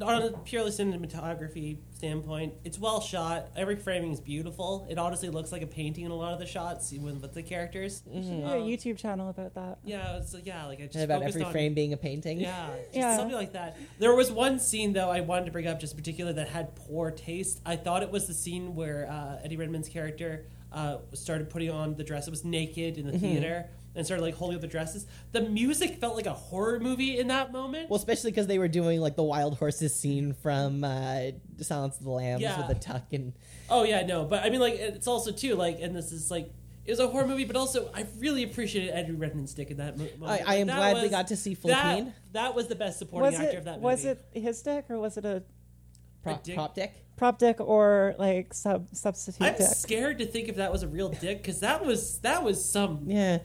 on 0.00 0.22
a 0.22 0.30
purely 0.38 0.70
cinematography 0.70 1.78
standpoint, 2.12 2.52
it's 2.64 2.80
well 2.80 3.00
shot. 3.00 3.46
Every 3.54 3.76
framing 3.76 4.10
is 4.10 4.20
beautiful. 4.20 4.84
It 4.90 4.98
honestly 4.98 5.28
looks 5.28 5.52
like 5.52 5.62
a 5.62 5.68
painting 5.68 6.04
in 6.04 6.10
a 6.10 6.16
lot 6.16 6.32
of 6.32 6.40
the 6.40 6.46
shots, 6.46 6.92
even 6.92 7.20
with 7.20 7.32
the 7.32 7.44
characters. 7.44 8.02
should 8.12 8.24
do 8.24 8.44
Um, 8.44 8.50
a 8.54 8.56
YouTube 8.56 8.98
channel 8.98 9.28
about 9.28 9.54
that. 9.54 9.78
Yeah, 9.84 10.16
it's 10.16 10.34
like, 10.34 10.44
yeah, 10.44 10.66
like 10.66 10.80
I 10.80 10.86
just 10.86 11.04
about 11.04 11.22
every 11.22 11.42
on- 11.44 11.52
frame 11.52 11.74
being 11.74 11.92
a 11.92 11.96
painting. 11.96 12.40
Yeah, 12.40 12.70
just 12.86 12.96
Yeah. 12.96 13.16
something 13.16 13.36
like 13.36 13.52
that. 13.52 13.76
There 14.00 14.12
was 14.16 14.32
one 14.32 14.58
scene 14.58 14.92
though 14.94 15.10
I 15.10 15.20
wanted 15.20 15.44
to 15.44 15.52
bring 15.52 15.68
up 15.68 15.78
just 15.78 15.92
in 15.92 15.98
particular 15.98 16.32
that 16.32 16.48
had 16.48 16.74
poor 16.74 17.12
taste. 17.12 17.60
I 17.64 17.76
thought 17.76 18.02
it 18.02 18.10
was 18.10 18.26
the 18.26 18.34
scene 18.34 18.74
where 18.74 19.08
uh, 19.08 19.38
Eddie 19.44 19.56
Redmayne's 19.56 19.88
character 19.88 20.46
uh, 20.72 20.98
started 21.12 21.50
putting 21.50 21.70
on 21.70 21.94
the 21.94 22.02
dress. 22.02 22.26
It 22.26 22.30
was 22.30 22.44
naked 22.44 22.98
in 22.98 23.06
the 23.06 23.16
theater 23.18 23.68
and 23.94 24.06
started 24.06 24.22
like 24.22 24.34
holding 24.34 24.54
up 24.56 24.60
the 24.62 24.66
dresses. 24.68 25.06
The 25.32 25.42
music 25.42 25.98
felt 26.00 26.16
like 26.16 26.26
a 26.26 26.32
horror 26.32 26.80
movie 26.80 27.18
in 27.18 27.28
that 27.28 27.52
moment. 27.52 27.90
Well, 27.90 27.98
especially 27.98 28.30
because 28.30 28.46
they 28.46 28.58
were 28.58 28.68
doing 28.68 29.00
like 29.00 29.16
the 29.16 29.22
wild 29.22 29.58
horses 29.58 29.94
scene 29.94 30.32
from 30.34 30.84
uh, 30.84 31.32
Silence 31.60 31.98
of 31.98 32.04
the 32.04 32.10
Lambs 32.10 32.42
Yeah. 32.42 32.56
with 32.58 32.68
the 32.68 32.74
tuck 32.82 33.12
and 33.12 33.32
oh 33.70 33.84
yeah, 33.84 34.04
no, 34.06 34.24
but 34.24 34.42
I 34.44 34.50
mean 34.50 34.60
like 34.60 34.74
it's 34.74 35.06
also 35.06 35.30
too 35.32 35.54
like, 35.56 35.78
and 35.80 35.94
this 35.96 36.12
is 36.12 36.30
like. 36.30 36.50
It 36.84 36.90
was 36.90 36.98
a 36.98 37.06
horror 37.06 37.28
movie, 37.28 37.44
but 37.44 37.54
also 37.54 37.92
I 37.94 38.04
really 38.18 38.42
appreciated 38.42 38.90
Eddie 38.92 39.12
Redmayne's 39.12 39.54
dick 39.54 39.70
in 39.70 39.76
that 39.76 39.96
mo- 39.96 40.08
moment. 40.18 40.42
I, 40.48 40.54
I 40.54 40.56
am 40.56 40.66
Like, 40.66 40.76
that 40.78 40.90
glad 40.94 41.02
we 41.04 41.08
got 41.10 41.28
to 41.28 41.36
see 41.36 41.54
full 41.54 41.68
that, 41.70 42.12
that 42.32 42.56
was 42.56 42.66
the 42.66 42.74
best 42.74 42.98
supporting 42.98 43.30
Was 43.30 43.38
actor 43.38 43.52
it 43.52 43.58
of 43.58 43.64
that 43.66 43.74
movie. 43.76 43.84
was 43.84 44.04
it 44.04 44.24
his 44.32 44.60
dick 44.62 44.86
or 44.88 44.98
was 44.98 45.16
it 45.16 45.24
a 45.24 45.44
prop, 46.24 46.42
dick- 46.42 46.56
prop 46.56 46.74
dick. 46.74 46.92
prop 47.16 47.38
dick 47.38 47.60
or 47.60 48.16
like 48.18 48.52
sub 48.52 48.88
substitute 48.96 49.44
I'm 49.46 49.54
dick? 49.56 49.68
scared 49.68 50.18
to 50.18 50.26
think 50.26 50.48
if 50.48 50.56
that 50.56 50.72
was 50.72 50.82
a 50.82 50.88
real 50.88 51.10
dick 51.10 51.40
because 51.40 51.60
that 51.60 51.84
was 51.86 52.18
that 52.22 52.42
was 52.42 52.64
some 52.68 53.02
Yeah. 53.06 53.38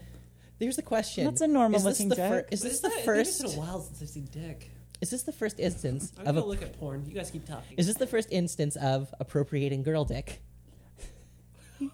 There's 0.59 0.75
the 0.75 0.81
question. 0.81 1.25
That's 1.25 1.41
a 1.41 1.47
normal 1.47 1.77
is 1.79 1.85
looking 1.85 2.09
the 2.09 2.15
fir- 2.15 2.37
dick. 2.41 2.47
is 2.51 2.61
this 2.61 2.73
it's 2.73 2.81
the 2.81 2.89
not- 2.89 2.99
first? 3.01 3.41
It's 3.43 3.53
been 3.53 3.63
a 3.63 3.63
while 3.65 3.81
since 3.81 4.01
I've 4.01 4.09
seen 4.09 4.25
Dick. 4.31 4.71
Is 4.99 5.11
this 5.11 5.21
the 5.23 5.31
first 5.31 5.59
instance 5.59 6.11
I'm 6.17 6.21
of 6.21 6.35
gonna 6.35 6.45
a, 6.45 6.47
look 6.47 6.63
at 6.63 6.79
porn. 6.79 7.05
You 7.07 7.13
guys 7.13 7.29
keep 7.29 7.45
talking. 7.45 7.77
is 7.77 7.85
this 7.85 7.97
the 7.97 8.07
first 8.07 8.29
instance 8.31 8.75
of 8.75 9.13
appropriating 9.19 9.83
girl 9.83 10.05
dick? 10.05 10.41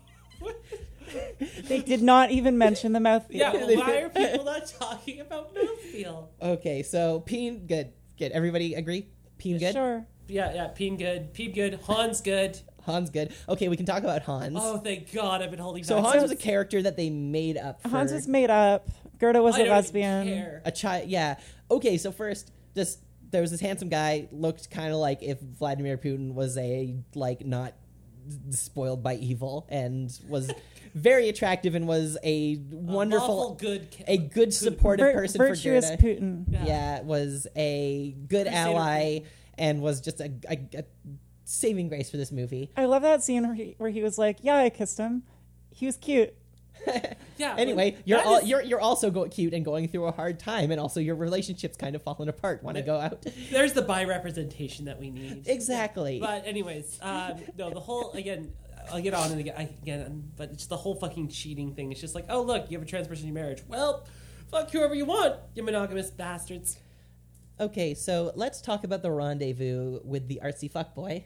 They 1.68 1.82
did 1.82 2.02
not 2.02 2.32
even 2.32 2.58
mention 2.58 2.92
the 2.94 3.00
mouthfeel. 3.00 3.26
yeah, 3.36 3.54
well, 3.54 3.76
why 3.78 3.98
are 4.02 4.10
people 4.10 4.46
not 4.46 4.66
talking 4.68 5.20
about 5.20 5.54
mouthfeel? 5.56 6.28
Okay, 6.42 6.82
so 6.82 7.20
peen 7.20 7.68
good, 7.68 7.94
good. 8.18 8.32
Everybody 8.32 8.74
agree? 8.74 9.08
Peen 9.38 9.60
good. 9.60 9.74
Sure. 9.74 10.06
Yeah, 10.28 10.54
yeah. 10.54 10.68
Peen 10.70 10.98
good. 10.98 11.34
Peen 11.34 11.52
good. 11.54 11.76
Hans 11.84 12.22
good. 12.22 12.60
Hans 12.86 13.10
good. 13.10 13.34
Okay, 13.50 13.68
we 13.70 13.78
can 13.78 13.86
talk 13.86 14.04
about 14.04 14.22
Hans. 14.24 14.58
Oh, 14.60 14.78
thank 14.78 15.12
God! 15.14 15.42
I've 15.42 15.52
been 15.52 15.60
holding 15.60 15.84
so 15.84 15.96
back. 15.96 16.04
Hans 16.06 16.16
so 16.18 16.22
was 16.24 16.32
a 16.32 16.36
character 16.36 16.82
that 16.82 16.98
they 16.98 17.10
made 17.10 17.58
up. 17.58 17.82
For 17.82 17.90
Hans 17.90 18.12
was 18.12 18.28
made 18.28 18.50
up. 18.50 18.90
Gerda 19.20 19.42
was 19.42 19.56
I 19.56 19.60
a 19.60 19.60
don't 19.60 19.68
even 19.68 19.76
lesbian. 19.78 20.28
care. 20.28 20.62
a 20.66 20.72
child. 20.72 21.08
Yeah. 21.10 21.38
Okay, 21.72 21.98
so 21.98 22.12
first, 22.12 22.52
just 22.76 23.00
there 23.32 23.42
was 23.42 23.52
this 23.52 23.62
handsome 23.62 23.90
guy 23.90 24.28
looked 24.32 24.70
kind 24.70 24.92
of 24.92 24.98
like 25.00 25.24
if 25.24 25.40
Vladimir 25.40 25.98
Putin 25.98 26.34
was 26.34 26.58
a 26.58 26.96
like 27.16 27.46
not 27.46 27.74
spoiled 28.52 29.04
by 29.04 29.16
evil 29.16 29.66
and 29.70 30.12
was 30.30 30.52
very 30.96 31.30
attractive 31.30 31.76
and 31.76 31.88
was 31.88 32.18
a 32.24 32.54
A 32.54 32.58
wonderful, 32.72 33.28
lawful 33.38 33.56
good, 33.56 33.88
a 34.08 34.18
good 34.18 34.54
supportive 34.54 35.06
Vir- 35.08 35.14
person 35.14 35.38
virtuous 35.40 35.90
for 35.90 35.98
Gerda. 35.98 36.20
Putin. 36.22 36.46
Yeah. 36.50 36.66
Yeah. 36.66 37.02
was 37.02 37.48
a 37.56 38.16
good 38.28 38.46
Crusader 38.48 38.56
ally 38.70 39.20
and 39.58 39.82
was 39.82 40.02
just 40.02 40.20
a, 40.20 40.32
a, 40.50 40.58
a 40.80 40.84
saving 41.46 41.90
grace 41.90 42.10
for 42.10 42.18
this 42.18 42.32
movie. 42.32 42.72
I 42.78 42.86
love 42.86 43.02
that 43.04 43.24
scene 43.24 43.44
where 43.46 43.56
he, 43.56 43.76
where 43.78 43.90
he 43.90 44.02
was 44.02 44.18
like, 44.18 44.38
"Yeah, 44.42 44.58
I 44.58 44.70
kissed 44.70 44.98
him. 44.98 45.24
He 45.72 45.86
was 45.86 45.98
cute." 45.98 46.34
Yeah. 47.38 47.56
Anyway, 47.58 47.98
you're 48.06 48.22
all, 48.22 48.38
is- 48.38 48.48
you're 48.48 48.62
you're 48.62 48.80
also 48.80 49.10
go- 49.10 49.28
cute 49.28 49.54
and 49.56 49.66
going 49.66 49.88
through 49.88 50.06
a 50.06 50.12
hard 50.12 50.40
time, 50.40 50.70
and 50.70 50.80
also 50.80 51.00
your 51.00 51.16
relationship's 51.16 51.76
kind 51.76 51.96
of 51.96 52.04
falling 52.04 52.30
apart. 52.30 52.64
Want 52.64 52.78
to 52.78 52.84
go 52.84 53.00
out? 53.00 53.26
There's 53.52 53.74
the 53.74 53.82
bi 53.82 54.04
representation 54.04 54.86
that 54.86 55.00
we 55.00 55.10
need. 55.10 55.48
exactly. 55.48 56.20
But 56.20 56.46
anyways, 56.46 57.00
um, 57.02 57.40
no, 57.58 57.70
the 57.72 57.80
whole 57.80 58.12
again. 58.14 58.54
I'll 58.92 59.02
get 59.02 59.14
on 59.14 59.32
and 59.32 59.40
again, 59.40 59.70
again, 59.82 60.32
but 60.36 60.52
it's 60.52 60.68
the 60.68 60.76
whole 60.76 60.94
fucking 60.96 61.30
cheating 61.30 61.74
thing. 61.74 61.92
It's 61.94 62.02
just 62.02 62.16
like, 62.16 62.26
oh 62.30 62.42
look, 62.42 62.70
you 62.70 62.78
have 62.78 62.86
a 62.86 62.90
trans 62.90 63.08
person 63.08 63.28
in 63.28 63.34
your 63.34 63.42
marriage. 63.42 63.64
Well, 63.68 64.06
fuck 64.52 64.70
whoever 64.72 64.94
you 64.94 65.06
want, 65.06 65.38
you 65.56 65.64
monogamous 65.64 66.12
bastards. 66.12 66.78
Okay, 67.60 67.94
so 67.94 68.32
let's 68.36 68.62
talk 68.62 68.84
about 68.84 69.02
the 69.02 69.10
rendezvous 69.12 70.02
with 70.04 70.28
the 70.28 70.42
artsy 70.44 70.70
fuckboy. 70.72 71.24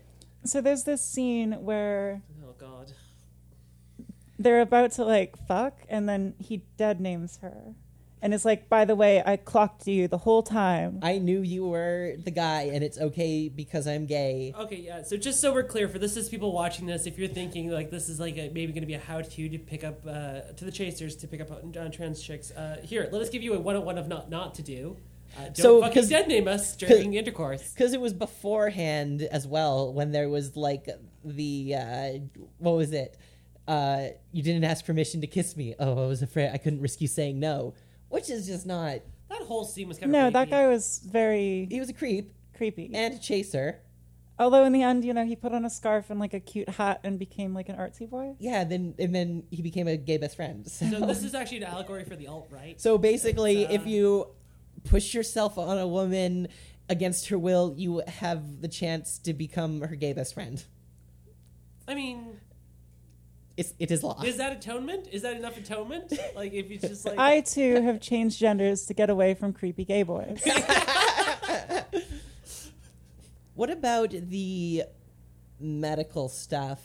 So 0.47 0.61
there's 0.61 0.83
this 0.83 1.01
scene 1.03 1.51
where 1.63 2.21
Oh 2.45 2.53
god. 2.57 2.91
they're 4.39 4.61
about 4.61 4.91
to 4.93 5.03
like 5.03 5.35
fuck, 5.47 5.73
and 5.89 6.07
then 6.07 6.35
he 6.39 6.63
dead 6.77 7.01
names 7.01 7.39
her, 7.41 7.73
and 8.21 8.33
it's 8.33 8.45
like, 8.45 8.69
"By 8.69 8.85
the 8.85 8.95
way, 8.95 9.21
I 9.25 9.35
clocked 9.35 9.87
you 9.87 10.07
the 10.07 10.19
whole 10.19 10.43
time." 10.43 10.99
I 11.03 11.17
knew 11.17 11.41
you 11.41 11.65
were 11.67 12.13
the 12.23 12.31
guy, 12.31 12.63
and 12.73 12.83
it's 12.83 12.97
okay 12.97 13.49
because 13.49 13.87
I'm 13.87 14.05
gay. 14.05 14.53
Okay, 14.57 14.77
yeah. 14.77 15.03
So 15.03 15.17
just 15.17 15.41
so 15.41 15.53
we're 15.53 15.63
clear, 15.63 15.89
for 15.89 15.99
this 15.99 16.15
is 16.15 16.29
people 16.29 16.53
watching 16.53 16.85
this, 16.85 17.05
if 17.05 17.17
you're 17.19 17.27
thinking 17.27 17.69
like 17.69 17.89
this 17.91 18.07
is 18.07 18.19
like 18.19 18.37
a, 18.37 18.49
maybe 18.49 18.67
going 18.71 18.81
to 18.83 18.87
be 18.87 18.93
a 18.93 18.99
how-to 18.99 19.49
to 19.49 19.57
pick 19.59 19.83
up 19.83 20.05
uh, 20.07 20.41
to 20.55 20.65
the 20.65 20.71
chasers 20.71 21.15
to 21.17 21.27
pick 21.27 21.41
up 21.41 21.51
on, 21.51 21.75
on 21.77 21.91
trans 21.91 22.21
chicks, 22.21 22.51
uh, 22.51 22.77
here 22.83 23.09
let 23.11 23.21
us 23.21 23.29
give 23.29 23.43
you 23.43 23.53
a 23.53 23.59
one-on-one 23.59 23.97
of 23.97 24.07
not 24.07 24.29
not 24.29 24.55
to 24.55 24.61
do. 24.61 24.97
Uh, 25.35 25.43
don't 25.45 25.55
So, 25.57 25.81
fucking 25.81 25.93
'cause- 25.95 26.09
dead 26.09 26.27
name 26.27 26.47
us 26.47 26.75
during 26.75 27.13
intercourse. 27.15 27.73
Because 27.73 27.93
it 27.93 28.01
was 28.01 28.13
beforehand 28.13 29.21
as 29.23 29.45
well 29.47 29.93
when 29.93 30.11
there 30.11 30.29
was 30.29 30.55
like 30.55 30.87
the 31.23 31.75
uh, 31.75 32.11
what 32.59 32.75
was 32.75 32.91
it? 32.93 33.17
Uh, 33.67 34.07
you 34.31 34.41
didn't 34.41 34.63
ask 34.63 34.85
permission 34.85 35.19
to 35.21 35.27
kiss 35.27 35.57
me. 35.57 35.75
Oh, 35.79 36.03
I 36.05 36.07
was 36.07 36.21
afraid 36.21 36.51
I 36.53 36.57
couldn't 36.57 36.81
risk 36.81 37.01
you 37.01 37.07
saying 37.07 37.39
no, 37.39 37.73
which 38.09 38.29
is 38.29 38.47
just 38.47 38.65
not. 38.65 38.99
That 39.29 39.41
whole 39.41 39.65
scene 39.65 39.89
was 39.89 39.97
kind 39.99 40.09
of 40.09 40.13
no, 40.13 40.29
that 40.29 40.49
guy 40.49 40.67
was 40.67 40.99
very 41.05 41.67
He 41.69 41.79
was 41.79 41.89
a 41.89 41.93
creep 41.93 42.33
creepy. 42.55 42.89
and 42.93 43.13
a 43.15 43.19
chaser. 43.19 43.81
Although 44.39 44.63
in 44.65 44.71
the 44.71 44.83
end, 44.83 45.03
you 45.03 45.13
know, 45.15 45.25
he 45.25 45.35
put 45.35 45.51
on 45.51 45.65
a 45.65 45.69
scarf 45.69 46.09
and 46.11 46.19
like 46.19 46.33
a 46.33 46.39
cute 46.39 46.69
hat 46.69 46.99
and 47.03 47.17
became 47.17 47.53
like 47.55 47.69
an 47.69 47.75
artsy 47.75 48.07
boy. 48.09 48.35
Yeah, 48.39 48.63
then 48.63 48.93
and 48.99 49.13
then 49.13 49.43
he 49.49 49.61
became 49.63 49.87
a 49.87 49.97
gay 49.97 50.17
best 50.17 50.35
friend. 50.35 50.65
So, 50.69 50.85
So 50.89 51.05
this 51.05 51.23
is 51.23 51.33
actually 51.35 51.57
an 51.57 51.63
allegory 51.63 52.05
for 52.05 52.15
the 52.15 52.27
alt 52.27 52.47
right. 52.51 52.79
so 52.79 52.97
basically, 52.97 53.65
uh, 53.65 53.71
if 53.71 53.85
you 53.87 54.27
push 54.89 55.13
yourself 55.13 55.57
on 55.57 55.77
a 55.77 55.87
woman 55.87 56.47
against 56.89 57.27
her 57.29 57.37
will, 57.37 57.73
you 57.77 58.01
have 58.07 58.61
the 58.61 58.67
chance 58.67 59.17
to 59.19 59.33
become 59.33 59.81
her 59.81 59.95
gay 59.95 60.13
best 60.13 60.33
friend. 60.33 60.63
I 61.87 61.95
mean, 61.95 62.39
It's, 63.57 63.73
it 63.79 63.91
is 63.91 64.03
law. 64.03 64.21
is 64.23 64.37
that 64.37 64.53
atonement? 64.53 65.07
Is 65.11 65.21
that 65.23 65.35
enough 65.35 65.57
atonement? 65.57 66.13
Like 66.35 66.53
if 66.53 66.69
you 66.69 66.77
just 66.79 67.05
like 67.05 67.17
I 67.17 67.41
too 67.41 67.81
have 67.81 67.99
changed 67.99 68.39
genders 68.39 68.85
to 68.85 68.93
get 68.93 69.09
away 69.09 69.33
from 69.33 69.53
creepy 69.53 69.85
gay 69.85 70.03
boys. 70.03 70.41
What 73.55 73.71
about 73.71 74.11
the 74.11 74.83
medical 75.59 76.29
stuff 76.29 76.79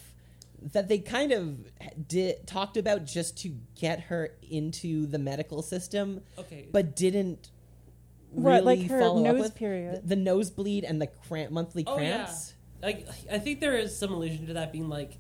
that 0.73 0.89
they 0.89 0.99
kind 1.01 1.31
of 1.33 1.59
did 2.09 2.47
talked 2.47 2.79
about 2.79 3.05
just 3.05 3.37
to 3.43 3.55
get 3.79 4.01
her 4.05 4.31
into 4.51 5.07
the 5.07 5.19
medical 5.19 5.61
system, 5.61 6.23
okay, 6.39 6.69
but 6.73 6.97
didn't 6.97 7.51
What, 8.33 8.63
really 8.63 8.79
like 8.81 8.91
her 8.91 9.01
follow 9.01 9.19
up 9.27 9.35
nose 9.35 9.43
with? 9.43 9.55
period? 9.55 10.03
the 10.05 10.17
nosebleed 10.17 10.85
and 10.85 11.01
the 11.01 11.07
cramp, 11.07 11.51
monthly 11.53 11.85
Oh, 11.87 11.99
yeah. 11.99 12.17
cramps. 12.25 12.55
like 12.83 13.07
I 13.31 13.39
think 13.39 13.61
there 13.61 13.77
is 13.77 13.97
some 13.97 14.13
allusion 14.13 14.47
to 14.47 14.55
that 14.55 14.73
being 14.73 14.89
like 14.89 15.19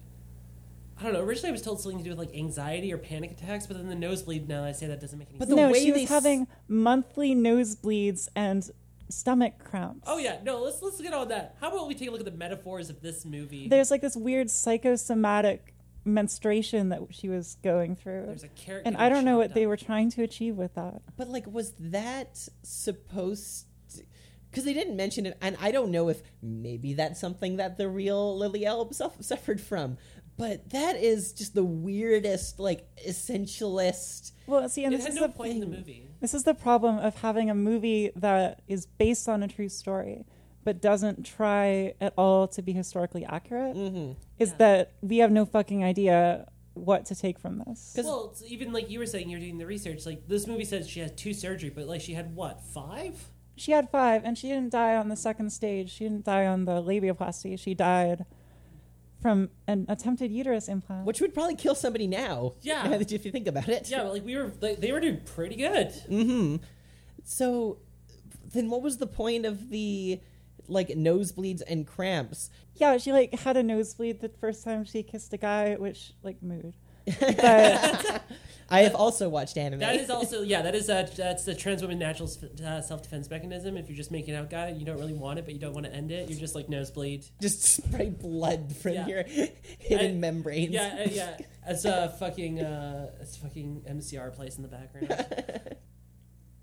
I 0.98 1.05
don't 1.05 1.14
know. 1.14 1.20
Originally, 1.22 1.48
I 1.48 1.53
was 1.53 1.62
told 1.62 1.81
something 1.81 1.98
to 1.98 2.05
do 2.05 2.11
with 2.11 2.18
like 2.18 2.35
anxiety 2.37 2.92
or 2.92 2.98
panic 2.98 3.33
attacks, 3.33 3.66
but 3.66 3.77
then 3.77 3.88
the 3.88 3.94
nosebleed. 3.96 4.48
Now 4.48 4.62
I 4.64 4.70
say 4.72 4.87
that 4.87 5.01
doesn't 5.01 5.18
make 5.18 5.31
any 5.31 5.38
But 5.38 5.48
sense. 5.48 5.57
the 5.57 5.62
no, 5.66 5.72
way 5.72 5.81
she 5.81 5.90
was 5.90 6.01
they 6.01 6.05
s- 6.05 6.09
having 6.11 6.46
monthly 6.68 7.35
nosebleeds 7.35 8.29
and 8.37 8.70
stomach 9.09 9.55
cramps. 9.59 10.03
Oh 10.07 10.18
yeah, 10.18 10.38
no. 10.44 10.62
Let's 10.62 10.81
let's 10.81 11.01
get 11.01 11.12
on 11.12 11.29
that. 11.29 11.57
How 11.61 11.70
about 11.70 11.88
we 11.88 11.94
take 11.94 12.09
a 12.09 12.11
look 12.12 12.20
at 12.20 12.25
the 12.27 12.31
metaphors 12.31 12.88
of 12.88 13.01
this 13.03 13.25
movie? 13.25 13.66
There's 13.68 13.90
like 13.90 14.01
this 14.01 14.14
weird 14.16 14.48
psychosomatic 14.48 15.71
menstruation 16.05 16.88
that 16.91 17.01
she 17.11 17.29
was 17.29 17.57
going 17.62 17.97
through. 17.97 18.27
There's 18.27 18.45
a 18.45 18.49
carrot, 18.49 18.83
and 18.87 18.97
I 18.97 19.09
don't 19.09 19.25
know 19.25 19.38
what 19.38 19.49
chopped 19.49 19.55
they 19.55 19.67
were 19.67 19.77
trying 19.77 20.11
to 20.12 20.23
achieve 20.23 20.57
with 20.57 20.75
that. 20.75 21.03
But 21.17 21.29
like, 21.29 21.47
was 21.47 21.73
that 21.79 22.49
supposed? 22.62 23.67
Because 24.51 24.65
they 24.65 24.75
didn't 24.75 24.97
mention 24.97 25.25
it, 25.27 25.38
and 25.41 25.57
I 25.61 25.71
don't 25.73 25.91
know 25.91 26.09
if 26.09 26.23
maybe 26.43 26.93
that's 26.95 27.19
something 27.21 27.57
that 27.57 27.79
the 27.79 27.88
real 27.88 28.37
Lily 28.37 28.67
Elbe 28.67 28.93
suff- 28.95 29.23
suffered 29.23 29.61
from. 29.61 29.97
But 30.38 30.71
that 30.71 30.97
is 30.97 31.33
just 31.35 31.55
the 31.55 31.65
weirdest, 31.65 32.59
like 32.59 32.87
essentialist. 33.07 34.33
Well, 34.47 34.69
see, 34.69 34.85
and 34.85 34.95
It 34.95 34.99
this 34.99 35.07
had 35.07 35.15
is 35.15 35.21
no 35.21 35.27
the 35.27 35.33
point 35.33 35.53
in 35.53 35.61
the 35.61 35.67
movie. 35.67 36.09
This 36.21 36.35
is 36.35 36.45
the 36.45 36.55
problem 36.55 36.99
of 36.99 37.17
having 37.17 37.51
a 37.51 37.55
movie 37.55 38.11
that 38.17 38.62
is 38.67 38.87
based 38.87 39.29
on 39.29 39.43
a 39.43 39.49
true 39.49 39.69
story, 39.69 40.25
but 40.64 40.81
doesn't 40.81 41.25
try 41.27 41.94
at 42.01 42.12
all 42.16 42.46
to 42.48 42.62
be 42.62 42.72
historically 42.72 43.25
accurate. 43.25 43.77
Mm-hmm. 43.77 44.12
Is 44.38 44.51
Yeah. 44.51 44.57
that 44.59 44.92
we 45.03 45.18
have 45.18 45.33
no 45.33 45.44
fucking 45.44 45.83
idea 45.85 46.46
what 46.75 47.05
to 47.07 47.14
take 47.14 47.38
from 47.38 47.59
this. 47.66 47.92
'Cause- 47.94 48.05
Well, 48.05 48.31
it's 48.33 48.42
even 48.51 48.72
like 48.72 48.88
you 48.90 48.98
were 48.98 49.07
saying, 49.07 49.29
you're 49.29 49.40
doing 49.40 49.59
the 49.59 49.66
research. 49.66 50.07
Like 50.07 50.27
this 50.29 50.46
movie 50.46 50.64
says 50.64 50.88
she 50.88 51.01
has 51.01 51.12
two 51.12 51.35
surgery, 51.35 51.70
but 51.70 51.87
like 51.87 52.01
she 52.01 52.14
had 52.14 52.35
what 52.35 52.62
five? 52.62 53.29
She 53.57 53.72
had 53.72 53.90
five, 53.90 54.25
and 54.25 54.38
she 54.38 54.48
didn't 54.48 54.70
die 54.72 54.96
on 54.96 55.09
the 55.09 55.16
second 55.16 55.51
stage. 55.51 55.90
She 55.90 56.05
didn't 56.05 56.25
die 56.25 56.46
on 56.46 56.64
the 56.64 56.81
labiaplasty. 56.83 57.59
She 57.59 57.75
died 57.75 58.25
from 59.20 59.51
an 59.66 59.85
attempted 59.88 60.33
uterus 60.33 60.68
implant. 60.68 61.07
Which 61.07 61.20
would 61.20 61.35
probably 61.35 61.55
kill 61.55 61.75
somebody 61.75 62.07
now. 62.07 62.55
Yeah. 62.62 62.90
if 62.94 63.12
you 63.12 63.18
think 63.31 63.46
about 63.46 63.68
it. 63.68 63.90
Yeah, 63.90 64.05
but 64.05 64.14
like 64.14 64.25
we 64.25 64.37
were, 64.37 64.53
like, 64.61 64.81
they 64.81 64.90
were 64.90 65.01
doing 65.01 65.20
pretty 65.25 65.57
good. 65.57 65.88
Mm-hmm. 66.09 66.57
So, 67.25 67.79
then 68.53 68.68
what 68.70 68.83
was 68.83 68.96
the 68.98 69.07
point 69.07 69.44
of 69.46 69.68
the 69.70 70.20
like 70.68 70.88
nosebleeds 70.88 71.62
and 71.66 71.87
cramps? 71.87 72.51
yeah, 72.77 72.96
she 72.98 73.12
like 73.12 73.38
had 73.40 73.57
a 73.57 73.62
nosebleed 73.62 74.20
the 74.20 74.29
first 74.29 74.64
time 74.64 74.85
she 74.85 75.03
kissed 75.03 75.33
a 75.33 75.37
guy, 75.37 75.75
which 75.77 76.12
like 76.22 76.42
mood. 76.42 76.75
But 77.05 78.22
I 78.70 78.83
have 78.83 78.94
also 78.94 79.29
watched 79.29 79.59
anime. 79.59 79.81
That 79.81 79.96
is 79.96 80.09
also 80.09 80.42
yeah. 80.42 80.62
That 80.62 80.75
is 80.75 80.88
uh, 80.88 81.09
that's 81.16 81.44
the 81.44 81.55
trans 81.55 81.83
woman 81.83 81.98
natural 81.98 82.31
uh, 82.64 82.81
self 82.81 83.03
defense 83.03 83.29
mechanism. 83.29 83.77
If 83.77 83.88
you're 83.88 83.96
just 83.96 84.11
making 84.12 84.35
out 84.37 84.48
guy, 84.51 84.68
you 84.70 84.87
don't 84.87 84.98
really 84.98 85.12
want 85.12 85.38
it, 85.40 85.44
but 85.44 85.53
you 85.53 85.61
don't 85.61 85.75
want 85.75 85.85
to 85.87 85.92
end 85.92 86.11
it. 86.12 86.31
You're 86.31 86.38
just 86.38 86.55
like 86.55 86.68
nosebleed. 86.68 87.25
just 87.40 87.62
spray 87.62 88.09
blood 88.11 88.75
from 88.77 88.92
Yeah. 88.94 89.07
your 89.09 89.22
hidden 89.79 90.12
I- 90.12 90.18
membranes. 90.18 90.72
Yeah, 90.72 91.05
uh, 91.05 91.09
yeah. 91.11 91.37
As 91.66 91.85
a 91.85 92.09
fucking 92.18 92.61
uh, 92.61 93.11
as 93.20 93.37
fucking 93.37 93.83
MCR 93.88 94.33
plays 94.35 94.57
in 94.57 94.62
the 94.62 94.68
background. 94.68 95.77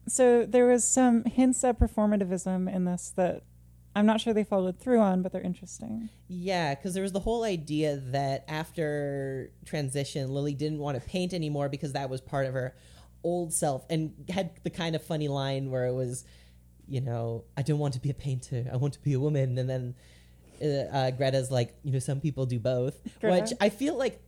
so 0.07 0.45
there 0.45 0.65
was 0.67 0.83
some 0.83 1.23
hints 1.25 1.63
at 1.63 1.79
performativism 1.79 2.73
in 2.73 2.85
this 2.85 3.11
that 3.15 3.43
I'm 3.99 4.05
not 4.05 4.21
sure 4.21 4.33
they 4.33 4.43
followed 4.43 4.79
through 4.79 4.99
on, 4.99 5.21
but 5.21 5.31
they're 5.31 5.41
interesting. 5.41 6.09
Yeah, 6.27 6.73
because 6.73 6.93
there 6.93 7.03
was 7.03 7.11
the 7.11 7.19
whole 7.19 7.43
idea 7.43 7.97
that 7.97 8.45
after 8.47 9.51
transition, 9.65 10.33
Lily 10.33 10.53
didn't 10.53 10.79
want 10.79 11.01
to 11.01 11.07
paint 11.07 11.33
anymore 11.33 11.69
because 11.69 11.93
that 11.93 12.09
was 12.09 12.21
part 12.21 12.45
of 12.47 12.53
her 12.53 12.75
old 13.23 13.51
self, 13.53 13.85
and 13.89 14.13
had 14.29 14.51
the 14.63 14.69
kind 14.69 14.95
of 14.95 15.03
funny 15.03 15.27
line 15.27 15.69
where 15.69 15.85
it 15.87 15.93
was, 15.93 16.23
you 16.87 17.01
know, 17.01 17.43
I 17.57 17.61
don't 17.61 17.79
want 17.79 17.93
to 17.95 17.99
be 17.99 18.09
a 18.09 18.13
painter, 18.13 18.65
I 18.71 18.77
want 18.77 18.93
to 18.93 19.01
be 19.01 19.13
a 19.13 19.19
woman, 19.19 19.57
and 19.57 19.69
then 19.69 19.95
uh, 20.61 20.65
uh, 20.95 21.11
Greta's 21.11 21.51
like, 21.51 21.75
you 21.83 21.91
know, 21.91 21.99
some 21.99 22.21
people 22.21 22.45
do 22.45 22.59
both, 22.59 22.95
Greta? 23.19 23.41
which 23.41 23.51
I 23.59 23.67
feel 23.69 23.97
like. 23.97 24.21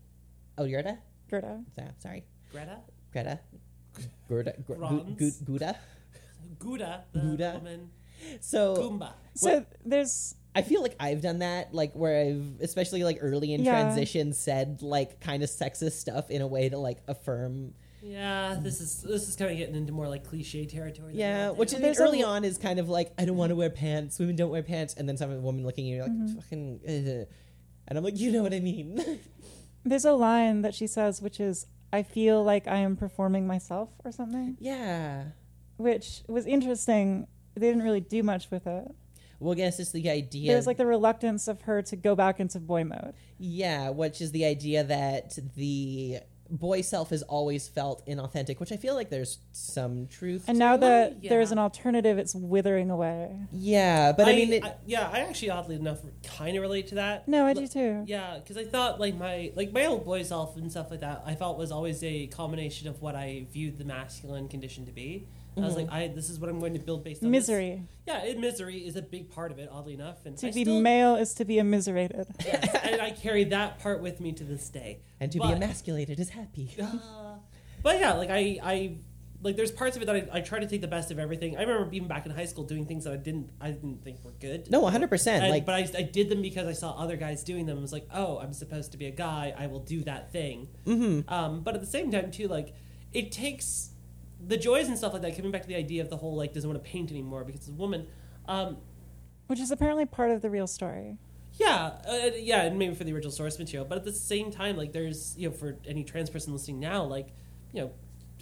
Oh, 0.58 0.68
Greta? 0.68 0.98
Greta. 1.30 1.62
Sorry, 2.00 2.26
Greta, 2.52 2.78
Greta. 3.14 3.40
Greta, 4.28 4.54
Gr- 4.68 4.74
Gu- 4.74 4.80
Bronze. 4.80 5.18
Gu- 5.40 5.46
Gouda. 5.46 5.76
Gouda, 6.60 7.04
the 7.14 7.20
Gouda? 7.22 7.52
woman, 7.56 7.90
So 8.40 8.76
Goomba. 8.76 9.14
So 9.36 9.66
there's 9.86 10.36
I 10.54 10.62
feel 10.64 10.82
like 10.82 10.96
I've 11.00 11.22
done 11.22 11.40
that, 11.40 11.74
like 11.74 11.94
where 11.94 12.26
I've, 12.26 12.60
especially 12.62 13.04
like 13.04 13.20
early 13.22 13.54
in 13.54 13.64
Yeah. 13.64 13.72
transition, 13.72 14.34
said 14.34 14.82
like 14.82 15.22
kind 15.22 15.44
of 15.44 15.50
sexist 15.50 15.94
stuff 15.94 16.30
in 16.30 16.42
a 16.42 16.48
way 16.48 16.70
to 16.70 16.78
like 16.78 16.98
affirm. 17.08 17.74
Yeah, 18.04 18.58
this 18.60 18.82
is 18.82 19.02
this 19.02 19.30
is 19.30 19.36
kind 19.36 19.52
of 19.52 19.58
getting 19.58 19.76
into 19.76 19.94
more 19.94 20.08
like 20.08 20.24
cliche 20.28 20.66
territory. 20.66 21.14
Yeah, 21.16 21.52
which 21.52 21.74
I 21.74 21.78
mean, 21.78 21.94
a 21.96 22.02
early 22.02 22.24
on 22.24 22.44
is 22.44 22.58
kind 22.58 22.80
of 22.80 22.90
like 22.90 23.14
I 23.18 23.26
don't 23.26 23.38
want 23.38 23.52
to 23.52 23.56
wear 23.56 23.70
pants. 23.70 24.18
Women 24.20 24.36
don't 24.36 24.50
wear 24.50 24.64
pants, 24.64 24.96
and 24.96 25.08
then 25.08 25.18
some 25.18 25.42
woman 25.44 25.64
looking 25.64 25.90
at 25.92 25.96
you 25.96 26.02
like 26.02 26.36
fucking, 26.36 26.80
uh, 26.88 27.34
and 27.88 27.98
I'm 27.98 28.04
like, 28.04 28.20
you 28.20 28.32
know 28.32 28.42
what 28.42 28.54
I 28.54 28.60
mean? 28.60 29.20
there's 29.86 30.06
a 30.06 30.14
line 30.14 30.64
that 30.64 30.74
she 30.74 30.88
says, 30.88 31.22
which 31.22 31.40
is, 31.40 31.68
"I 31.94 32.02
feel 32.02 32.44
like 32.44 32.68
I 32.68 32.78
am 32.78 32.98
performing 32.98 33.46
myself" 33.46 33.90
or 34.04 34.12
something, 34.12 34.58
yeah. 34.60 35.26
which 35.78 36.24
was 36.28 36.46
interesting. 36.48 37.28
They 37.56 37.68
didn't 37.68 37.84
really 37.84 38.02
do 38.02 38.24
much 38.24 38.50
with 38.50 38.68
it. 38.68 38.92
Well, 39.40 39.54
I 39.54 39.56
guess 39.56 39.80
it's 39.80 39.92
the 39.92 40.10
idea. 40.10 40.52
There's 40.52 40.68
like 40.68 40.78
the 40.78 40.86
reluctance 40.86 41.48
of 41.48 41.62
her 41.62 41.82
to 41.84 41.96
go 41.96 42.16
back 42.16 42.40
into 42.40 42.60
boy 42.60 42.84
mode. 42.84 43.14
Yeah, 43.40 43.90
which 43.90 44.22
is 44.22 44.32
the 44.32 44.46
idea 44.46 44.84
that 44.84 45.38
the 45.56 46.20
boy 46.52 46.82
self 46.82 47.10
has 47.10 47.24
always 47.24 47.68
felt 47.68 48.06
inauthentic, 48.06 48.60
which 48.60 48.72
I 48.72 48.78
feel 48.78 48.94
like 48.94 49.10
there's 49.10 49.40
some 49.52 50.08
truth. 50.08 50.46
To. 50.46 50.52
And 50.52 50.58
to. 50.58 50.60
now 50.60 50.78
that 50.78 51.24
yeah. 51.24 51.30
there's 51.30 51.52
an 51.52 51.58
alternative, 51.58 52.18
it's 52.20 52.36
withering 52.36 52.92
away. 52.92 53.36
yeah, 53.52 54.12
but 54.12 54.28
I, 54.28 54.34
mean, 54.34 54.54
it, 54.54 54.64
I- 54.64 54.76
yeah, 54.86 55.10
I 55.12 55.20
actually 55.22 55.50
oddly 55.50 55.76
enough 55.76 56.00
kind 56.38 56.56
of 56.56 56.62
relate 56.62 56.88
to 56.88 56.96
that. 56.96 57.28
No, 57.28 57.46
I 57.46 57.54
do 57.54 57.68
too. 57.68 58.04
Yeah, 58.06 58.38
because 58.38 58.58
I 58.58 58.66
thought 58.66 59.00
like 59.00 59.16
my 59.16 59.52
like 59.56 59.72
my 59.72 59.86
old 59.86 60.06
boy 60.06 60.24
self 60.24 60.58
and 60.58 60.70
stuff 60.70 60.92
like 60.92 61.00
that. 61.00 61.24
I 61.26 61.36
felt 61.36 61.58
was 61.58 61.72
always 61.72 62.04
a 62.04 62.28
combination 62.28 62.88
of 62.88 63.02
what 63.02 63.16
I 63.16 63.46
viewed 63.52 63.78
the 63.78 63.86
masculine 63.86 64.48
condition 64.48 64.86
to 64.86 64.92
be. 64.92 65.28
I 65.58 65.62
was 65.62 65.76
like, 65.76 65.92
I 65.92 66.08
this 66.08 66.30
is 66.30 66.40
what 66.40 66.50
I'm 66.50 66.60
going 66.60 66.74
to 66.74 66.80
build 66.80 67.04
based 67.04 67.24
on 67.24 67.32
this. 67.32 67.42
Misery. 67.48 67.84
Yeah, 68.08 68.24
it, 68.24 68.40
misery 68.40 68.78
is 68.80 68.96
a 68.96 69.02
big 69.02 69.30
part 69.30 69.52
of 69.52 69.60
it. 69.60 69.70
Oddly 69.72 69.94
enough, 69.96 70.26
and 70.26 70.38
To 70.38 70.48
I 70.48 70.52
be 70.52 70.64
still, 70.64 70.80
male 70.82 71.16
is 71.16 71.34
to 71.36 71.46
be 71.46 71.58
immiserated. 71.60 72.28
yes, 72.46 72.76
and 72.84 73.02
I 73.02 73.12
carry 73.12 73.44
that 73.46 73.80
part 73.80 74.02
with 74.02 74.20
me 74.22 74.32
to 74.34 74.44
this 74.44 74.70
day. 74.70 75.02
and 75.20 75.32
to 75.32 75.40
but- 75.40 75.48
be 75.48 75.54
emasculated 75.54 76.20
is 76.20 76.30
happy. 76.30 76.76
Uh, 76.82 77.36
but 77.84 78.00
yeah, 78.00 78.14
like 78.14 78.30
I, 78.30 78.60
I 78.62 78.98
like 79.42 79.56
there's 79.56 79.72
parts 79.72 79.96
of 79.96 80.04
it 80.04 80.06
that 80.06 80.16
I, 80.16 80.38
I 80.38 80.42
try 80.42 80.60
to 80.60 80.68
take 80.68 80.82
the 80.82 80.88
best 80.88 81.10
of 81.10 81.18
everything. 81.18 81.58
I 81.58 81.62
remember 81.62 81.92
even 81.94 82.08
back 82.08 82.26
in 82.28 82.32
high 82.32 82.46
school 82.46 82.64
doing 82.64 82.86
things 82.86 83.06
that 83.06 83.14
I 83.14 83.18
didn't 83.18 83.50
I 83.60 83.72
didn't 83.72 84.04
think 84.04 84.24
were 84.24 84.32
good. 84.40 84.70
No, 84.70 84.82
100. 84.82 85.10
percent 85.10 85.50
Like, 85.50 85.66
but 85.66 85.74
I, 85.76 85.90
I 85.98 86.04
did 86.04 86.30
them 86.30 86.42
because 86.44 86.68
I 86.68 86.74
saw 86.74 86.92
other 86.92 87.18
guys 87.18 87.44
doing 87.44 87.66
them. 87.66 87.78
I 87.80 87.82
was 87.82 87.92
like, 87.92 88.08
oh, 88.14 88.38
I'm 88.38 88.54
supposed 88.54 88.92
to 88.92 88.98
be 89.00 89.08
a 89.08 89.12
guy. 89.12 89.54
I 89.58 89.66
will 89.68 89.80
do 89.80 90.04
that 90.04 90.32
thing. 90.32 90.68
mhm. 90.86 91.30
Um, 91.32 91.62
but 91.62 91.74
at 91.74 91.82
the 91.82 91.88
same 91.88 92.12
time, 92.12 92.30
too, 92.30 92.48
like 92.48 92.76
it 93.14 93.32
takes 93.32 93.90
the 94.46 94.58
joys 94.58 94.88
and 94.88 94.98
stuff 94.98 95.14
like 95.14 95.22
that. 95.22 95.36
Coming 95.36 95.52
back 95.52 95.62
to 95.64 95.68
the 95.68 95.76
idea 95.76 96.02
of 96.02 96.10
the 96.10 96.18
whole 96.18 96.36
like 96.36 96.54
doesn't 96.54 96.70
want 96.70 96.84
to 96.84 96.90
paint 96.90 97.12
anymore 97.12 97.44
because 97.44 97.62
it's 97.62 97.70
a 97.70 97.74
woman. 97.74 98.08
Um, 98.48 98.78
Which 99.48 99.60
is 99.60 99.72
apparently 99.72 100.06
part 100.06 100.32
of 100.32 100.42
the 100.42 100.50
real 100.50 100.68
story. 100.68 101.18
yeah, 101.60 101.98
uh, 102.08 102.30
yeah, 102.38 102.64
and 102.64 102.78
maybe 102.80 102.96
for 102.96 103.04
the 103.04 103.14
original 103.14 103.32
source 103.32 103.60
material. 103.60 103.86
But 103.88 103.98
at 103.98 104.04
the 104.06 104.14
same 104.14 104.52
time, 104.52 104.78
like 104.78 104.94
there's 104.94 105.36
you 105.38 105.50
know 105.50 105.56
for 105.56 105.78
any 105.88 106.04
trans 106.04 106.30
person 106.30 106.54
listening 106.54 106.80
now, 106.80 107.04
like 107.04 107.30
you 107.74 107.82
know. 107.82 107.92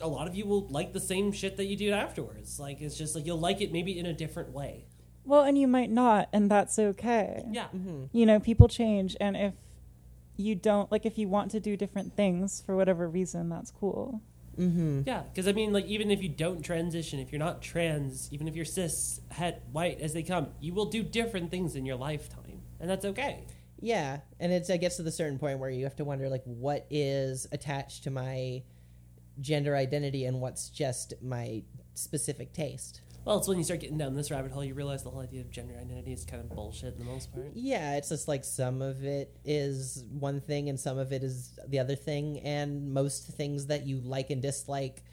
A 0.02 0.08
lot 0.08 0.28
of 0.30 0.34
you 0.36 0.46
will 0.46 0.66
like 0.70 0.94
the 0.94 1.00
same 1.02 1.34
shit 1.34 1.58
that 1.58 1.66
you 1.66 1.76
do 1.76 1.92
afterwards. 1.92 2.58
Like 2.58 2.80
it's 2.80 2.98
just 2.98 3.16
like 3.16 3.26
you'll 3.26 3.38
like 3.38 3.60
it 3.60 3.74
maybe 3.74 4.00
in 4.00 4.06
a 4.06 4.14
different 4.14 4.54
way. 4.54 4.86
Well, 5.26 5.44
and 5.44 5.58
you 5.58 5.68
might 5.68 5.92
not, 5.92 6.30
and 6.32 6.50
that's 6.50 6.80
okay. 6.80 7.44
Yeah, 7.52 7.68
You 8.14 8.26
know, 8.26 8.40
people 8.40 8.70
change, 8.70 9.18
and 9.20 9.36
if 9.36 9.54
you 10.38 10.56
don't, 10.56 10.90
like, 10.90 11.06
if 11.06 11.18
you 11.18 11.28
want 11.28 11.52
to 11.52 11.60
do 11.60 11.76
different 11.76 12.16
things 12.16 12.64
for 12.66 12.78
whatever 12.78 13.10
reason, 13.10 13.50
that's 13.50 13.72
cool. 13.72 14.22
Mm-hmm. 14.58 15.02
Yeah, 15.06 15.24
because 15.24 15.48
I 15.48 15.54
mean, 15.54 15.74
like, 15.74 15.86
even 15.86 16.12
if 16.12 16.22
you 16.22 16.30
don't 16.30 16.62
transition, 16.62 17.20
if 17.20 17.32
you're 17.32 17.40
not 17.40 17.62
trans, 17.62 18.30
even 18.32 18.48
if 18.48 18.56
you're 18.56 18.66
cis, 18.66 19.22
het, 19.32 19.64
white 19.72 20.00
as 20.00 20.14
they 20.14 20.24
come, 20.24 20.48
you 20.60 20.74
will 20.74 20.86
do 20.86 21.04
different 21.04 21.52
things 21.52 21.76
in 21.76 21.86
your 21.86 21.98
lifetime, 21.98 22.62
and 22.80 22.90
that's 22.90 23.06
okay. 23.06 23.46
Yeah, 23.82 24.20
and 24.40 24.52
it's, 24.52 24.70
it 24.70 24.80
gets 24.80 24.98
to 24.98 25.04
the 25.04 25.12
certain 25.12 25.40
point 25.40 25.60
where 25.60 25.70
you 25.70 25.84
have 25.86 25.96
to 25.98 26.06
wonder, 26.06 26.30
like, 26.30 26.44
what 26.44 26.86
is 26.90 27.48
attached 27.52 28.04
to 28.04 28.12
my 28.12 28.64
gender 29.40 29.76
identity 29.76 30.26
and 30.26 30.42
what's 30.42 30.70
just 30.70 31.14
my 31.22 31.64
specific 31.94 32.54
taste. 32.54 33.02
Well, 33.26 33.38
it's 33.38 33.48
when 33.48 33.58
you 33.58 33.64
start 33.64 33.80
getting 33.80 33.98
down 33.98 34.16
this 34.16 34.32
rabbit 34.32 34.52
hole, 34.52 34.64
you 34.64 34.74
realize 34.74 35.04
the 35.04 35.10
whole 35.10 35.22
idea 35.22 35.42
of 35.42 35.52
gender 35.52 35.76
identity 35.80 36.14
is 36.14 36.26
kind 36.26 36.42
of 36.42 36.50
bullshit 36.50 36.94
in 36.94 37.00
the 37.00 37.06
most 37.06 37.32
part. 37.32 37.52
Yeah, 37.54 37.96
it's 37.98 38.10
just 38.10 38.28
like 38.28 38.44
some 38.44 38.82
of 38.82 39.04
it 39.04 39.36
is 39.46 40.06
one 40.10 40.42
thing 40.42 40.70
and 40.70 40.80
some 40.80 40.98
of 40.98 41.12
it 41.12 41.24
is 41.24 41.60
the 41.68 41.80
other 41.80 41.96
thing, 41.96 42.40
and 42.40 42.92
most 42.92 43.28
things 43.28 43.68
that 43.68 43.86
you 43.86 44.00
like 44.02 44.30
and 44.30 44.42
dislike 44.42 45.04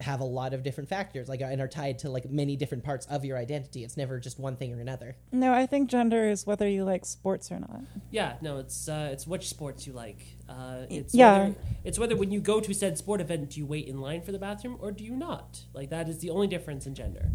have 0.00 0.20
a 0.20 0.24
lot 0.24 0.52
of 0.52 0.62
different 0.62 0.88
factors, 0.88 1.28
like 1.28 1.40
and 1.40 1.60
are 1.60 1.68
tied 1.68 1.98
to 2.00 2.10
like 2.10 2.28
many 2.30 2.56
different 2.56 2.84
parts 2.84 3.06
of 3.06 3.24
your 3.24 3.36
identity. 3.38 3.84
It's 3.84 3.96
never 3.96 4.18
just 4.18 4.38
one 4.38 4.56
thing 4.56 4.74
or 4.74 4.80
another. 4.80 5.16
No, 5.30 5.52
I 5.52 5.66
think 5.66 5.88
gender 5.88 6.28
is 6.28 6.46
whether 6.46 6.68
you 6.68 6.84
like 6.84 7.04
sports 7.04 7.50
or 7.52 7.60
not. 7.60 7.82
Yeah, 8.10 8.34
no, 8.40 8.58
it's 8.58 8.88
uh, 8.88 9.10
it's 9.12 9.26
which 9.26 9.48
sports 9.48 9.86
you 9.86 9.92
like. 9.92 10.18
Uh, 10.48 10.86
it's 10.90 11.14
Yeah. 11.14 11.38
Whether, 11.38 11.54
it's 11.84 11.98
whether 11.98 12.16
when 12.16 12.30
you 12.30 12.40
go 12.40 12.60
to 12.60 12.74
said 12.74 12.98
sport 12.98 13.20
event, 13.20 13.50
do 13.50 13.60
you 13.60 13.66
wait 13.66 13.86
in 13.86 14.00
line 14.00 14.22
for 14.22 14.32
the 14.32 14.38
bathroom 14.38 14.76
or 14.80 14.90
do 14.90 15.04
you 15.04 15.14
not? 15.16 15.60
Like 15.72 15.90
that 15.90 16.08
is 16.08 16.18
the 16.18 16.30
only 16.30 16.48
difference 16.48 16.86
in 16.86 16.94
gender. 16.94 17.30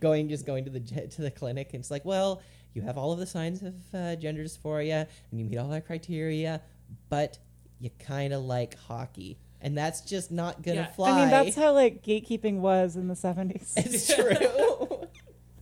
Going 0.00 0.28
just 0.28 0.46
going 0.46 0.64
to 0.64 0.70
the 0.70 0.80
to 0.80 1.22
the 1.22 1.30
clinic, 1.30 1.74
and 1.74 1.80
it's 1.80 1.90
like, 1.90 2.04
well, 2.04 2.42
you 2.74 2.82
have 2.82 2.98
all 2.98 3.12
of 3.12 3.18
the 3.18 3.26
signs 3.26 3.62
of 3.62 3.74
uh, 3.92 4.16
gender 4.16 4.44
dysphoria, 4.44 5.06
and 5.30 5.40
you 5.40 5.44
meet 5.44 5.58
all 5.58 5.68
that 5.68 5.86
criteria, 5.86 6.60
but 7.08 7.38
you 7.80 7.90
kind 7.98 8.32
of 8.32 8.42
like 8.42 8.78
hockey, 8.78 9.38
and 9.64 9.76
that's 9.76 10.02
just 10.02 10.30
not 10.30 10.62
gonna 10.62 10.76
Yeah, 10.76 10.86
fly. 10.86 11.10
I 11.10 11.20
mean, 11.22 11.30
that's 11.30 11.56
how 11.56 11.72
like 11.72 12.02
gatekeeping 12.04 12.58
was 12.60 12.94
in 12.94 13.08
the 13.08 13.14
70s. 13.14 13.72
it's 13.76 14.14
true. 14.14 15.08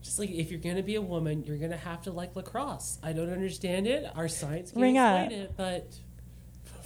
Just 0.03 0.18
like 0.18 0.30
if 0.32 0.50
you're 0.50 0.59
gonna 0.61 0.82
be 0.82 0.96
a 0.96 1.00
woman, 1.00 1.44
you're 1.44 1.57
gonna 1.59 1.76
have 1.76 2.03
to 2.03 2.11
like 2.12 2.34
lacrosse. 2.34 2.98
I 3.05 3.12
don't 3.12 3.30
understand 3.32 3.86
it. 3.86 4.05
Our 4.16 4.26
science 4.28 4.72
can't 4.72 4.82
Ring 4.82 4.96
explain 4.96 5.26
up. 5.26 5.32
it, 5.32 5.53
but 5.57 5.94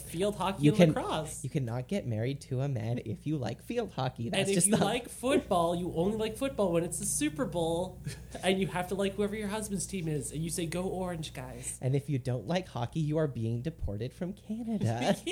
field 0.04 0.36
hockey 0.36 0.64
You 0.64 0.70
and 0.72 0.78
can- 0.78 0.88
lacrosse. 0.92 1.42
you 1.42 1.48
cannot 1.50 1.88
get 1.88 2.06
married 2.06 2.40
to 2.42 2.60
a 2.60 2.68
man 2.68 3.00
if 3.06 3.26
you 3.26 3.38
like 3.38 3.62
field 3.64 3.90
hockey. 3.96 4.28
That's 4.28 4.40
and 4.42 4.48
if 4.50 4.54
just 4.54 4.66
you 4.66 4.72
not 4.72 4.82
like 4.82 5.08
football, 5.08 5.74
you 5.74 5.92
only 5.96 6.18
like 6.18 6.36
football 6.36 6.72
when 6.72 6.84
it's 6.84 6.98
the 6.98 7.06
Super 7.06 7.46
Bowl, 7.46 7.98
and 8.44 8.60
you 8.60 8.66
have 8.66 8.88
to 8.88 8.94
like 8.94 9.14
whoever 9.14 9.34
your 9.34 9.48
husband's 9.48 9.86
team 9.86 10.08
is, 10.08 10.30
and 10.30 10.44
you 10.44 10.50
say 10.50 10.66
"Go 10.66 10.82
Orange, 10.82 11.32
guys." 11.32 11.78
And 11.80 11.96
if 11.96 12.10
you 12.10 12.18
don't 12.18 12.46
like 12.46 12.68
hockey, 12.68 13.00
you 13.00 13.16
are 13.16 13.26
being 13.26 13.62
deported 13.62 14.12
from 14.12 14.34
Canada. 14.34 15.16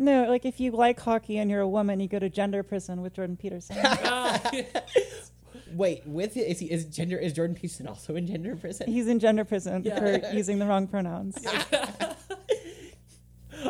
no, 0.00 0.24
like 0.28 0.44
if 0.44 0.58
you 0.58 0.72
like 0.72 0.98
hockey 0.98 1.38
and 1.38 1.50
you're 1.50 1.60
a 1.60 1.68
woman, 1.68 2.00
you 2.00 2.08
go 2.08 2.18
to 2.18 2.28
gender 2.28 2.62
prison 2.62 3.02
with 3.02 3.14
Jordan 3.14 3.36
Peterson. 3.36 3.76
Wait, 5.72 6.04
with 6.06 6.36
is 6.36 6.58
he 6.58 6.66
is 6.70 6.84
gender 6.86 7.16
is 7.16 7.32
Jordan 7.32 7.54
Peterson 7.54 7.86
also 7.86 8.16
in 8.16 8.26
gender 8.26 8.56
prison? 8.56 8.90
He's 8.90 9.06
in 9.06 9.20
gender 9.20 9.44
prison 9.44 9.82
Yeah. 9.84 10.00
for 10.00 10.34
using 10.34 10.58
the 10.58 10.66
wrong 10.66 10.88
pronouns. 10.88 11.38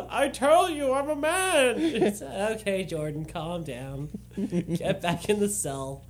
I 0.09 0.29
told 0.29 0.71
you 0.71 0.93
I'm 0.93 1.09
a 1.09 1.15
man. 1.15 1.75
It's, 1.77 2.21
okay, 2.21 2.85
Jordan, 2.85 3.25
calm 3.25 3.63
down. 3.63 4.09
Get 4.35 5.01
back 5.01 5.29
in 5.29 5.39
the 5.39 5.49
cell. 5.49 6.05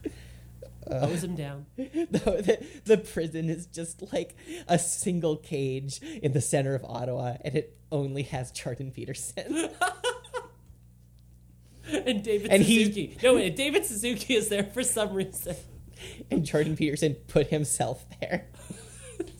Hose 0.90 1.24
him 1.24 1.36
down. 1.36 1.66
the, 1.78 2.66
the, 2.86 2.98
prison 2.98 3.50
is 3.50 3.68
just 3.68 4.12
like 4.12 4.36
a 4.68 4.80
single 4.80 5.38
cage 5.38 6.00
in 6.02 6.34
the 6.34 6.42
center 6.42 6.74
of 6.76 6.84
Ottawa, 6.84 7.36
and 7.42 7.56
it 7.56 7.78
only 7.92 8.24
has 8.24 8.52
Jordan 8.52 8.92
Peterson. 8.92 9.70
And 12.06 12.24
David 12.24 12.52
And 12.52 12.64
he- 12.64 12.86
Suzuki. 12.86 13.18
No, 13.22 13.36
wait, 13.36 13.56
David 13.56 13.86
Suzuki 13.86 14.36
is 14.36 14.48
there 14.50 14.64
for 14.64 14.84
some 14.84 15.14
reason. 15.14 15.56
and 16.30 16.46
Jordan 16.46 16.76
Peterson 16.78 17.16
put 17.28 17.48
himself 17.48 18.06
there. 18.22 18.48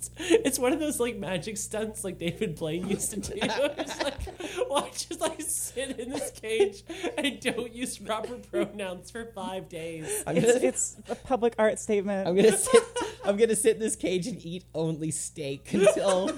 It's, 0.02 0.10
it's 0.18 0.60
one 0.60 0.74
of 0.74 0.80
those 0.80 1.00
like 1.00 1.18
magic 1.18 1.58
stunts 1.58 2.04
like 2.04 2.18
David 2.18 2.56
Blaine 2.56 2.88
used 2.90 3.12
to 3.12 3.20
do. 3.20 3.34
It's 3.42 4.02
like, 4.04 4.70
watch 4.70 5.08
as 5.12 5.22
I 5.22 5.36
sit 5.38 6.00
in 6.00 6.10
this 6.10 6.32
cage 6.32 6.84
and 7.18 7.40
don't 7.40 7.72
use 7.74 7.98
proper 8.00 8.36
pronouns 8.38 9.12
for 9.12 9.26
five 9.36 9.70
days. 9.70 10.24
I'm 10.26 10.38
It's, 10.38 10.48
gonna, 10.54 10.66
it's 10.66 10.96
a 11.10 11.16
public 11.16 11.54
art 11.60 11.78
statement. 11.80 12.28
I'm 12.28 12.36
gonna 12.36 12.58
sit. 12.58 12.84
I'm 13.24 13.38
gonna 13.38 13.56
sit 13.56 13.76
in 13.76 13.82
this 13.82 13.96
cage 13.96 14.26
and 14.28 14.44
eat 14.44 14.64
only 14.74 15.12
steak 15.12 15.72
until 15.74 16.32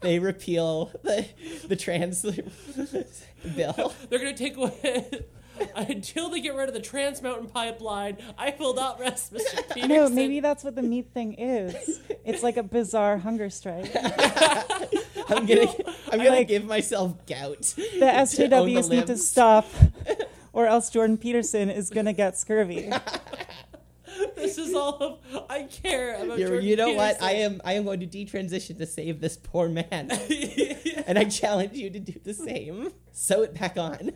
they 0.00 0.18
repeal 0.18 0.90
the 1.02 1.26
the 1.68 1.76
trans 1.76 2.22
bill. 3.56 3.92
They're 4.08 4.18
gonna 4.18 4.36
take 4.36 4.56
away 4.56 5.24
until 5.76 6.30
they 6.30 6.40
get 6.40 6.54
rid 6.54 6.68
of 6.68 6.74
the 6.74 6.80
Trans 6.80 7.22
Mountain 7.22 7.48
Pipeline. 7.48 8.16
I 8.38 8.54
will 8.58 8.74
not 8.74 9.00
rest, 9.00 9.32
Mr. 9.32 9.56
Peterson. 9.74 9.88
no, 9.88 10.08
maybe 10.08 10.40
that's 10.40 10.64
what 10.64 10.74
the 10.74 10.82
meat 10.82 11.10
thing 11.12 11.34
is. 11.34 12.00
It's 12.24 12.42
like 12.42 12.56
a 12.56 12.62
bizarre 12.62 13.18
hunger 13.18 13.50
strike. 13.50 13.90
I'm 15.28 15.46
gonna 15.46 15.66
I'm 16.12 16.18
gonna 16.18 16.30
like- 16.30 16.48
give 16.48 16.64
myself 16.64 17.14
gout. 17.26 17.62
The 17.62 17.82
to 18.00 18.56
own 18.56 18.68
SJWs 18.68 18.90
need 18.90 19.06
to 19.06 19.16
stop, 19.16 19.66
or 20.52 20.66
else 20.66 20.90
Jordan 20.90 21.18
Peterson 21.18 21.70
is 21.70 21.90
gonna 21.90 22.12
get 22.12 22.38
scurvy. 22.38 22.90
this 24.36 24.58
is 24.58 24.74
all 24.74 24.96
of 25.32 25.44
I 25.48 25.64
care 25.64 26.14
about. 26.22 26.38
You, 26.38 26.46
Jordan 26.46 26.64
you 26.66 26.76
know 26.76 26.92
what? 26.92 27.22
I 27.22 27.32
am 27.32 27.60
I 27.64 27.74
am 27.74 27.84
going 27.84 28.00
to 28.00 28.06
detransition 28.06 28.78
to 28.78 28.86
save 28.86 29.20
this 29.20 29.36
poor 29.36 29.68
man, 29.68 30.10
and 31.06 31.18
I 31.18 31.24
challenge 31.24 31.74
you 31.74 31.90
to 31.90 31.98
do 31.98 32.14
the 32.22 32.34
same. 32.34 32.92
Sew 33.12 33.42
it 33.42 33.54
back 33.54 33.76
on. 33.76 34.12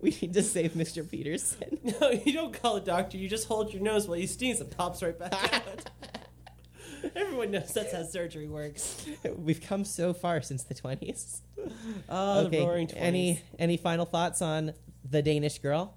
We 0.00 0.10
need 0.20 0.34
to 0.34 0.42
save 0.42 0.72
Mr. 0.72 1.08
Peterson. 1.08 1.78
No, 2.00 2.10
you 2.10 2.32
don't 2.32 2.52
call 2.52 2.76
a 2.76 2.80
doctor. 2.80 3.16
You 3.16 3.28
just 3.28 3.46
hold 3.48 3.72
your 3.72 3.82
nose 3.82 4.06
while 4.08 4.18
you 4.18 4.26
sneeze 4.26 4.60
and 4.60 4.70
pops 4.76 5.02
right 5.02 5.18
back 5.18 5.32
out. 5.54 5.90
Everyone 7.16 7.50
knows 7.52 7.72
that's 7.72 7.92
how 7.92 8.02
surgery 8.02 8.48
works. 8.48 9.06
We've 9.36 9.60
come 9.60 9.84
so 9.84 10.12
far 10.12 10.42
since 10.42 10.64
the 10.64 10.74
twenties. 10.74 11.42
Oh, 12.08 12.48
the 12.48 12.58
roaring 12.58 12.88
20s. 12.88 12.96
Any 12.96 13.42
any 13.58 13.76
final 13.76 14.04
thoughts 14.04 14.42
on 14.42 14.72
the 15.08 15.22
Danish 15.22 15.58
girl? 15.60 15.94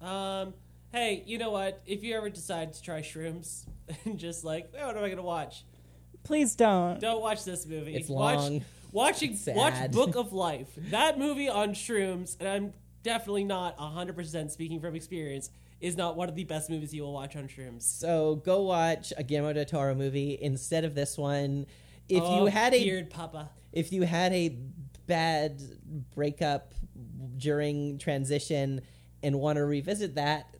Um, 0.00 0.54
hey, 0.92 1.22
you 1.26 1.38
know 1.38 1.50
what? 1.50 1.80
If 1.86 2.02
you 2.02 2.16
ever 2.16 2.30
decide 2.30 2.72
to 2.74 2.82
try 2.82 3.00
shrooms 3.00 3.64
and 4.04 4.18
just 4.18 4.44
like, 4.44 4.72
oh, 4.78 4.86
what 4.86 4.96
am 4.96 5.04
I 5.04 5.08
gonna 5.08 5.22
watch? 5.22 5.64
Please 6.24 6.54
don't. 6.56 7.00
Don't 7.00 7.20
watch 7.22 7.44
this 7.44 7.66
movie. 7.66 7.94
It's 7.94 8.08
watch, 8.08 8.38
long. 8.38 8.64
Watching 8.92 9.36
Sad. 9.36 9.56
watch 9.56 9.92
Book 9.92 10.16
of 10.16 10.32
Life. 10.32 10.68
That 10.90 11.18
movie 11.18 11.48
on 11.48 11.70
shrooms, 11.70 12.36
and 12.40 12.48
I'm 12.48 12.72
definitely 13.02 13.44
not 13.44 13.78
hundred 13.78 14.16
percent 14.16 14.52
speaking 14.52 14.80
from 14.80 14.94
experience, 14.94 15.50
is 15.80 15.96
not 15.96 16.16
one 16.16 16.28
of 16.28 16.34
the 16.34 16.44
best 16.44 16.70
movies 16.70 16.92
you 16.92 17.02
will 17.02 17.12
watch 17.12 17.36
on 17.36 17.48
shrooms. 17.48 17.82
So 17.82 18.36
go 18.44 18.62
watch 18.62 19.12
a 19.16 19.22
Guillermo 19.22 19.54
del 19.54 19.64
Toro 19.64 19.94
movie 19.94 20.38
instead 20.40 20.84
of 20.84 20.94
this 20.94 21.16
one. 21.16 21.66
If 22.08 22.22
oh, 22.22 22.44
you 22.44 22.46
had 22.46 22.74
a 22.74 22.82
beard 22.82 23.10
papa, 23.10 23.50
if 23.72 23.92
you 23.92 24.02
had 24.02 24.32
a 24.32 24.58
bad 25.06 25.62
breakup 26.14 26.74
during 27.36 27.98
transition 27.98 28.82
and 29.22 29.38
want 29.38 29.56
to 29.56 29.64
revisit 29.64 30.16
that, 30.16 30.54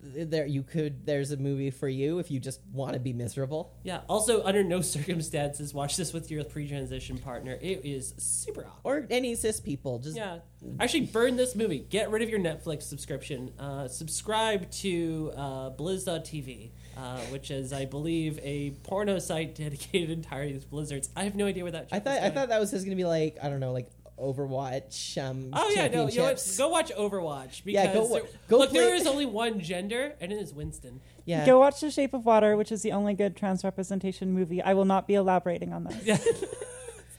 there 0.00 0.46
you 0.46 0.62
could. 0.62 1.04
There's 1.06 1.30
a 1.32 1.36
movie 1.36 1.70
for 1.70 1.88
you 1.88 2.18
if 2.18 2.30
you 2.30 2.38
just 2.38 2.60
want 2.72 2.94
to 2.94 3.00
be 3.00 3.12
miserable. 3.12 3.72
yeah. 3.82 4.00
Also, 4.08 4.42
under 4.44 4.62
no 4.62 4.80
circumstances 4.96 5.72
watch 5.74 5.96
this 5.96 6.12
with 6.12 6.30
your 6.30 6.44
pre-transition 6.44 7.18
partner. 7.18 7.58
It 7.60 7.80
is 7.84 8.14
super 8.18 8.66
awkward. 8.66 9.04
Or 9.04 9.06
any 9.10 9.34
cis 9.34 9.60
people, 9.60 9.98
just 9.98 10.16
Yeah, 10.16 10.38
actually, 10.78 11.06
burn 11.06 11.36
this 11.36 11.54
movie. 11.56 11.80
Get 11.80 12.10
rid 12.10 12.22
of 12.22 12.30
your 12.30 12.40
Netflix 12.40 12.82
subscription. 12.82 13.52
Uh, 13.58 13.88
subscribe 13.88 14.70
to 14.72 15.32
uh, 15.36 15.70
Blizz.tv, 15.70 16.70
uh, 16.96 17.18
which 17.30 17.50
is, 17.50 17.72
I 17.72 17.84
believe, 17.84 18.38
a 18.42 18.70
porno 18.82 19.18
site 19.18 19.54
dedicated 19.56 20.10
entirely 20.10 20.58
to 20.58 20.66
Blizzards. 20.66 21.10
I 21.16 21.24
have 21.24 21.34
no 21.34 21.46
idea 21.46 21.62
where 21.62 21.72
that. 21.72 21.88
I 21.92 21.98
thought 21.98 22.18
I 22.18 22.30
thought 22.30 22.48
that 22.50 22.60
was 22.60 22.70
just 22.70 22.84
gonna 22.84 22.96
be 22.96 23.04
like 23.04 23.38
I 23.42 23.48
don't 23.48 23.60
know 23.60 23.72
like 23.72 23.88
Overwatch. 24.18 25.18
Um, 25.22 25.50
Oh 25.52 25.70
yeah, 25.74 25.88
no, 25.88 26.08
you 26.08 26.18
know 26.18 26.24
what? 26.24 26.54
Go 26.56 26.68
watch 26.68 26.90
Overwatch 26.92 27.64
because 27.64 27.84
Yeah, 27.86 27.92
go 27.92 28.04
wa- 28.04 28.18
there- 28.18 28.28
go 28.48 28.58
look, 28.58 28.70
there 28.70 28.88
play- 28.90 28.96
is 28.96 29.06
only 29.06 29.26
one 29.26 29.60
gender, 29.60 30.14
and 30.20 30.32
it 30.32 30.36
is 30.36 30.52
Winston. 30.54 31.00
yeah. 31.24 31.44
Go 31.44 31.58
watch 31.60 31.80
The 31.80 31.90
Shape 31.90 32.14
of 32.14 32.24
Water, 32.24 32.56
which 32.56 32.72
is 32.72 32.82
the 32.82 32.92
only 32.92 33.14
good 33.14 33.36
trans 33.36 33.62
representation 33.64 34.32
movie. 34.32 34.62
I 34.62 34.74
will 34.74 34.84
not 34.86 35.06
be 35.06 35.14
elaborating 35.14 35.72
on 35.72 35.84
this. 35.84 35.96
Yeah. 36.04 36.18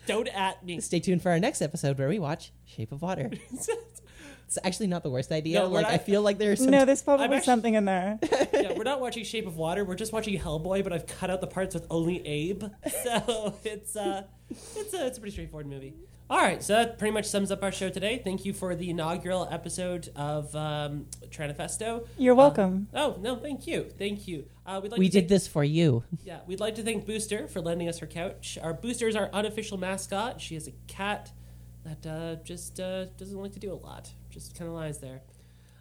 Don't 0.07 0.29
at 0.29 0.65
me. 0.65 0.79
Stay 0.79 1.01
tuned 1.01 1.21
for 1.21 1.31
our 1.31 1.39
next 1.39 1.61
episode 1.61 1.99
where 1.99 2.07
we 2.07 2.17
watch 2.17 2.51
Shape 2.65 2.91
of 2.93 3.01
Water. 3.01 3.29
It's 4.47 4.57
actually 4.63 4.87
not 4.87 5.03
the 5.03 5.09
worst 5.09 5.33
idea. 5.33 5.59
No, 5.59 5.67
like 5.67 5.83
not- 5.87 5.91
I 5.91 5.97
feel 5.97 6.21
like 6.21 6.37
there's 6.37 6.61
some 6.61 6.69
No, 6.71 6.85
there's 6.85 7.03
probably 7.03 7.25
actually- 7.25 7.41
something 7.43 7.73
in 7.73 7.83
there. 7.83 8.17
yeah, 8.53 8.71
we're 8.77 8.85
not 8.85 9.01
watching 9.01 9.25
Shape 9.25 9.45
of 9.45 9.57
Water. 9.57 9.83
We're 9.83 9.95
just 9.95 10.13
watching 10.13 10.39
Hellboy, 10.39 10.85
but 10.85 10.93
I've 10.93 11.05
cut 11.05 11.29
out 11.29 11.41
the 11.41 11.47
parts 11.47 11.75
with 11.75 11.85
only 11.89 12.25
Abe. 12.25 12.63
So 13.03 13.55
it's 13.65 13.97
uh, 13.97 14.23
it's 14.77 14.93
a 14.93 15.07
it's 15.07 15.17
a 15.17 15.19
pretty 15.19 15.33
straightforward 15.33 15.67
movie. 15.67 15.95
All 16.29 16.39
right, 16.39 16.61
so 16.61 16.73
that 16.73 16.97
pretty 16.99 17.13
much 17.13 17.25
sums 17.25 17.51
up 17.51 17.63
our 17.63 17.71
show 17.71 17.89
today. 17.89 18.19
Thank 18.21 18.43
you 18.43 18.51
for 18.51 18.75
the 18.75 18.89
inaugural 18.89 19.47
episode 19.49 20.09
of 20.13 20.53
um, 20.57 21.05
Tranifesto. 21.29 22.05
You're 22.17 22.35
welcome. 22.35 22.89
Oh 22.93 23.15
no, 23.21 23.37
thank 23.37 23.65
you, 23.65 23.85
thank 23.97 24.27
you. 24.27 24.45
Uh, 24.65 24.81
we'd 24.83 24.91
like 24.91 24.99
we 24.99 25.07
to 25.07 25.11
did 25.13 25.19
thank- 25.21 25.29
this 25.29 25.47
for 25.47 25.63
you. 25.63 26.03
Yeah, 26.25 26.39
we'd 26.45 26.59
like 26.59 26.75
to 26.75 26.83
thank 26.83 27.05
Booster 27.05 27.47
for 27.47 27.61
lending 27.61 27.87
us 27.87 27.99
her 27.99 28.07
couch. 28.07 28.57
Our 28.61 28.73
Booster 28.73 29.07
is 29.07 29.15
our 29.15 29.29
unofficial 29.31 29.77
mascot. 29.77 30.41
She 30.41 30.57
is 30.57 30.67
a 30.67 30.73
cat 30.87 31.31
that 31.85 32.05
uh, 32.05 32.35
just 32.43 32.81
uh, 32.81 33.05
doesn't 33.17 33.37
like 33.39 33.53
to 33.53 33.59
do 33.59 33.71
a 33.71 33.75
lot. 33.75 34.11
Just 34.29 34.53
kind 34.57 34.67
of 34.69 34.75
lies 34.75 34.99
there. 34.99 35.21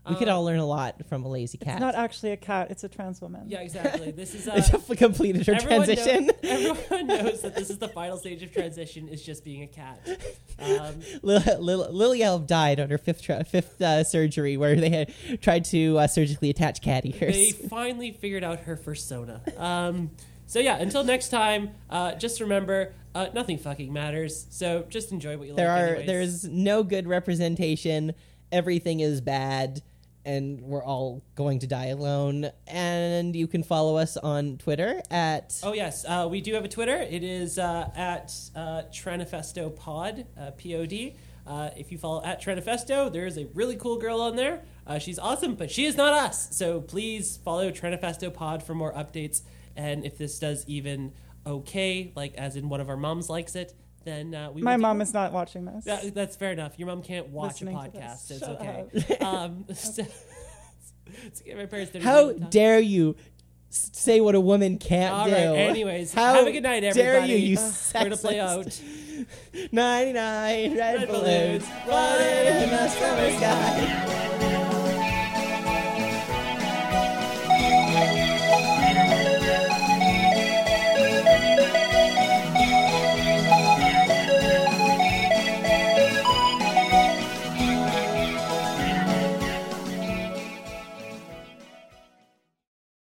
We 0.09 0.17
could 0.17 0.29
Um, 0.29 0.37
all 0.37 0.45
learn 0.45 0.59
a 0.59 0.67
lot 0.67 1.07
from 1.09 1.25
a 1.25 1.29
lazy 1.29 1.59
cat. 1.59 1.75
It's 1.75 1.81
not 1.81 1.95
actually 1.95 2.33
a 2.33 2.37
cat, 2.37 2.71
it's 2.71 2.85
a 2.85 2.89
trans 2.89 3.21
woman. 3.21 3.45
Yeah, 3.49 3.61
exactly. 3.61 4.11
This 4.13 4.35
is 4.35 4.47
uh, 4.49 4.53
It's 4.57 4.99
completed 4.99 5.47
her 5.47 5.55
everyone 5.55 5.85
transition. 5.85 6.27
Knows, 6.27 6.37
everyone 6.91 7.07
knows 7.09 7.43
that 7.43 7.55
this 7.55 7.71
is 7.71 7.79
the 7.79 7.89
final 7.89 8.17
stage 8.17 8.43
of 8.43 8.53
transition 8.53 9.09
is 9.09 9.23
just 9.23 9.45
being 9.45 9.63
a 9.63 9.67
cat. 9.67 10.07
Um, 10.59 11.01
Lil, 11.23 11.43
Lil, 11.61 11.93
Lily 11.93 12.23
Elbe 12.23 12.47
died 12.47 12.79
on 12.81 12.91
her 12.91 12.99
fifth 12.99 13.23
tra- 13.23 13.45
fifth 13.45 13.81
uh, 13.83 14.05
surgery 14.05 14.57
where 14.57 14.77
they 14.77 14.91
had 14.91 15.13
tried 15.41 15.65
to 15.67 15.99
uh, 15.99 16.07
surgically 16.07 16.51
attach 16.51 16.83
cat 16.83 17.05
ears. 17.05 17.35
they 17.35 17.51
finally 17.51 18.13
figured 18.13 18.45
out 18.45 18.61
her 18.61 18.77
persona. 18.77 19.41
Um, 19.57 20.11
so 20.47 20.61
yeah, 20.61 20.77
until 20.77 21.03
next 21.03 21.31
time, 21.31 21.71
uh, 21.91 22.15
just 22.15 22.41
remember 22.41 22.93
uh, 23.17 23.29
nothing 23.35 23.59
fucking 23.59 23.93
matters. 23.93 24.47
So 24.51 24.85
just 24.89 25.11
enjoy 25.11 25.37
what 25.37 25.49
you 25.49 25.55
there 25.55 25.67
like. 25.69 25.83
are 25.83 25.87
anyways. 25.89 26.07
there's 26.07 26.45
no 26.45 26.85
good 26.85 27.09
representation. 27.09 28.15
Everything 28.53 29.01
is 29.01 29.21
bad, 29.21 29.83
and 30.27 30.61
we're 30.61 30.85
all 30.85 31.23
going 31.35 31.61
to 31.61 31.67
die 31.67 31.87
alone. 31.87 32.51
And 32.67 33.35
you 33.35 33.47
can 33.47 33.63
follow 33.63 33.97
us 33.97 34.19
on 34.19 34.59
Twitter 34.59 35.01
at 35.11 35.59
Oh 35.63 35.73
yes, 35.73 36.05
uh, 36.07 36.29
we 36.31 36.43
do 36.43 36.53
have 36.55 36.65
a 36.65 36.69
Twitter. 36.69 36.97
It 36.97 37.23
is 37.23 37.59
uh, 37.59 37.89
at 37.97 38.35
uh, 38.55 38.83
Tranifesto 38.93 39.75
Pod, 39.75 40.27
uh, 40.39 40.51
P 40.59 40.75
O 40.75 40.85
D. 40.85 41.15
Uh, 41.47 41.71
if 41.77 41.93
you 41.93 41.97
follow 41.97 42.25
at 42.25 42.43
Tranifesto, 42.43 43.11
there 43.11 43.25
is 43.25 43.39
a 43.39 43.47
really 43.55 43.77
cool 43.77 43.99
girl 43.99 44.21
on 44.21 44.35
there. 44.35 44.65
Uh, 44.85 44.99
she's 44.99 45.19
awesome, 45.19 45.55
but 45.55 45.71
she 45.71 45.87
is 45.87 45.97
not 45.97 46.13
us. 46.13 46.57
So 46.57 46.81
please 46.81 47.39
follow 47.45 47.71
Tranifesto 47.71 48.35
Pod 48.35 48.65
for 48.65 48.75
more 48.75 48.93
updates. 48.93 49.43
And 49.77 50.05
if 50.05 50.19
this 50.19 50.39
does 50.41 50.65
even 50.67 51.13
okay, 51.47 52.13
like 52.17 52.35
as 52.35 52.57
in 52.57 52.69
one 52.69 52.81
of 52.81 52.89
our 52.89 52.97
moms 52.97 53.31
likes 53.31 53.55
it, 53.55 53.73
then 54.07 54.35
uh, 54.35 54.51
we. 54.53 54.63
My 54.63 54.73
will 54.73 54.79
do 54.79 54.83
mom 54.83 55.01
is 55.03 55.13
not 55.13 55.33
watching 55.33 55.65
this. 55.67 55.85
That, 55.85 56.15
that's 56.15 56.37
fair 56.37 56.53
enough. 56.53 56.79
Your 56.79 56.89
mom 56.89 57.03
can't 57.03 57.29
watch 57.29 57.61
Listening 57.61 57.77
a 57.77 57.79
podcast. 57.79 58.31
It's 58.31 58.43
okay. 58.43 59.19
um, 59.21 59.67
so, 59.75 60.05
so 61.33 61.45
my 61.55 61.67
parents 61.67 61.93
How 62.03 62.33
dare 62.33 62.79
you 62.79 63.17
say 63.69 64.21
what 64.21 64.35
a 64.35 64.41
woman 64.41 64.79
can't 64.79 65.13
All 65.13 65.27
do? 65.27 65.33
right. 65.33 65.43
Anyways, 65.43 66.15
How 66.15 66.35
have 66.35 66.47
a 66.47 66.53
good 66.53 66.63
night, 66.63 66.81
dare 66.81 67.17
everybody. 67.17 67.33
you, 67.33 67.39
you 67.39 67.59
We're 67.95 68.03
gonna 68.05 68.17
play 68.17 68.41
out. 68.41 68.81
99 69.73 70.77
red, 70.77 70.99
Red 70.99 71.09
balloons 71.09 71.65
balloons 71.65 71.69
floating 71.85 72.63
in 72.63 72.71
the 72.71 72.89
summer 72.89 73.31
sky. 73.37 74.33